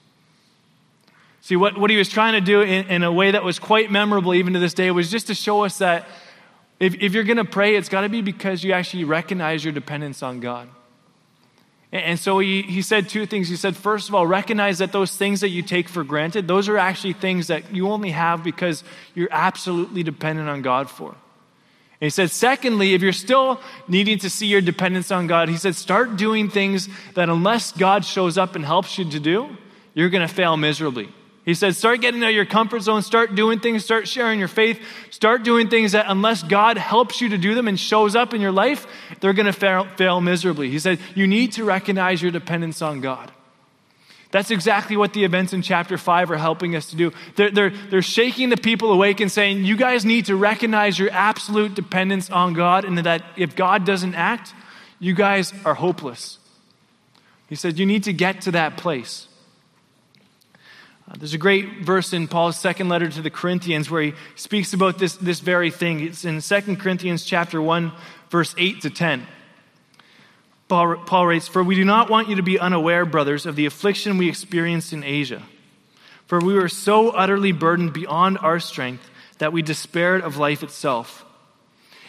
See, 1.41 1.55
what, 1.55 1.75
what 1.75 1.89
he 1.89 1.97
was 1.97 2.09
trying 2.09 2.33
to 2.33 2.41
do 2.41 2.61
in, 2.61 2.85
in 2.89 3.01
a 3.01 3.11
way 3.11 3.31
that 3.31 3.43
was 3.43 3.57
quite 3.57 3.89
memorable 3.89 4.35
even 4.35 4.53
to 4.53 4.59
this 4.59 4.75
day 4.75 4.91
was 4.91 5.09
just 5.09 5.25
to 5.25 5.33
show 5.33 5.63
us 5.63 5.79
that 5.79 6.07
if, 6.79 6.93
if 7.01 7.15
you're 7.15 7.23
going 7.23 7.37
to 7.37 7.43
pray, 7.43 7.75
it's 7.75 7.89
got 7.89 8.01
to 8.01 8.09
be 8.09 8.21
because 8.21 8.63
you 8.63 8.73
actually 8.73 9.05
recognize 9.05 9.65
your 9.65 9.73
dependence 9.73 10.21
on 10.21 10.41
God. 10.41 10.69
And, 11.93 12.03
and 12.03 12.19
so 12.19 12.39
he, 12.39 12.63
he 12.63 12.81
said 12.81 13.07
two 13.07 13.25
things. 13.25 13.47
He 13.47 13.55
said, 13.55 13.77
first 13.77 14.09
of 14.09 14.15
all, 14.15 14.27
recognize 14.27 14.79
that 14.79 14.91
those 14.91 15.15
things 15.15 15.39
that 15.41 15.49
you 15.49 15.61
take 15.61 15.87
for 15.87 16.03
granted, 16.03 16.47
those 16.47 16.67
are 16.67 16.77
actually 16.77 17.13
things 17.13 17.47
that 17.47 17.73
you 17.73 17.89
only 17.89 18.09
have 18.09 18.43
because 18.43 18.83
you're 19.15 19.29
absolutely 19.31 20.03
dependent 20.03 20.49
on 20.49 20.61
God 20.61 20.89
for. 20.89 21.15
he 22.01 22.09
said, 22.09 22.31
secondly, 22.31 22.95
if 22.95 23.01
you're 23.01 23.13
still 23.13 23.61
needing 23.87 24.17
to 24.19 24.29
see 24.29 24.47
your 24.47 24.61
dependence 24.61 25.11
on 25.11 25.27
God, 25.27 25.47
he 25.47 25.55
said, 25.55 25.75
start 25.75 26.17
doing 26.17 26.49
things 26.49 26.89
that 27.13 27.29
unless 27.29 27.71
God 27.71 28.03
shows 28.03 28.37
up 28.37 28.55
and 28.55 28.65
helps 28.65 28.97
you 28.97 29.09
to 29.11 29.19
do, 29.19 29.55
you're 29.93 30.09
going 30.09 30.27
to 30.27 30.33
fail 30.33 30.57
miserably. 30.57 31.09
He 31.45 31.53
said, 31.55 31.75
start 31.75 31.99
getting 31.99 32.23
out 32.23 32.29
of 32.29 32.35
your 32.35 32.45
comfort 32.45 32.81
zone, 32.81 33.01
start 33.01 33.35
doing 33.35 33.59
things, 33.59 33.83
start 33.83 34.07
sharing 34.07 34.39
your 34.39 34.47
faith, 34.47 34.81
start 35.09 35.43
doing 35.43 35.69
things 35.69 35.91
that 35.91 36.05
unless 36.07 36.41
God 36.41 36.77
helps 36.77 37.19
you 37.19 37.29
to 37.29 37.37
do 37.37 37.53
them 37.53 37.67
and 37.67 37.77
shows 37.77 38.15
up 38.15 38.33
in 38.33 38.39
your 38.39 38.51
life, 38.51 38.87
they're 39.19 39.33
going 39.33 39.47
to 39.47 39.53
fail, 39.53 39.85
fail 39.97 40.21
miserably. 40.21 40.69
He 40.69 40.79
said, 40.79 40.99
you 41.15 41.27
need 41.27 41.51
to 41.53 41.65
recognize 41.65 42.21
your 42.21 42.31
dependence 42.31 42.81
on 42.81 43.01
God. 43.01 43.29
That's 44.31 44.49
exactly 44.49 44.97
what 44.97 45.13
the 45.13 45.25
events 45.25 45.53
in 45.53 45.61
chapter 45.61 45.95
5 45.95 46.31
are 46.31 46.37
helping 46.37 46.75
us 46.75 46.89
to 46.89 46.95
do. 46.95 47.11
They're, 47.35 47.51
they're, 47.51 47.69
they're 47.69 48.01
shaking 48.01 48.49
the 48.49 48.57
people 48.57 48.91
awake 48.91 49.19
and 49.19 49.31
saying, 49.31 49.63
You 49.63 49.77
guys 49.77 50.05
need 50.05 50.25
to 50.25 50.35
recognize 50.35 50.97
your 50.97 51.11
absolute 51.11 51.75
dependence 51.75 52.31
on 52.31 52.53
God, 52.53 52.83
and 52.83 52.97
that 52.97 53.23
if 53.37 53.55
God 53.55 53.85
doesn't 53.85 54.15
act, 54.15 54.55
you 54.97 55.13
guys 55.13 55.53
are 55.65 55.75
hopeless. 55.75 56.39
He 57.47 57.53
said, 57.53 57.77
You 57.77 57.85
need 57.85 58.05
to 58.05 58.13
get 58.13 58.41
to 58.41 58.51
that 58.53 58.75
place. 58.75 59.27
Uh, 61.09 61.15
there's 61.17 61.33
a 61.33 61.37
great 61.37 61.81
verse 61.81 62.13
in 62.13 62.27
Paul's 62.27 62.57
second 62.57 62.87
letter 62.89 63.09
to 63.09 63.21
the 63.21 63.29
Corinthians 63.29 63.89
where 63.89 64.03
he 64.03 64.13
speaks 64.35 64.73
about 64.73 64.99
this, 64.99 65.15
this 65.17 65.39
very 65.39 65.69
thing. 65.69 65.99
It's 65.99 66.23
in 66.23 66.41
2 66.41 66.77
Corinthians 66.77 67.25
chapter 67.25 67.61
1, 67.61 67.91
verse 68.29 68.55
8 68.57 68.81
to 68.81 68.89
10. 68.89 69.27
Paul, 70.69 70.95
Paul 71.05 71.27
writes, 71.27 71.47
For 71.47 71.63
we 71.63 71.75
do 71.75 71.83
not 71.83 72.09
want 72.09 72.29
you 72.29 72.37
to 72.37 72.43
be 72.43 72.57
unaware, 72.57 73.05
brothers, 73.05 73.45
of 73.45 73.55
the 73.55 73.65
affliction 73.65 74.17
we 74.17 74.29
experienced 74.29 74.93
in 74.93 75.03
Asia. 75.03 75.43
For 76.25 76.39
we 76.39 76.53
were 76.53 76.69
so 76.69 77.09
utterly 77.09 77.51
burdened 77.51 77.93
beyond 77.93 78.37
our 78.37 78.59
strength 78.59 79.09
that 79.39 79.51
we 79.51 79.61
despaired 79.61 80.21
of 80.21 80.37
life 80.37 80.63
itself. 80.63 81.25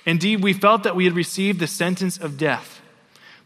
Indeed, 0.07 0.43
we 0.43 0.53
felt 0.53 0.85
that 0.85 0.95
we 0.95 1.05
had 1.05 1.15
received 1.15 1.59
the 1.59 1.67
sentence 1.67 2.17
of 2.17 2.39
death. 2.39 2.81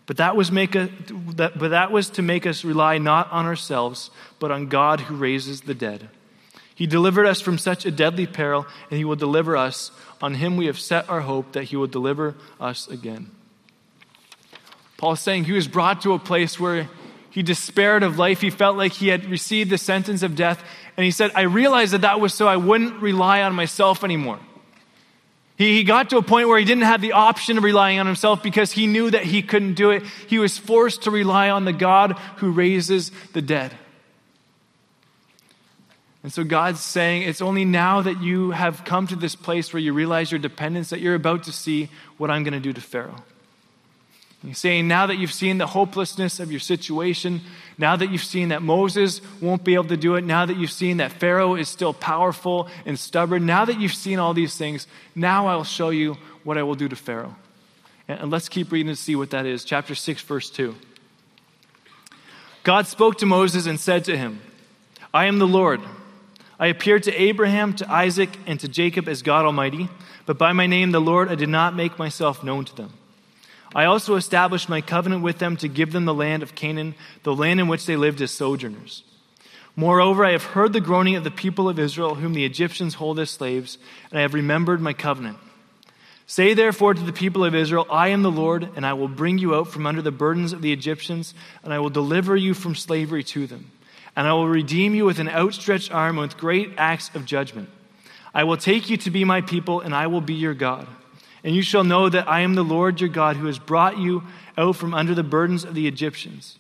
But 0.09 0.17
that 0.17 0.35
was, 0.35 0.51
make 0.51 0.75
a, 0.75 0.89
that, 1.37 1.59
but 1.59 1.69
that 1.69 1.93
was 1.93 2.09
to 2.11 2.23
make 2.23 2.47
us 2.47 2.65
rely 2.65 2.97
not 2.97 3.31
on 3.31 3.45
ourselves, 3.45 4.11
but 4.39 4.51
on 4.51 4.67
God 4.69 5.03
who 5.03 5.15
raises 5.15 5.61
the 5.61 5.75
dead. 5.75 6.09
He 6.75 6.87
delivered 6.87 7.27
us 7.27 7.43
from 7.43 7.59
such 7.59 7.85
a 7.85 7.91
deadly 7.91 8.27
peril, 8.27 8.67
and 8.91 8.97
He 8.97 9.05
will 9.05 9.17
deliver 9.17 9.55
us. 9.55 9.93
On 10.23 10.35
Him 10.35 10.57
we 10.57 10.65
have 10.65 10.79
set 10.81 11.11
our 11.11 11.21
hope 11.21 11.53
that 11.53 11.65
He 11.65 11.77
will 11.77 11.87
deliver 11.87 12.37
us 12.59 12.89
again. 12.89 13.31
Paul 14.97 15.13
is 15.13 15.21
saying 15.21 15.45
he 15.45 15.53
was 15.53 15.69
brought 15.69 16.01
to 16.03 16.13
a 16.15 16.19
place 16.19 16.59
where 16.59 16.89
he 17.31 17.43
despaired 17.43 18.03
of 18.03 18.19
life. 18.19 18.41
He 18.41 18.51
felt 18.51 18.77
like 18.77 18.93
he 18.93 19.09
had 19.09 19.27
received 19.27 19.71
the 19.71 19.79
sentence 19.79 20.25
of 20.25 20.35
death. 20.35 20.63
And 20.97 21.05
he 21.05 21.13
said, 21.13 21.31
I 21.37 21.43
realized 21.43 21.93
that 21.93 22.01
that 22.01 22.19
was 22.19 22.35
so 22.35 22.49
I 22.49 22.57
wouldn't 22.57 23.01
rely 23.01 23.43
on 23.43 23.55
myself 23.55 24.03
anymore. 24.03 24.41
He, 25.59 25.75
he 25.75 25.85
got 25.85 26.11
to 26.11 26.19
a 26.19 26.23
point 26.23 26.49
where 26.49 26.59
he 26.59 26.65
didn't 26.65 26.85
have 26.85 27.01
the 27.01 27.13
option 27.13 27.59
of 27.59 27.65
relying 27.65 27.99
on 27.99 28.07
himself 28.07 28.43
because 28.43 28.73
he 28.73 28.87
knew 28.87 29.11
that 29.11 29.25
he 29.25 29.43
couldn't 29.43 29.75
do 29.75 29.91
it. 29.91 30.05
He 30.29 30.39
was 30.39 30.57
forced 30.57 31.03
to 31.03 31.11
rely 31.11 31.51
on 31.51 31.65
the 31.65 31.73
God 31.73 32.13
who 32.37 32.53
raises 32.53 33.11
the 33.33 33.43
dead. 33.43 33.77
And 36.23 36.33
so 36.33 36.45
God's 36.45 36.81
saying, 36.81 37.23
it's 37.23 37.43
only 37.43 37.65
now 37.65 38.03
that 38.03 38.23
you 38.23 38.53
have 38.53 38.85
come 38.85 39.07
to 39.09 39.17
this 39.17 39.35
place 39.35 39.73
where 39.73 39.81
you 39.81 39.93
realize 39.93 40.31
your 40.31 40.39
dependence 40.39 40.91
that 40.91 41.01
you're 41.01 41.15
about 41.15 41.45
to 41.45 41.53
see 41.53 41.89
what 42.19 42.31
I'm 42.31 42.45
going 42.45 42.55
to 42.55 42.61
do 42.61 42.73
to 42.73 42.81
Pharaoh. 42.81 43.23
He's 44.47 44.59
saying, 44.59 44.87
now 44.87 45.07
that 45.07 45.17
you've 45.17 45.33
seen 45.33 45.59
the 45.59 45.67
hopelessness 45.67 46.39
of 46.39 46.53
your 46.53 46.61
situation, 46.61 47.41
now 47.77 47.97
that 47.97 48.11
you've 48.11 48.23
seen 48.23 48.51
that 48.51 48.63
Moses 48.63 49.21
won't 49.41 49.65
be 49.65 49.75
able 49.75 49.89
to 49.89 49.97
do 49.97 50.15
it, 50.15 50.25
now 50.25 50.47
that 50.47 50.57
you've 50.57 50.71
seen 50.71 50.99
that 50.99 51.11
Pharaoh 51.11 51.57
is 51.57 51.69
still 51.69 51.93
powerful 51.93 52.69
and 52.87 52.97
stubborn, 52.97 53.47
now 53.47 53.65
that 53.65 53.81
you've 53.81 53.95
seen 53.95 54.21
all 54.21 54.35
these 54.35 54.57
things, 54.57 54.87
now 55.17 55.49
I'll 55.49 55.65
show 55.65 55.91
you 55.91 56.17
what 56.45 56.57
I 56.57 56.63
will 56.63 56.77
do 56.77 56.89
to 56.89 56.95
Pharaoh. 56.95 57.35
And 58.07 58.31
let's 58.31 58.49
keep 58.49 58.71
reading 58.71 58.93
to 58.93 58.97
see 58.97 59.17
what 59.17 59.31
that 59.31 59.45
is. 59.45 59.65
Chapter 59.65 59.97
6, 59.97 60.23
verse 60.23 60.51
2. 60.51 60.75
God 62.63 62.87
spoke 62.87 63.19
to 63.19 63.27
Moses 63.27 63.67
and 63.67 63.79
said 63.79 64.05
to 64.05 64.17
him, 64.17 64.41
I 65.13 65.27
am 65.27 65.39
the 65.39 65.47
Lord. 65.49 65.81
I 66.61 66.69
appeared 66.69 67.05
to 67.05 67.15
Abraham, 67.15 67.75
to 67.75 67.91
Isaac, 67.91 68.31
and 68.47 68.59
to 68.61 68.69
Jacob 68.69 69.09
as 69.09 69.23
God 69.23 69.45
Almighty, 69.45 69.89
but 70.27 70.39
by 70.39 70.53
my 70.53 70.67
name, 70.67 70.93
the 70.93 71.01
Lord, 71.01 71.29
I 71.29 71.35
did 71.35 71.49
not 71.49 71.75
make 71.75 71.99
myself 71.99 72.45
known 72.45 72.65
to 72.67 72.77
them. 72.77 72.93
I 73.75 73.85
also 73.85 74.15
established 74.15 74.69
my 74.69 74.81
covenant 74.81 75.23
with 75.23 75.39
them 75.39 75.57
to 75.59 75.69
give 75.69 75.93
them 75.93 76.05
the 76.05 76.15
land 76.15 76.43
of 76.43 76.55
Canaan, 76.55 76.95
the 77.23 77.35
land 77.35 77.61
in 77.61 77.69
which 77.69 77.87
they 77.87 77.97
lived 77.97 78.21
as 78.23 78.31
sojourners. 78.31 79.03
Moreover, 79.77 80.25
I 80.25 80.33
have 80.33 80.43
heard 80.43 80.73
the 80.73 80.81
groaning 80.81 81.15
of 81.15 81.23
the 81.23 81.31
people 81.31 81.69
of 81.69 81.79
Israel, 81.79 82.17
whom 82.17 82.33
the 82.33 82.45
Egyptians 82.45 82.95
hold 82.95 83.21
as 83.21 83.31
slaves, 83.31 83.79
and 84.11 84.19
I 84.19 84.23
have 84.23 84.35
remembered 84.35 84.81
my 84.81 84.93
covenant. 84.93 85.39
Say 86.27 86.53
therefore 86.53 86.95
to 86.95 87.03
the 87.03 87.13
people 87.13 87.45
of 87.45 87.55
Israel, 87.55 87.87
I 87.91 88.09
am 88.09 88.23
the 88.23 88.31
Lord, 88.31 88.69
and 88.75 88.85
I 88.85 88.95
will 88.95 89.09
bring 89.09 89.39
you 89.39 89.55
out 89.55 89.69
from 89.69 89.87
under 89.87 90.03
the 90.03 90.11
burdens 90.11 90.53
of 90.53 90.63
the 90.63 90.73
Egyptians, 90.73 91.33
and 91.63 91.73
I 91.73 91.79
will 91.79 91.91
deliver 91.91 92.37
you 92.37 92.55
from 92.55 92.75
slavery 92.75 93.23
to 93.25 93.47
them. 93.47 93.71
And 94.17 94.27
I 94.27 94.33
will 94.33 94.49
redeem 94.49 94.95
you 94.95 95.05
with 95.05 95.21
an 95.21 95.29
outstretched 95.29 95.93
arm 95.93 96.19
and 96.19 96.29
with 96.29 96.37
great 96.37 96.73
acts 96.77 97.11
of 97.15 97.25
judgment. 97.25 97.71
I 98.35 98.45
will 98.45 98.57
take 98.57 98.91
you 98.91 98.97
to 98.97 99.11
be 99.11 99.25
my 99.25 99.43
people, 99.43 99.81
and 99.81 99.95
I 99.95 100.09
will 100.09 100.21
be 100.21 100.35
your 100.35 100.55
God. 100.55 100.89
And 101.45 101.55
you 101.55 101.63
shall 101.63 101.85
know 101.85 102.09
that 102.09 102.29
I 102.29 102.41
am 102.41 102.55
the 102.55 102.65
Lord 102.65 103.01
your 103.01 103.11
God 103.11 103.37
who 103.37 103.47
has 103.47 103.59
brought 103.59 103.99
you 103.99 104.25
out 104.57 104.77
from 104.77 104.95
under 104.95 105.15
the 105.15 105.23
burdens 105.23 105.65
of 105.65 105.75
the 105.75 105.87
Egyptians. 105.87 106.59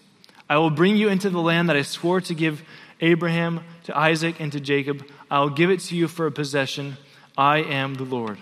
I 0.49 0.57
will 0.59 0.71
bring 0.71 0.97
you 0.97 1.09
into 1.09 1.31
the 1.31 1.41
land 1.41 1.69
that 1.69 1.77
I 1.77 1.83
swore 1.83 2.21
to 2.23 2.35
give 2.35 2.63
Abraham, 3.01 3.61
to 3.85 3.97
Isaac, 3.97 4.41
and 4.41 4.51
to 4.53 4.61
Jacob. 4.61 5.07
I 5.31 5.41
will 5.41 5.51
give 5.51 5.71
it 5.71 5.81
to 5.81 5.97
you 5.97 6.09
for 6.09 6.27
a 6.27 6.33
possession. 6.33 6.97
I 7.37 7.59
am 7.59 7.95
the 7.95 8.05
Lord. 8.05 8.39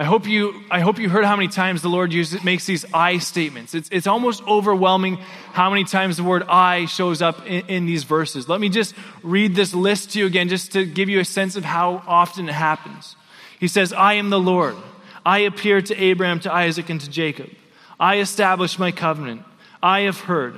I 0.00 0.04
hope 0.04 0.28
you, 0.28 0.62
I 0.70 0.78
hope 0.78 1.00
you 1.00 1.08
heard 1.08 1.24
how 1.24 1.34
many 1.34 1.48
times 1.48 1.82
the 1.82 1.88
Lord 1.88 2.12
uses, 2.12 2.44
makes 2.44 2.66
these 2.66 2.84
I 2.94 3.18
statements. 3.18 3.74
It's, 3.74 3.88
it's 3.90 4.06
almost 4.06 4.46
overwhelming 4.46 5.16
how 5.52 5.70
many 5.70 5.82
times 5.82 6.18
the 6.18 6.22
word 6.22 6.44
I 6.44 6.84
shows 6.84 7.20
up 7.20 7.44
in, 7.44 7.66
in 7.66 7.86
these 7.86 8.04
verses. 8.04 8.48
Let 8.48 8.60
me 8.60 8.68
just 8.68 8.94
read 9.24 9.56
this 9.56 9.74
list 9.74 10.12
to 10.12 10.20
you 10.20 10.26
again, 10.26 10.48
just 10.48 10.72
to 10.72 10.86
give 10.86 11.08
you 11.08 11.18
a 11.18 11.24
sense 11.24 11.56
of 11.56 11.64
how 11.64 12.04
often 12.06 12.48
it 12.48 12.54
happens. 12.54 13.16
He 13.58 13.68
says, 13.68 13.92
I 13.92 14.14
am 14.14 14.30
the 14.30 14.40
Lord. 14.40 14.76
I 15.24 15.40
appeared 15.40 15.86
to 15.86 16.02
Abraham, 16.02 16.40
to 16.40 16.52
Isaac, 16.52 16.88
and 16.90 17.00
to 17.00 17.10
Jacob. 17.10 17.50
I 17.98 18.18
established 18.18 18.78
my 18.78 18.92
covenant. 18.92 19.42
I 19.82 20.00
have 20.00 20.20
heard. 20.20 20.54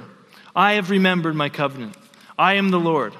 I 0.54 0.74
have 0.74 0.90
remembered 0.90 1.34
my 1.34 1.48
covenant. 1.48 1.96
I 2.38 2.54
am 2.54 2.70
the 2.70 2.80
Lord. 2.80 3.14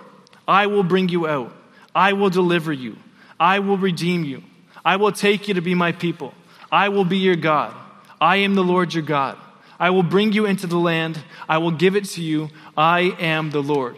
I 0.47 0.67
will 0.67 0.83
bring 0.83 1.09
you 1.09 1.27
out. 1.27 1.53
I 1.95 2.13
will 2.13 2.31
deliver 2.31 2.73
you. 2.73 2.97
I 3.39 3.59
will 3.61 3.79
redeem 3.79 4.25
you. 4.25 4.43
I 4.85 4.97
will 4.97 5.13
take 5.13 5.49
you 5.49 5.55
to 5.55 5.61
be 5.61 5.75
my 5.75 5.93
people. 5.93 6.35
I 6.71 6.89
will 6.89 7.05
be 7.05 7.19
your 7.19 7.37
God. 7.37 7.75
I 8.21 8.37
am 8.37 8.55
the 8.55 8.65
Lord 8.65 8.93
your 8.93 9.03
God. 9.03 9.39
I 9.79 9.91
will 9.91 10.03
bring 10.03 10.33
you 10.33 10.47
into 10.47 10.67
the 10.67 10.79
land. 10.79 11.19
I 11.49 11.59
will 11.59 11.71
give 11.71 11.97
it 11.97 12.05
to 12.11 12.23
you. 12.23 12.51
I 12.77 13.17
am 13.19 13.51
the 13.51 13.63
Lord. 13.63 13.97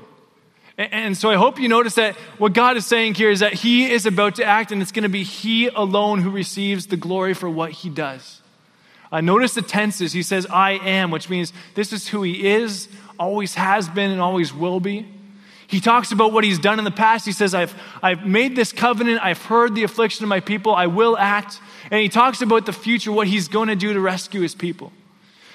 And 0.90 1.16
so 1.16 1.30
I 1.30 1.36
hope 1.36 1.60
you 1.60 1.68
notice 1.68 1.94
that 1.94 2.16
what 2.38 2.54
God 2.54 2.76
is 2.76 2.86
saying 2.86 3.14
here 3.14 3.30
is 3.30 3.40
that 3.40 3.52
He 3.52 3.90
is 3.90 4.06
about 4.06 4.36
to 4.36 4.44
act, 4.44 4.72
and 4.72 4.82
it's 4.82 4.90
going 4.90 5.04
to 5.04 5.08
be 5.08 5.22
He 5.22 5.68
alone 5.68 6.20
who 6.20 6.30
receives 6.30 6.86
the 6.86 6.96
glory 6.96 7.34
for 7.34 7.48
what 7.48 7.70
He 7.70 7.88
does. 7.88 8.40
Uh, 9.12 9.20
notice 9.20 9.54
the 9.54 9.62
tenses. 9.62 10.12
He 10.12 10.22
says, 10.22 10.46
I 10.46 10.72
am, 10.72 11.10
which 11.10 11.28
means 11.28 11.52
this 11.74 11.92
is 11.92 12.08
who 12.08 12.22
He 12.22 12.48
is, 12.48 12.88
always 13.18 13.54
has 13.54 13.88
been, 13.88 14.10
and 14.10 14.20
always 14.20 14.52
will 14.52 14.80
be. 14.80 15.06
He 15.66 15.80
talks 15.80 16.10
about 16.10 16.32
what 16.32 16.42
He's 16.42 16.58
done 16.58 16.78
in 16.78 16.84
the 16.84 16.90
past. 16.90 17.26
He 17.26 17.32
says, 17.32 17.54
I've, 17.54 17.74
I've 18.02 18.26
made 18.26 18.56
this 18.56 18.72
covenant, 18.72 19.20
I've 19.22 19.42
heard 19.42 19.74
the 19.74 19.84
affliction 19.84 20.24
of 20.24 20.28
my 20.28 20.40
people, 20.40 20.74
I 20.74 20.86
will 20.86 21.16
act. 21.16 21.60
And 21.90 22.00
He 22.00 22.08
talks 22.08 22.42
about 22.42 22.66
the 22.66 22.72
future, 22.72 23.12
what 23.12 23.28
He's 23.28 23.48
going 23.48 23.68
to 23.68 23.76
do 23.76 23.92
to 23.92 24.00
rescue 24.00 24.40
His 24.40 24.54
people. 24.54 24.92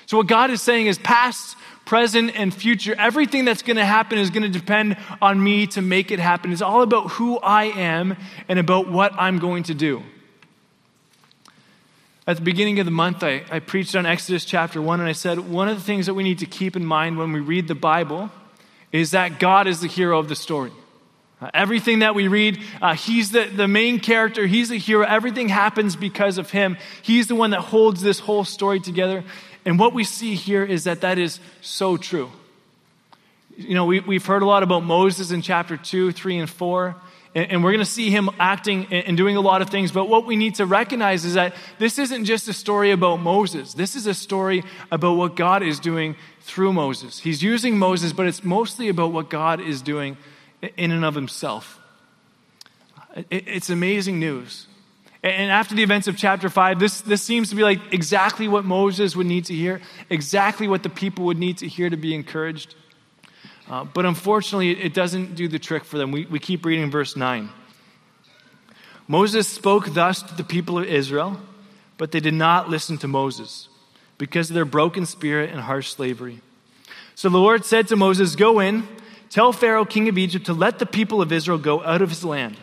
So 0.05 0.15
what 0.17 0.27
God 0.27 0.51
is 0.51 0.61
saying 0.61 0.87
is, 0.87 0.97
past, 0.97 1.57
present, 1.88 2.34
and 2.36 2.54
future. 2.54 2.93
Everything 3.00 3.45
that's 3.45 3.63
going 3.63 3.78
to 3.78 3.86
happen 3.86 4.19
is 4.19 4.30
going 4.30 4.43
to 4.43 4.50
depend 4.60 4.97
on 5.21 5.41
me 5.41 5.65
to 5.67 5.82
make 5.82 6.12
it 6.12 6.19
happen. 6.19 6.52
It's 6.52 6.62
all 6.62 6.82
about 6.82 7.12
who 7.12 7.39
I 7.39 7.65
am 7.65 8.17
and 8.50 8.60
about 8.60 8.89
what 8.89 9.13
I'm 9.17 9.39
going 9.39 9.63
to 9.63 9.73
do. 9.73 10.04
At 12.28 12.36
the 12.36 12.41
beginning 12.41 12.80
of 12.80 12.86
the 12.86 12.91
month, 12.91 13.23
I, 13.23 13.45
I 13.50 13.60
preached 13.60 13.95
on 13.95 14.06
Exodus 14.06 14.43
chapter 14.43 14.82
1, 14.82 14.99
and 14.99 15.07
I 15.07 15.14
said 15.14 15.39
one 15.39 15.70
of 15.70 15.78
the 15.78 15.84
things 15.84 16.07
that 16.07 16.14
we 16.14 16.24
need 16.24 16.39
to 16.39 16.45
keep 16.45 16.76
in 16.76 16.86
mind 16.86 17.18
when 17.18 17.32
we 17.32 17.39
read 17.39 17.70
the 17.70 17.76
Bible 17.76 18.30
is 18.91 19.11
that 19.11 19.39
God 19.39 19.66
is 19.66 19.80
the 19.80 19.88
hero 19.88 20.20
of 20.20 20.28
the 20.28 20.36
story. 20.36 20.72
Uh, 21.39 21.49
everything 21.53 21.99
that 21.99 22.16
we 22.16 22.28
read, 22.28 22.59
uh, 22.82 22.95
he's 22.95 23.32
the, 23.32 23.45
the 23.45 23.68
main 23.68 23.99
character, 24.01 24.45
he's 24.45 24.70
the 24.70 24.78
hero. 24.78 25.05
Everything 25.05 25.47
happens 25.47 25.95
because 25.95 26.38
of 26.38 26.49
him. 26.49 26.78
He's 27.01 27.28
the 27.28 27.36
one 27.36 27.51
that 27.51 27.61
holds 27.61 28.01
this 28.01 28.20
whole 28.20 28.43
story 28.43 28.82
together. 28.82 29.24
And 29.68 29.78
what 29.78 29.93
we 29.93 30.05
see 30.05 30.36
here 30.36 30.63
is 30.63 30.86
that 30.86 31.01
that 31.01 31.18
is 31.18 31.41
so 31.59 31.97
true. 31.97 32.32
You 33.57 33.76
know, 33.76 33.84
we, 33.84 33.99
we've 33.99 34.26
heard 34.26 34.41
a 34.41 34.45
lot 34.45 34.63
about 34.63 34.86
Moses 34.86 35.32
in 35.32 35.41
chapter 35.41 35.76
2, 35.76 36.13
3, 36.13 36.38
and 36.38 36.49
4. 36.49 36.95
And, 37.36 37.51
and 37.51 37.63
we're 37.65 37.74
going 37.74 37.84
to 37.84 37.91
see 37.91 38.09
him 38.09 38.30
acting 38.39 38.86
and, 38.86 39.07
and 39.07 39.18
doing 39.18 39.36
a 39.36 39.41
lot 39.41 39.61
of 39.61 39.70
things. 39.70 39.91
But 39.91 40.07
what 40.07 40.26
we 40.26 40.38
need 40.38 40.55
to 40.55 40.65
recognize 40.65 41.26
is 41.26 41.34
that 41.34 41.53
this 41.80 41.99
isn't 41.99 42.24
just 42.24 42.47
a 42.47 42.53
story 42.53 42.91
about 42.91 43.18
Moses. 43.18 43.74
This 43.74 43.97
is 43.97 44.07
a 44.07 44.13
story 44.13 44.63
about 44.89 45.18
what 45.18 45.36
God 45.36 45.63
is 45.63 45.82
doing 45.82 46.15
through 46.39 46.72
Moses. 46.72 47.20
He's 47.20 47.43
using 47.43 47.78
Moses, 47.78 48.13
but 48.13 48.26
it's 48.26 48.45
mostly 48.45 48.88
about 48.88 49.11
what 49.11 49.30
God 49.30 49.59
is 49.59 49.82
doing 49.82 50.15
in 50.78 50.91
and 50.91 51.03
of 51.03 51.13
himself. 51.13 51.78
It, 53.18 53.49
it's 53.49 53.70
amazing 53.70 54.18
news. 54.18 54.66
And 55.36 55.51
after 55.51 55.75
the 55.75 55.84
events 55.84 56.07
of 56.07 56.17
chapter 56.17 56.49
5, 56.49 56.80
this, 56.80 57.01
this 57.01 57.21
seems 57.21 57.49
to 57.49 57.55
be 57.55 57.63
like 57.63 57.93
exactly 57.93 58.47
what 58.47 58.65
Moses 58.65 59.15
would 59.15 59.28
need 59.28 59.45
to 59.45 59.53
hear, 59.53 59.82
exactly 60.09 60.67
what 60.67 60.84
the 60.84 60.89
people 60.89 61.25
would 61.25 61.38
need 61.38 61.57
to 61.59 61.67
hear 61.67 61.89
to 61.89 61.97
be 61.97 62.13
encouraged. 62.13 62.75
Uh, 63.69 63.84
but 63.84 64.05
unfortunately, 64.05 64.71
it 64.71 64.93
doesn't 64.93 65.36
do 65.36 65.47
the 65.47 65.59
trick 65.59 65.84
for 65.84 65.97
them. 65.97 66.11
We, 66.11 66.25
we 66.25 66.39
keep 66.39 66.65
reading 66.65 66.89
verse 66.89 67.15
9. 67.15 67.49
Moses 69.07 69.47
spoke 69.47 69.93
thus 69.93 70.21
to 70.21 70.36
the 70.36 70.43
people 70.43 70.78
of 70.78 70.86
Israel, 70.86 71.39
but 71.97 72.11
they 72.11 72.19
did 72.19 72.34
not 72.34 72.69
listen 72.69 72.97
to 72.99 73.07
Moses 73.07 73.69
because 74.17 74.49
of 74.49 74.53
their 74.53 74.65
broken 74.65 75.05
spirit 75.05 75.51
and 75.51 75.61
harsh 75.61 75.89
slavery. 75.89 76.41
So 77.15 77.30
the 77.30 77.38
Lord 77.38 77.65
said 77.65 77.88
to 77.88 77.95
Moses, 77.95 78.36
Go 78.36 78.59
in, 78.59 78.88
tell 79.30 79.51
Pharaoh, 79.51 79.86
king 79.86 80.07
of 80.09 80.17
Egypt, 80.17 80.45
to 80.47 80.53
let 80.53 80.80
the 80.80 80.86
people 80.86 81.21
of 81.21 81.32
Israel 81.32 81.57
go 81.57 81.84
out 81.84 82.01
of 82.01 82.09
his 82.09 82.23
land. 82.23 82.57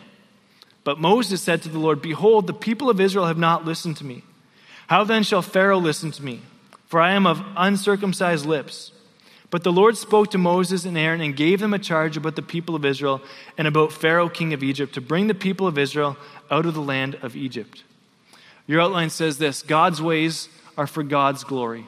But 0.85 0.99
Moses 0.99 1.41
said 1.41 1.63
to 1.63 1.69
the 1.69 1.79
Lord, 1.79 2.01
Behold, 2.01 2.47
the 2.47 2.53
people 2.53 2.89
of 2.89 3.01
Israel 3.01 3.25
have 3.25 3.39
not 3.39 3.65
listened 3.65 3.97
to 3.97 4.05
me. 4.05 4.23
How 4.87 5.03
then 5.03 5.23
shall 5.23 5.41
Pharaoh 5.41 5.79
listen 5.79 6.11
to 6.11 6.23
me? 6.23 6.41
For 6.85 7.01
I 7.01 7.13
am 7.13 7.25
of 7.25 7.43
uncircumcised 7.57 8.45
lips. 8.45 8.91
But 9.49 9.63
the 9.63 9.71
Lord 9.71 9.97
spoke 9.97 10.31
to 10.31 10.37
Moses 10.37 10.85
and 10.85 10.97
Aaron 10.97 11.21
and 11.21 11.35
gave 11.35 11.59
them 11.59 11.73
a 11.73 11.79
charge 11.79 12.17
about 12.17 12.35
the 12.35 12.43
people 12.43 12.75
of 12.75 12.85
Israel 12.85 13.21
and 13.57 13.67
about 13.67 13.93
Pharaoh, 13.93 14.29
king 14.29 14.53
of 14.53 14.61
Egypt, 14.61 14.93
to 14.93 15.01
bring 15.01 15.25
the 15.25 15.33
people 15.33 15.65
of 15.65 15.77
Israel 15.77 16.17
out 16.51 16.67
of 16.67 16.75
the 16.75 16.81
land 16.81 17.15
of 17.23 17.35
Egypt. 17.35 17.83
Your 18.67 18.81
outline 18.81 19.09
says 19.09 19.39
this 19.39 19.63
God's 19.63 20.01
ways 20.01 20.49
are 20.77 20.87
for 20.87 21.01
God's 21.01 21.43
glory. 21.43 21.87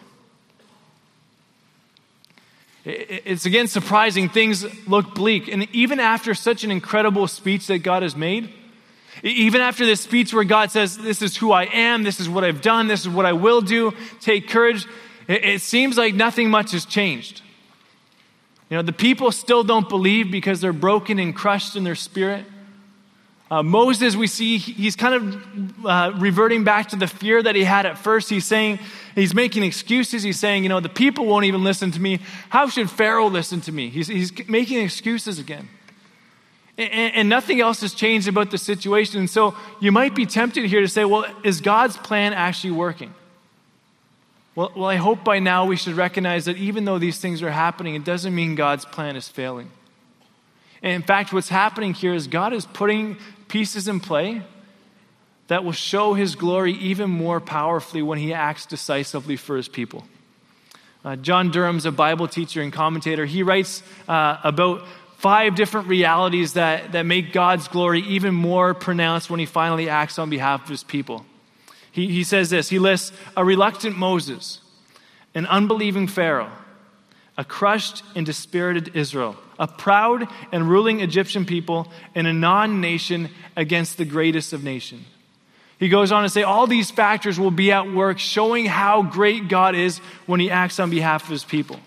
It's 2.84 3.46
again 3.46 3.68
surprising. 3.68 4.30
Things 4.30 4.66
look 4.88 5.14
bleak. 5.14 5.50
And 5.50 5.68
even 5.76 6.00
after 6.00 6.34
such 6.34 6.64
an 6.64 6.72
incredible 6.72 7.28
speech 7.28 7.68
that 7.68 7.80
God 7.80 8.02
has 8.02 8.16
made, 8.16 8.54
even 9.24 9.62
after 9.62 9.86
this 9.86 10.02
speech 10.02 10.34
where 10.34 10.44
God 10.44 10.72
says, 10.72 10.98
This 10.98 11.22
is 11.22 11.36
who 11.38 11.52
I 11.52 11.66
am, 11.66 12.04
this 12.04 12.20
is 12.20 12.30
what 12.30 12.44
I've 12.44 12.62
done, 12.62 12.88
this 12.88 13.02
is 13.02 13.10
what 13.10 13.26
I 13.26 13.34
will 13.34 13.62
do, 13.62 13.94
take 14.22 14.48
courage, 14.48 14.86
it 15.28 15.62
seems 15.62 15.98
like 15.98 16.16
nothing 16.16 16.50
much 16.50 16.72
has 16.72 16.86
changed. 16.86 17.42
You 18.70 18.78
know, 18.78 18.84
the 18.84 18.94
people 18.94 19.32
still 19.32 19.64
don't 19.64 19.88
believe 19.88 20.32
because 20.32 20.62
they're 20.62 20.74
broken 20.74 21.20
and 21.20 21.36
crushed 21.36 21.76
in 21.76 21.84
their 21.84 21.96
spirit. 21.96 22.46
Uh, 23.50 23.64
Moses, 23.64 24.16
we 24.18 24.28
see 24.28 24.58
he's 24.58 24.98
kind 24.98 25.16
of 25.16 25.86
uh, 25.86 26.12
reverting 26.18 26.66
back 26.66 26.90
to 26.90 26.98
the 26.98 27.08
fear 27.08 27.42
that 27.42 27.56
he 27.56 27.64
had 27.64 27.86
at 27.86 27.98
first. 27.98 28.30
He's 28.30 28.46
saying, 28.46 28.80
he's 29.16 29.34
making 29.34 29.64
excuses. 29.64 30.22
He's 30.22 30.38
saying, 30.38 30.64
you 30.64 30.70
know, 30.70 30.82
the 30.82 30.90
people 30.90 31.26
won't 31.26 31.46
even 31.46 31.64
listen 31.64 31.92
to 31.92 32.02
me. 32.02 32.20
How 32.50 32.68
should 32.68 32.90
Pharaoh 32.90 33.28
listen 33.28 33.62
to 33.62 33.72
me? 33.72 33.90
He's, 33.90 34.08
he's 34.08 34.48
making 34.50 34.80
excuses 34.80 35.40
again. 35.40 35.70
And, 36.78 37.28
nothing 37.28 37.60
else 37.60 37.82
has 37.82 37.96
changed 37.96 38.28
about 38.28 38.52
the 38.52 38.58
situation. 38.60 39.20
And 39.20 39.30
so 39.30 39.56
you 39.80 39.92
might 39.92 40.14
be 40.14 40.28
tempted 40.28 40.66
here 40.66 40.82
to 40.82 40.88
say, 40.88 41.06
well, 41.06 41.26
is 41.44 41.60
God's 41.60 41.98
plan 41.98 42.34
actually 42.34 42.72
working? 42.72 43.16
Well, 44.54 44.72
well, 44.76 44.86
I 44.86 44.96
hope 44.96 45.24
by 45.24 45.40
now 45.40 45.66
we 45.66 45.76
should 45.76 45.96
recognize 45.96 46.46
that 46.46 46.58
even 46.58 46.86
though 46.86 47.00
these 47.00 47.20
things 47.20 47.42
are 47.42 47.50
happening, 47.50 47.96
it 47.96 48.04
doesn't 48.04 48.34
mean 48.34 48.54
God's 48.54 48.86
plan 48.86 49.16
is 49.16 49.28
failing. 49.28 49.72
And 50.84 50.94
in 50.94 51.02
fact, 51.02 51.34
what's 51.34 51.50
happening 51.50 51.96
here 51.96 52.14
is 52.14 52.28
God 52.28 52.54
is 52.54 52.66
putting 52.66 53.18
pieces 53.48 53.88
in 53.88 54.00
play 54.00 54.44
that 55.48 55.64
will 55.64 55.72
show 55.72 56.14
his 56.14 56.36
glory 56.36 56.74
even 56.74 57.10
more 57.10 57.40
powerfully 57.40 58.02
when 58.02 58.20
he 58.20 58.34
acts 58.34 58.66
decisively 58.66 59.36
for 59.36 59.58
his 59.58 59.68
people. 59.68 60.04
Uh, 61.04 61.16
John 61.16 61.52
Durham's 61.52 61.86
a 61.86 61.92
Bible 61.92 62.28
teacher 62.28 62.62
and 62.62 62.72
commentator. 62.72 63.26
He 63.26 63.44
writes 63.44 63.82
uh, 64.08 64.38
about 64.44 64.84
five 65.18 65.56
different 65.56 65.88
realities 65.88 66.54
that, 66.54 66.94
that 66.94 67.06
make 67.06 67.34
God's 67.34 67.68
glory 67.68 68.02
even 68.02 68.34
more 68.34 68.74
pronounced 68.74 69.30
when 69.30 69.40
he 69.40 69.46
finally 69.46 69.90
acts 69.90 70.18
on 70.20 70.30
behalf 70.30 70.64
of 70.64 70.70
his 70.70 70.84
people. 70.84 71.26
He, 71.92 72.08
he 72.08 72.24
says 72.24 72.50
this 72.50 72.70
He 72.70 72.80
lists 72.80 73.12
a 73.36 73.44
reluctant 73.44 73.98
Moses, 73.98 74.62
an 75.34 75.46
unbelieving 75.48 76.08
Pharaoh, 76.08 76.52
a 77.38 77.44
crushed 77.44 78.04
and 78.16 78.26
dispirited 78.26 78.96
Israel, 78.96 79.36
a 79.60 79.68
proud 79.68 80.28
and 80.52 80.70
ruling 80.70 81.02
Egyptian 81.02 81.46
people, 81.46 81.92
and 82.14 82.28
a 82.28 82.34
non 82.34 82.80
nation 82.80 83.30
against 83.56 83.98
the 83.98 84.06
greatest 84.06 84.54
of 84.54 84.64
nations. 84.64 85.06
He 85.80 85.90
goes 85.90 86.12
on 86.12 86.24
to 86.24 86.30
say 86.30 86.42
all 86.42 86.66
these 86.66 86.90
factors 86.90 87.40
will 87.40 87.52
be 87.52 87.72
at 87.72 87.92
work 87.92 88.18
showing 88.18 88.66
how 88.66 89.04
great 89.04 89.48
God 89.48 89.76
is 89.76 90.00
when 90.26 90.40
he 90.40 90.50
acts 90.50 90.80
on 90.80 90.90
behalf 90.90 91.24
of 91.24 91.30
his 91.30 91.44
people. 91.44 91.80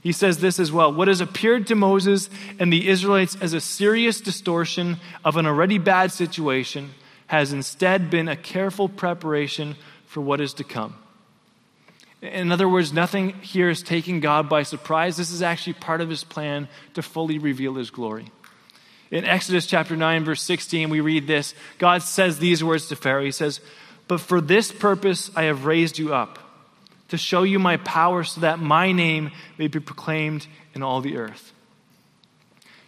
He 0.00 0.12
says 0.12 0.38
this 0.38 0.60
as 0.60 0.70
well 0.70 0.92
What 0.92 1.08
has 1.08 1.20
appeared 1.20 1.66
to 1.68 1.74
Moses 1.74 2.30
and 2.58 2.72
the 2.72 2.88
Israelites 2.88 3.36
as 3.40 3.52
a 3.52 3.60
serious 3.60 4.20
distortion 4.20 4.98
of 5.24 5.36
an 5.36 5.46
already 5.46 5.78
bad 5.78 6.12
situation 6.12 6.90
has 7.26 7.52
instead 7.52 8.10
been 8.10 8.28
a 8.28 8.36
careful 8.36 8.88
preparation 8.88 9.76
for 10.06 10.20
what 10.20 10.40
is 10.40 10.54
to 10.54 10.64
come. 10.64 10.94
In 12.20 12.50
other 12.50 12.68
words, 12.68 12.92
nothing 12.92 13.34
here 13.40 13.68
is 13.68 13.82
taking 13.82 14.20
God 14.20 14.48
by 14.48 14.64
surprise. 14.64 15.16
This 15.16 15.30
is 15.30 15.42
actually 15.42 15.74
part 15.74 16.00
of 16.00 16.08
his 16.08 16.24
plan 16.24 16.68
to 16.94 17.02
fully 17.02 17.38
reveal 17.38 17.74
his 17.74 17.90
glory. 17.90 18.32
In 19.10 19.24
Exodus 19.24 19.66
chapter 19.66 19.96
9, 19.96 20.24
verse 20.24 20.42
16, 20.42 20.90
we 20.90 21.00
read 21.00 21.26
this 21.26 21.54
God 21.78 22.02
says 22.02 22.38
these 22.38 22.64
words 22.64 22.88
to 22.88 22.96
Pharaoh. 22.96 23.24
He 23.24 23.30
says, 23.30 23.60
But 24.08 24.20
for 24.20 24.40
this 24.40 24.72
purpose 24.72 25.30
I 25.36 25.44
have 25.44 25.64
raised 25.64 25.98
you 25.98 26.12
up, 26.12 26.38
to 27.08 27.16
show 27.16 27.42
you 27.42 27.58
my 27.58 27.76
power, 27.78 28.24
so 28.24 28.40
that 28.42 28.58
my 28.58 28.92
name 28.92 29.30
may 29.56 29.68
be 29.68 29.80
proclaimed 29.80 30.46
in 30.74 30.82
all 30.82 31.00
the 31.00 31.16
earth. 31.16 31.52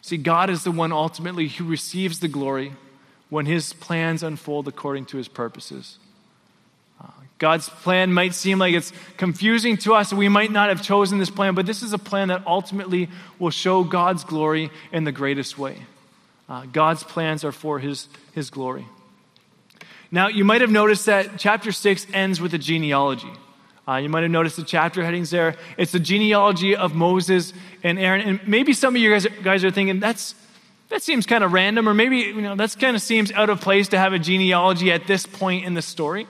See, 0.02 0.16
God 0.16 0.50
is 0.50 0.64
the 0.64 0.70
one 0.70 0.92
ultimately 0.92 1.48
who 1.48 1.64
receives 1.64 2.20
the 2.20 2.28
glory 2.28 2.72
when 3.28 3.46
his 3.46 3.72
plans 3.72 4.22
unfold 4.22 4.68
according 4.68 5.06
to 5.06 5.16
his 5.16 5.28
purposes. 5.28 5.98
Uh, 7.00 7.08
God's 7.38 7.68
plan 7.68 8.12
might 8.12 8.34
seem 8.34 8.58
like 8.58 8.74
it's 8.74 8.92
confusing 9.16 9.76
to 9.78 9.94
us, 9.94 10.12
we 10.12 10.28
might 10.28 10.50
not 10.50 10.68
have 10.68 10.82
chosen 10.82 11.18
this 11.18 11.30
plan, 11.30 11.54
but 11.54 11.64
this 11.64 11.82
is 11.82 11.92
a 11.92 11.98
plan 11.98 12.28
that 12.28 12.46
ultimately 12.46 13.08
will 13.38 13.50
show 13.50 13.84
God's 13.84 14.24
glory 14.24 14.70
in 14.92 15.04
the 15.04 15.12
greatest 15.12 15.58
way. 15.58 15.76
Uh, 16.48 16.66
God's 16.72 17.04
plans 17.04 17.44
are 17.44 17.52
for 17.52 17.78
his, 17.78 18.08
his 18.32 18.50
glory. 18.50 18.86
Now, 20.10 20.26
you 20.26 20.44
might 20.44 20.60
have 20.60 20.70
noticed 20.70 21.06
that 21.06 21.38
chapter 21.38 21.70
6 21.70 22.08
ends 22.12 22.40
with 22.40 22.52
a 22.52 22.58
genealogy. 22.58 23.30
Uh, 23.90 23.96
you 23.96 24.08
might 24.08 24.22
have 24.22 24.30
noticed 24.30 24.54
the 24.54 24.62
chapter 24.62 25.04
headings 25.04 25.30
there. 25.30 25.56
It's 25.76 25.90
the 25.90 25.98
genealogy 25.98 26.76
of 26.76 26.94
Moses 26.94 27.52
and 27.82 27.98
Aaron. 27.98 28.20
And 28.20 28.46
maybe 28.46 28.72
some 28.72 28.94
of 28.94 29.02
you 29.02 29.10
guys, 29.10 29.26
guys 29.42 29.64
are 29.64 29.72
thinking, 29.72 29.98
that's, 29.98 30.36
that 30.90 31.02
seems 31.02 31.26
kind 31.26 31.42
of 31.42 31.52
random, 31.52 31.88
or 31.88 31.94
maybe, 31.94 32.18
you 32.18 32.40
know, 32.40 32.54
that 32.54 32.76
kind 32.78 32.94
of 32.94 33.02
seems 33.02 33.32
out 33.32 33.50
of 33.50 33.60
place 33.60 33.88
to 33.88 33.98
have 33.98 34.12
a 34.12 34.18
genealogy 34.20 34.92
at 34.92 35.08
this 35.08 35.26
point 35.26 35.64
in 35.64 35.74
the 35.74 35.82
story. 35.82 36.28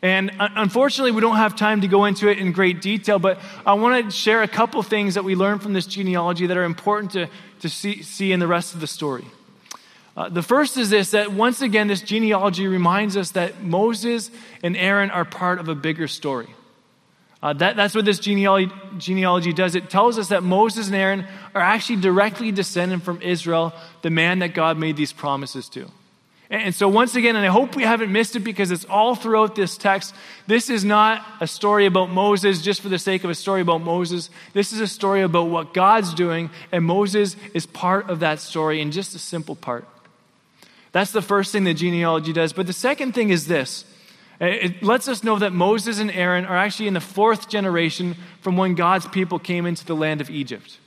And 0.00 0.30
unfortunately, 0.38 1.10
we 1.10 1.20
don't 1.20 1.38
have 1.38 1.56
time 1.56 1.80
to 1.80 1.88
go 1.88 2.04
into 2.04 2.28
it 2.28 2.38
in 2.38 2.52
great 2.52 2.80
detail, 2.80 3.18
but 3.18 3.40
I 3.66 3.72
want 3.72 4.04
to 4.04 4.10
share 4.12 4.44
a 4.44 4.48
couple 4.48 4.80
things 4.84 5.14
that 5.14 5.24
we 5.24 5.34
learned 5.34 5.60
from 5.60 5.72
this 5.72 5.86
genealogy 5.86 6.46
that 6.46 6.56
are 6.56 6.62
important 6.62 7.10
to, 7.12 7.28
to 7.62 7.68
see, 7.68 8.02
see 8.04 8.30
in 8.30 8.38
the 8.38 8.46
rest 8.46 8.74
of 8.74 8.80
the 8.80 8.86
story. 8.86 9.24
Uh, 10.16 10.28
the 10.28 10.42
first 10.42 10.76
is 10.76 10.90
this 10.90 11.10
that 11.10 11.32
once 11.32 11.62
again, 11.62 11.88
this 11.88 12.00
genealogy 12.00 12.68
reminds 12.68 13.16
us 13.16 13.32
that 13.32 13.60
Moses 13.60 14.30
and 14.62 14.76
Aaron 14.76 15.10
are 15.10 15.24
part 15.24 15.58
of 15.58 15.68
a 15.68 15.74
bigger 15.74 16.06
story. 16.06 16.46
Uh, 17.42 17.52
that, 17.54 17.74
that's 17.74 17.94
what 17.94 18.04
this 18.04 18.20
genealogy, 18.20 18.72
genealogy 18.98 19.52
does. 19.52 19.74
It 19.74 19.90
tells 19.90 20.16
us 20.16 20.28
that 20.28 20.44
Moses 20.44 20.86
and 20.86 20.94
Aaron 20.94 21.26
are 21.54 21.60
actually 21.60 22.00
directly 22.00 22.52
descended 22.52 23.02
from 23.02 23.20
Israel, 23.20 23.72
the 24.02 24.10
man 24.10 24.38
that 24.40 24.54
God 24.54 24.78
made 24.78 24.96
these 24.96 25.12
promises 25.12 25.68
to. 25.70 25.88
And, 26.48 26.62
and 26.62 26.74
so, 26.74 26.88
once 26.88 27.16
again, 27.16 27.34
and 27.34 27.44
I 27.44 27.48
hope 27.48 27.74
we 27.74 27.82
haven't 27.82 28.12
missed 28.12 28.36
it 28.36 28.40
because 28.40 28.70
it's 28.70 28.84
all 28.84 29.16
throughout 29.16 29.56
this 29.56 29.76
text, 29.76 30.14
this 30.46 30.70
is 30.70 30.84
not 30.84 31.26
a 31.40 31.48
story 31.48 31.86
about 31.86 32.10
Moses 32.10 32.62
just 32.62 32.80
for 32.80 32.88
the 32.88 32.98
sake 32.98 33.24
of 33.24 33.30
a 33.30 33.34
story 33.34 33.60
about 33.60 33.82
Moses. 33.82 34.30
This 34.52 34.72
is 34.72 34.78
a 34.78 34.86
story 34.86 35.22
about 35.22 35.48
what 35.48 35.74
God's 35.74 36.14
doing, 36.14 36.48
and 36.70 36.84
Moses 36.84 37.34
is 37.54 37.66
part 37.66 38.08
of 38.08 38.20
that 38.20 38.38
story 38.38 38.80
in 38.80 38.92
just 38.92 39.16
a 39.16 39.18
simple 39.18 39.56
part. 39.56 39.84
That's 40.92 41.10
the 41.10 41.22
first 41.22 41.50
thing 41.50 41.64
the 41.64 41.74
genealogy 41.74 42.32
does. 42.32 42.52
But 42.52 42.66
the 42.66 42.72
second 42.72 43.12
thing 43.12 43.30
is 43.30 43.48
this 43.48 43.84
it 44.46 44.82
lets 44.82 45.08
us 45.08 45.22
know 45.22 45.38
that 45.38 45.52
Moses 45.52 45.98
and 46.00 46.10
Aaron 46.10 46.44
are 46.44 46.56
actually 46.56 46.88
in 46.88 46.94
the 46.94 47.00
fourth 47.00 47.48
generation 47.48 48.16
from 48.40 48.56
when 48.56 48.74
God's 48.74 49.06
people 49.06 49.38
came 49.38 49.66
into 49.66 49.84
the 49.84 49.94
land 49.94 50.20
of 50.20 50.30
Egypt. 50.30 50.78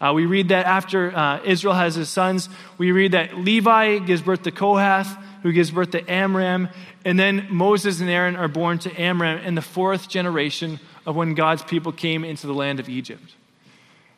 Uh, 0.00 0.12
we 0.12 0.26
read 0.26 0.48
that 0.48 0.66
after 0.66 1.14
uh, 1.14 1.40
Israel 1.44 1.74
has 1.74 1.94
his 1.94 2.08
sons, 2.08 2.48
we 2.78 2.90
read 2.90 3.12
that 3.12 3.38
Levi 3.38 3.98
gives 3.98 4.22
birth 4.22 4.42
to 4.42 4.50
Kohath, 4.50 5.16
who 5.42 5.52
gives 5.52 5.70
birth 5.70 5.90
to 5.92 6.10
Amram, 6.10 6.68
and 7.04 7.18
then 7.18 7.46
Moses 7.50 8.00
and 8.00 8.10
Aaron 8.10 8.36
are 8.36 8.48
born 8.48 8.78
to 8.80 9.00
Amram 9.00 9.44
in 9.44 9.54
the 9.54 9.62
fourth 9.62 10.08
generation 10.08 10.80
of 11.06 11.16
when 11.16 11.34
God's 11.34 11.62
people 11.62 11.92
came 11.92 12.24
into 12.24 12.46
the 12.46 12.54
land 12.54 12.80
of 12.80 12.88
Egypt. 12.88 13.34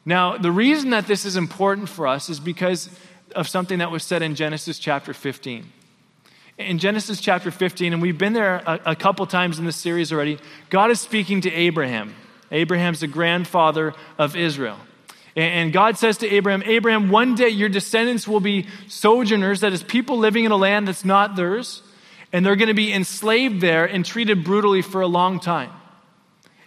Now, 0.04 0.36
the 0.36 0.52
reason 0.52 0.90
that 0.90 1.06
this 1.06 1.24
is 1.24 1.36
important 1.36 1.88
for 1.88 2.06
us 2.06 2.28
is 2.28 2.40
because 2.40 2.90
of 3.34 3.48
something 3.48 3.78
that 3.78 3.90
was 3.90 4.04
said 4.04 4.22
in 4.22 4.34
Genesis 4.34 4.78
chapter 4.78 5.14
15. 5.14 5.70
In 6.56 6.78
Genesis 6.78 7.20
chapter 7.20 7.50
15, 7.50 7.92
and 7.92 8.00
we've 8.00 8.16
been 8.16 8.32
there 8.32 8.62
a, 8.64 8.80
a 8.86 8.96
couple 8.96 9.26
times 9.26 9.58
in 9.58 9.64
this 9.64 9.76
series 9.76 10.12
already, 10.12 10.38
God 10.70 10.92
is 10.92 11.00
speaking 11.00 11.40
to 11.40 11.52
Abraham. 11.52 12.14
Abraham's 12.52 13.00
the 13.00 13.08
grandfather 13.08 13.92
of 14.18 14.36
Israel. 14.36 14.78
And 15.34 15.72
God 15.72 15.98
says 15.98 16.18
to 16.18 16.28
Abraham, 16.28 16.62
Abraham, 16.64 17.10
one 17.10 17.34
day 17.34 17.48
your 17.48 17.68
descendants 17.68 18.28
will 18.28 18.38
be 18.38 18.68
sojourners, 18.86 19.60
that 19.60 19.72
is, 19.72 19.82
people 19.82 20.16
living 20.18 20.44
in 20.44 20.52
a 20.52 20.56
land 20.56 20.86
that's 20.86 21.04
not 21.04 21.34
theirs. 21.34 21.82
and 22.32 22.46
they're 22.46 22.56
going 22.56 22.68
to 22.68 22.74
be 22.74 22.92
enslaved 22.92 23.60
there 23.60 23.84
and 23.84 24.04
treated 24.04 24.44
brutally 24.44 24.82
for 24.82 25.00
a 25.00 25.08
long 25.08 25.40
time. 25.40 25.70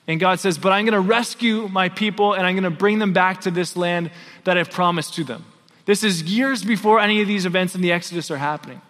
And 0.05 0.19
God 0.19 0.41
says, 0.41 0.57
But 0.57 0.73
I'm 0.73 0.83
going 0.83 0.93
to 0.93 0.99
rescue 0.99 1.69
my 1.69 1.87
people 1.87 2.33
and 2.33 2.45
I'm 2.45 2.55
going 2.55 2.63
to 2.63 2.69
bring 2.69 2.99
them 2.99 3.13
back 3.13 3.41
to 3.41 3.51
this 3.51 3.77
land 3.77 4.11
that 4.43 4.57
I've 4.57 4.71
promised 4.71 5.13
to 5.15 5.23
them. 5.23 5.45
This 5.85 6.03
is 6.03 6.23
years 6.23 6.63
before 6.63 6.99
any 6.99 7.21
of 7.21 7.27
these 7.27 7.45
events 7.45 7.73
in 7.73 7.79
the 7.79 7.93
Exodus 7.93 8.29
are 8.31 8.37
happening. 8.37 8.81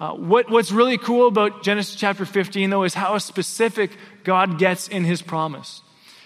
Uh, 0.00 0.12
what, 0.12 0.48
what's 0.48 0.70
really 0.70 0.96
cool 0.96 1.26
about 1.26 1.62
Genesis 1.62 1.96
chapter 1.96 2.24
15, 2.24 2.70
though, 2.70 2.84
is 2.84 2.94
how 2.94 3.18
specific 3.18 3.90
God 4.22 4.58
gets 4.58 4.86
in 4.86 5.04
his 5.04 5.22
promise. 5.22 5.82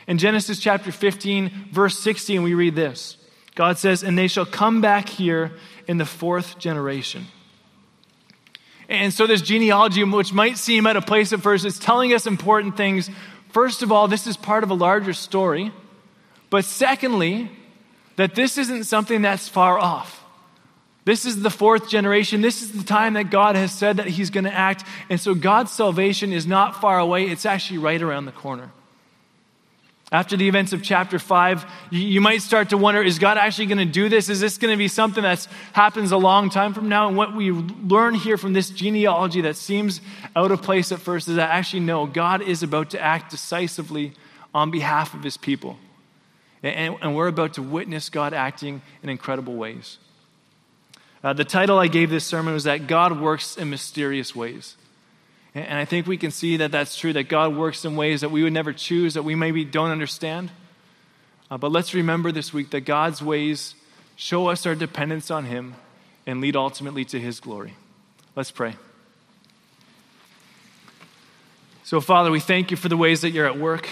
In 0.07 0.19
Genesis 0.19 0.59
chapter 0.59 0.93
15, 0.93 1.69
verse 1.71 1.99
16, 1.99 2.43
we 2.43 2.55
read 2.55 2.75
this 2.75 3.17
God 3.55 3.79
says, 3.79 4.03
And 4.03 4.19
they 4.19 4.29
shall 4.29 4.47
come 4.47 4.81
back 4.81 5.09
here 5.09 5.53
in 5.87 5.99
the 5.99 6.05
fourth 6.05 6.59
generation. 6.59 7.27
And 8.89 9.13
so, 9.13 9.27
this 9.27 9.41
genealogy, 9.41 10.05
which 10.05 10.35
might 10.35 10.59
seem 10.59 10.87
out 10.87 10.97
of 10.97 11.07
place 11.07 11.33
at 11.33 11.41
first, 11.41 11.65
is 11.65 11.79
telling 11.79 12.13
us 12.13 12.27
important 12.27 12.77
things. 12.77 13.09
First 13.51 13.83
of 13.83 13.91
all, 13.91 14.07
this 14.07 14.27
is 14.27 14.37
part 14.37 14.65
of 14.65 14.71
a 14.71 14.75
larger 14.75 15.15
story. 15.15 15.73
But 16.51 16.67
secondly, 16.67 17.51
that 18.17 18.35
this 18.35 18.59
isn't 18.59 18.85
something 18.85 19.23
that's 19.23 19.49
far 19.49 19.79
off. 19.79 20.22
This 21.05 21.25
is 21.25 21.43
the 21.43 21.51
fourth 21.51 21.89
generation. 21.89 22.43
This 22.43 22.63
is 22.63 22.73
the 22.73 22.85
time 22.85 23.15
that 23.15 23.31
God 23.31 23.57
has 23.57 23.73
said 23.73 23.97
that 23.97 24.07
He's 24.07 24.31
going 24.31 24.45
to 24.45 24.55
act. 24.55 24.85
And 25.11 25.21
so 25.21 25.35
God's 25.35 25.73
salvation 25.73 26.33
is 26.33 26.47
not 26.47 26.81
far 26.81 26.99
away, 26.99 27.29
it's 27.29 27.47
actually 27.47 27.79
right 27.79 28.01
around 28.01 28.27
the 28.27 28.33
corner. 28.33 28.71
After 30.13 30.37
the 30.37 30.47
events 30.47 30.75
of 30.75 30.83
chapter 30.83 31.19
5, 31.19 31.65
you 31.91 32.21
might 32.21 32.43
start 32.43 32.69
to 32.69 32.77
wonder 32.77 33.03
is 33.03 33.19
God 33.19 33.39
actually 33.39 33.67
going 33.67 33.79
to 33.79 33.87
do 33.87 34.11
this? 34.11 34.29
Is 34.29 34.41
this 34.41 34.59
going 34.59 34.71
to 34.71 34.77
be 34.77 34.87
something 34.87 35.23
that 35.23 35.49
happens 35.73 36.13
a 36.13 36.19
long 36.19 36.51
time 36.51 36.75
from 36.75 36.91
now? 36.91 37.09
And 37.09 37.17
what 37.17 37.35
we 37.35 37.51
learn 37.51 38.15
here 38.15 38.37
from 38.37 38.53
this 38.53 38.69
genealogy 38.69 39.41
that 39.41 39.57
seems 39.57 40.03
out 40.37 40.51
of 40.51 40.61
place 40.61 40.93
at 40.93 41.01
first 41.01 41.29
is 41.29 41.37
that 41.37 41.49
actually, 41.49 41.81
no, 41.81 42.05
God 42.05 42.43
is 42.43 42.63
about 42.63 42.91
to 42.91 43.01
act 43.01 43.31
decisively 43.31 44.13
on 44.55 44.71
behalf 44.71 45.15
of 45.15 45.23
his 45.23 45.39
people. 45.39 45.79
And, 46.63 46.97
and 47.01 47.17
we're 47.17 47.29
about 47.29 47.55
to 47.55 47.63
witness 47.63 48.11
God 48.11 48.35
acting 48.35 48.83
in 49.03 49.09
incredible 49.09 49.55
ways. 49.55 49.97
Uh, 51.23 51.33
the 51.33 51.45
title 51.45 51.79
I 51.79 51.87
gave 51.87 52.11
this 52.11 52.25
sermon 52.25 52.55
was 52.55 52.65
that 52.65 52.87
God 52.87 53.21
works 53.21 53.57
in 53.57 53.71
mysterious 53.71 54.35
ways. 54.35 54.77
And, 55.55 55.67
and 55.67 55.79
I 55.79 55.85
think 55.85 56.07
we 56.07 56.17
can 56.17 56.31
see 56.31 56.57
that 56.59 56.73
that's 56.73 56.97
true, 56.97 57.13
that 57.13 57.25
God 57.25 57.57
works 57.57 57.85
in 57.85 57.95
ways 57.95 58.23
that 58.23 58.31
we 58.31 58.43
would 58.43 58.53
never 58.53 58.73
choose, 58.73 59.15
that 59.15 59.23
we 59.23 59.35
maybe 59.35 59.65
don't 59.65 59.91
understand. 59.91 60.51
Uh, 61.51 61.59
but 61.59 61.71
let's 61.71 61.95
remember 61.95 62.33
this 62.33 62.53
week 62.53 62.71
that 62.71 62.81
God's 62.81 63.23
ways 63.23 63.75
show 64.17 64.49
us 64.49 64.67
our 64.67 64.75
dependence 64.75 65.31
on 65.31 65.45
Him 65.45 65.75
and 66.27 66.41
lead 66.41 66.57
ultimately 66.57 67.05
to 67.07 67.21
His 67.21 67.41
glory. 67.41 67.75
Let's 68.35 68.51
pray. 68.51 68.75
So, 71.85 72.01
Father, 72.01 72.31
we 72.31 72.41
thank 72.41 72.71
you 72.71 72.77
for 72.77 72.89
the 72.89 72.97
ways 72.97 73.21
that 73.21 73.31
you're 73.31 73.47
at 73.47 73.59
work. 73.59 73.89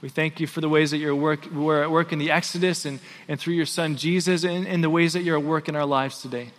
We 0.00 0.08
thank 0.08 0.38
you 0.38 0.46
for 0.46 0.60
the 0.60 0.68
ways 0.68 0.92
that 0.92 0.98
you're 0.98 1.14
work, 1.14 1.46
we're 1.50 1.82
at 1.82 1.90
work 1.90 2.12
in 2.12 2.18
the 2.18 2.30
Exodus 2.30 2.84
and, 2.84 3.00
and 3.26 3.40
through 3.40 3.54
your 3.54 3.66
Son 3.66 3.96
Jesus, 3.96 4.44
and, 4.44 4.66
and 4.66 4.82
the 4.82 4.90
ways 4.90 5.12
that 5.14 5.22
you're 5.22 5.38
at 5.38 5.44
work 5.44 5.68
in 5.68 5.74
our 5.74 5.86
lives 5.86 6.22
today. 6.22 6.50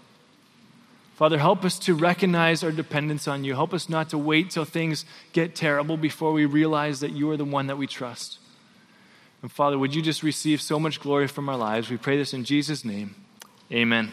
Father, 1.16 1.38
help 1.38 1.66
us 1.66 1.78
to 1.80 1.94
recognize 1.94 2.64
our 2.64 2.72
dependence 2.72 3.28
on 3.28 3.44
you. 3.44 3.54
Help 3.54 3.74
us 3.74 3.90
not 3.90 4.10
to 4.10 4.18
wait 4.18 4.52
till 4.52 4.66
things 4.66 5.06
get 5.34 5.54
terrible 5.54 5.98
before 5.98 6.32
we 6.32 6.46
realize 6.46 7.02
that 7.02 7.12
you 7.12 7.30
are 7.30 7.38
the 7.38 7.46
one 7.46 7.68
that 7.68 7.78
we 7.78 7.88
trust. 7.88 8.40
And 9.42 9.52
Father, 9.52 9.78
would 9.78 9.96
you 9.96 10.02
just 10.02 10.24
receive 10.24 10.62
so 10.62 10.80
much 10.80 11.00
glory 11.00 11.28
from 11.28 11.50
our 11.50 11.58
lives? 11.58 11.90
We 11.90 11.98
pray 11.98 12.18
this 12.18 12.34
in 12.34 12.44
Jesus' 12.44 12.84
name. 12.84 13.16
Amen. 13.72 14.12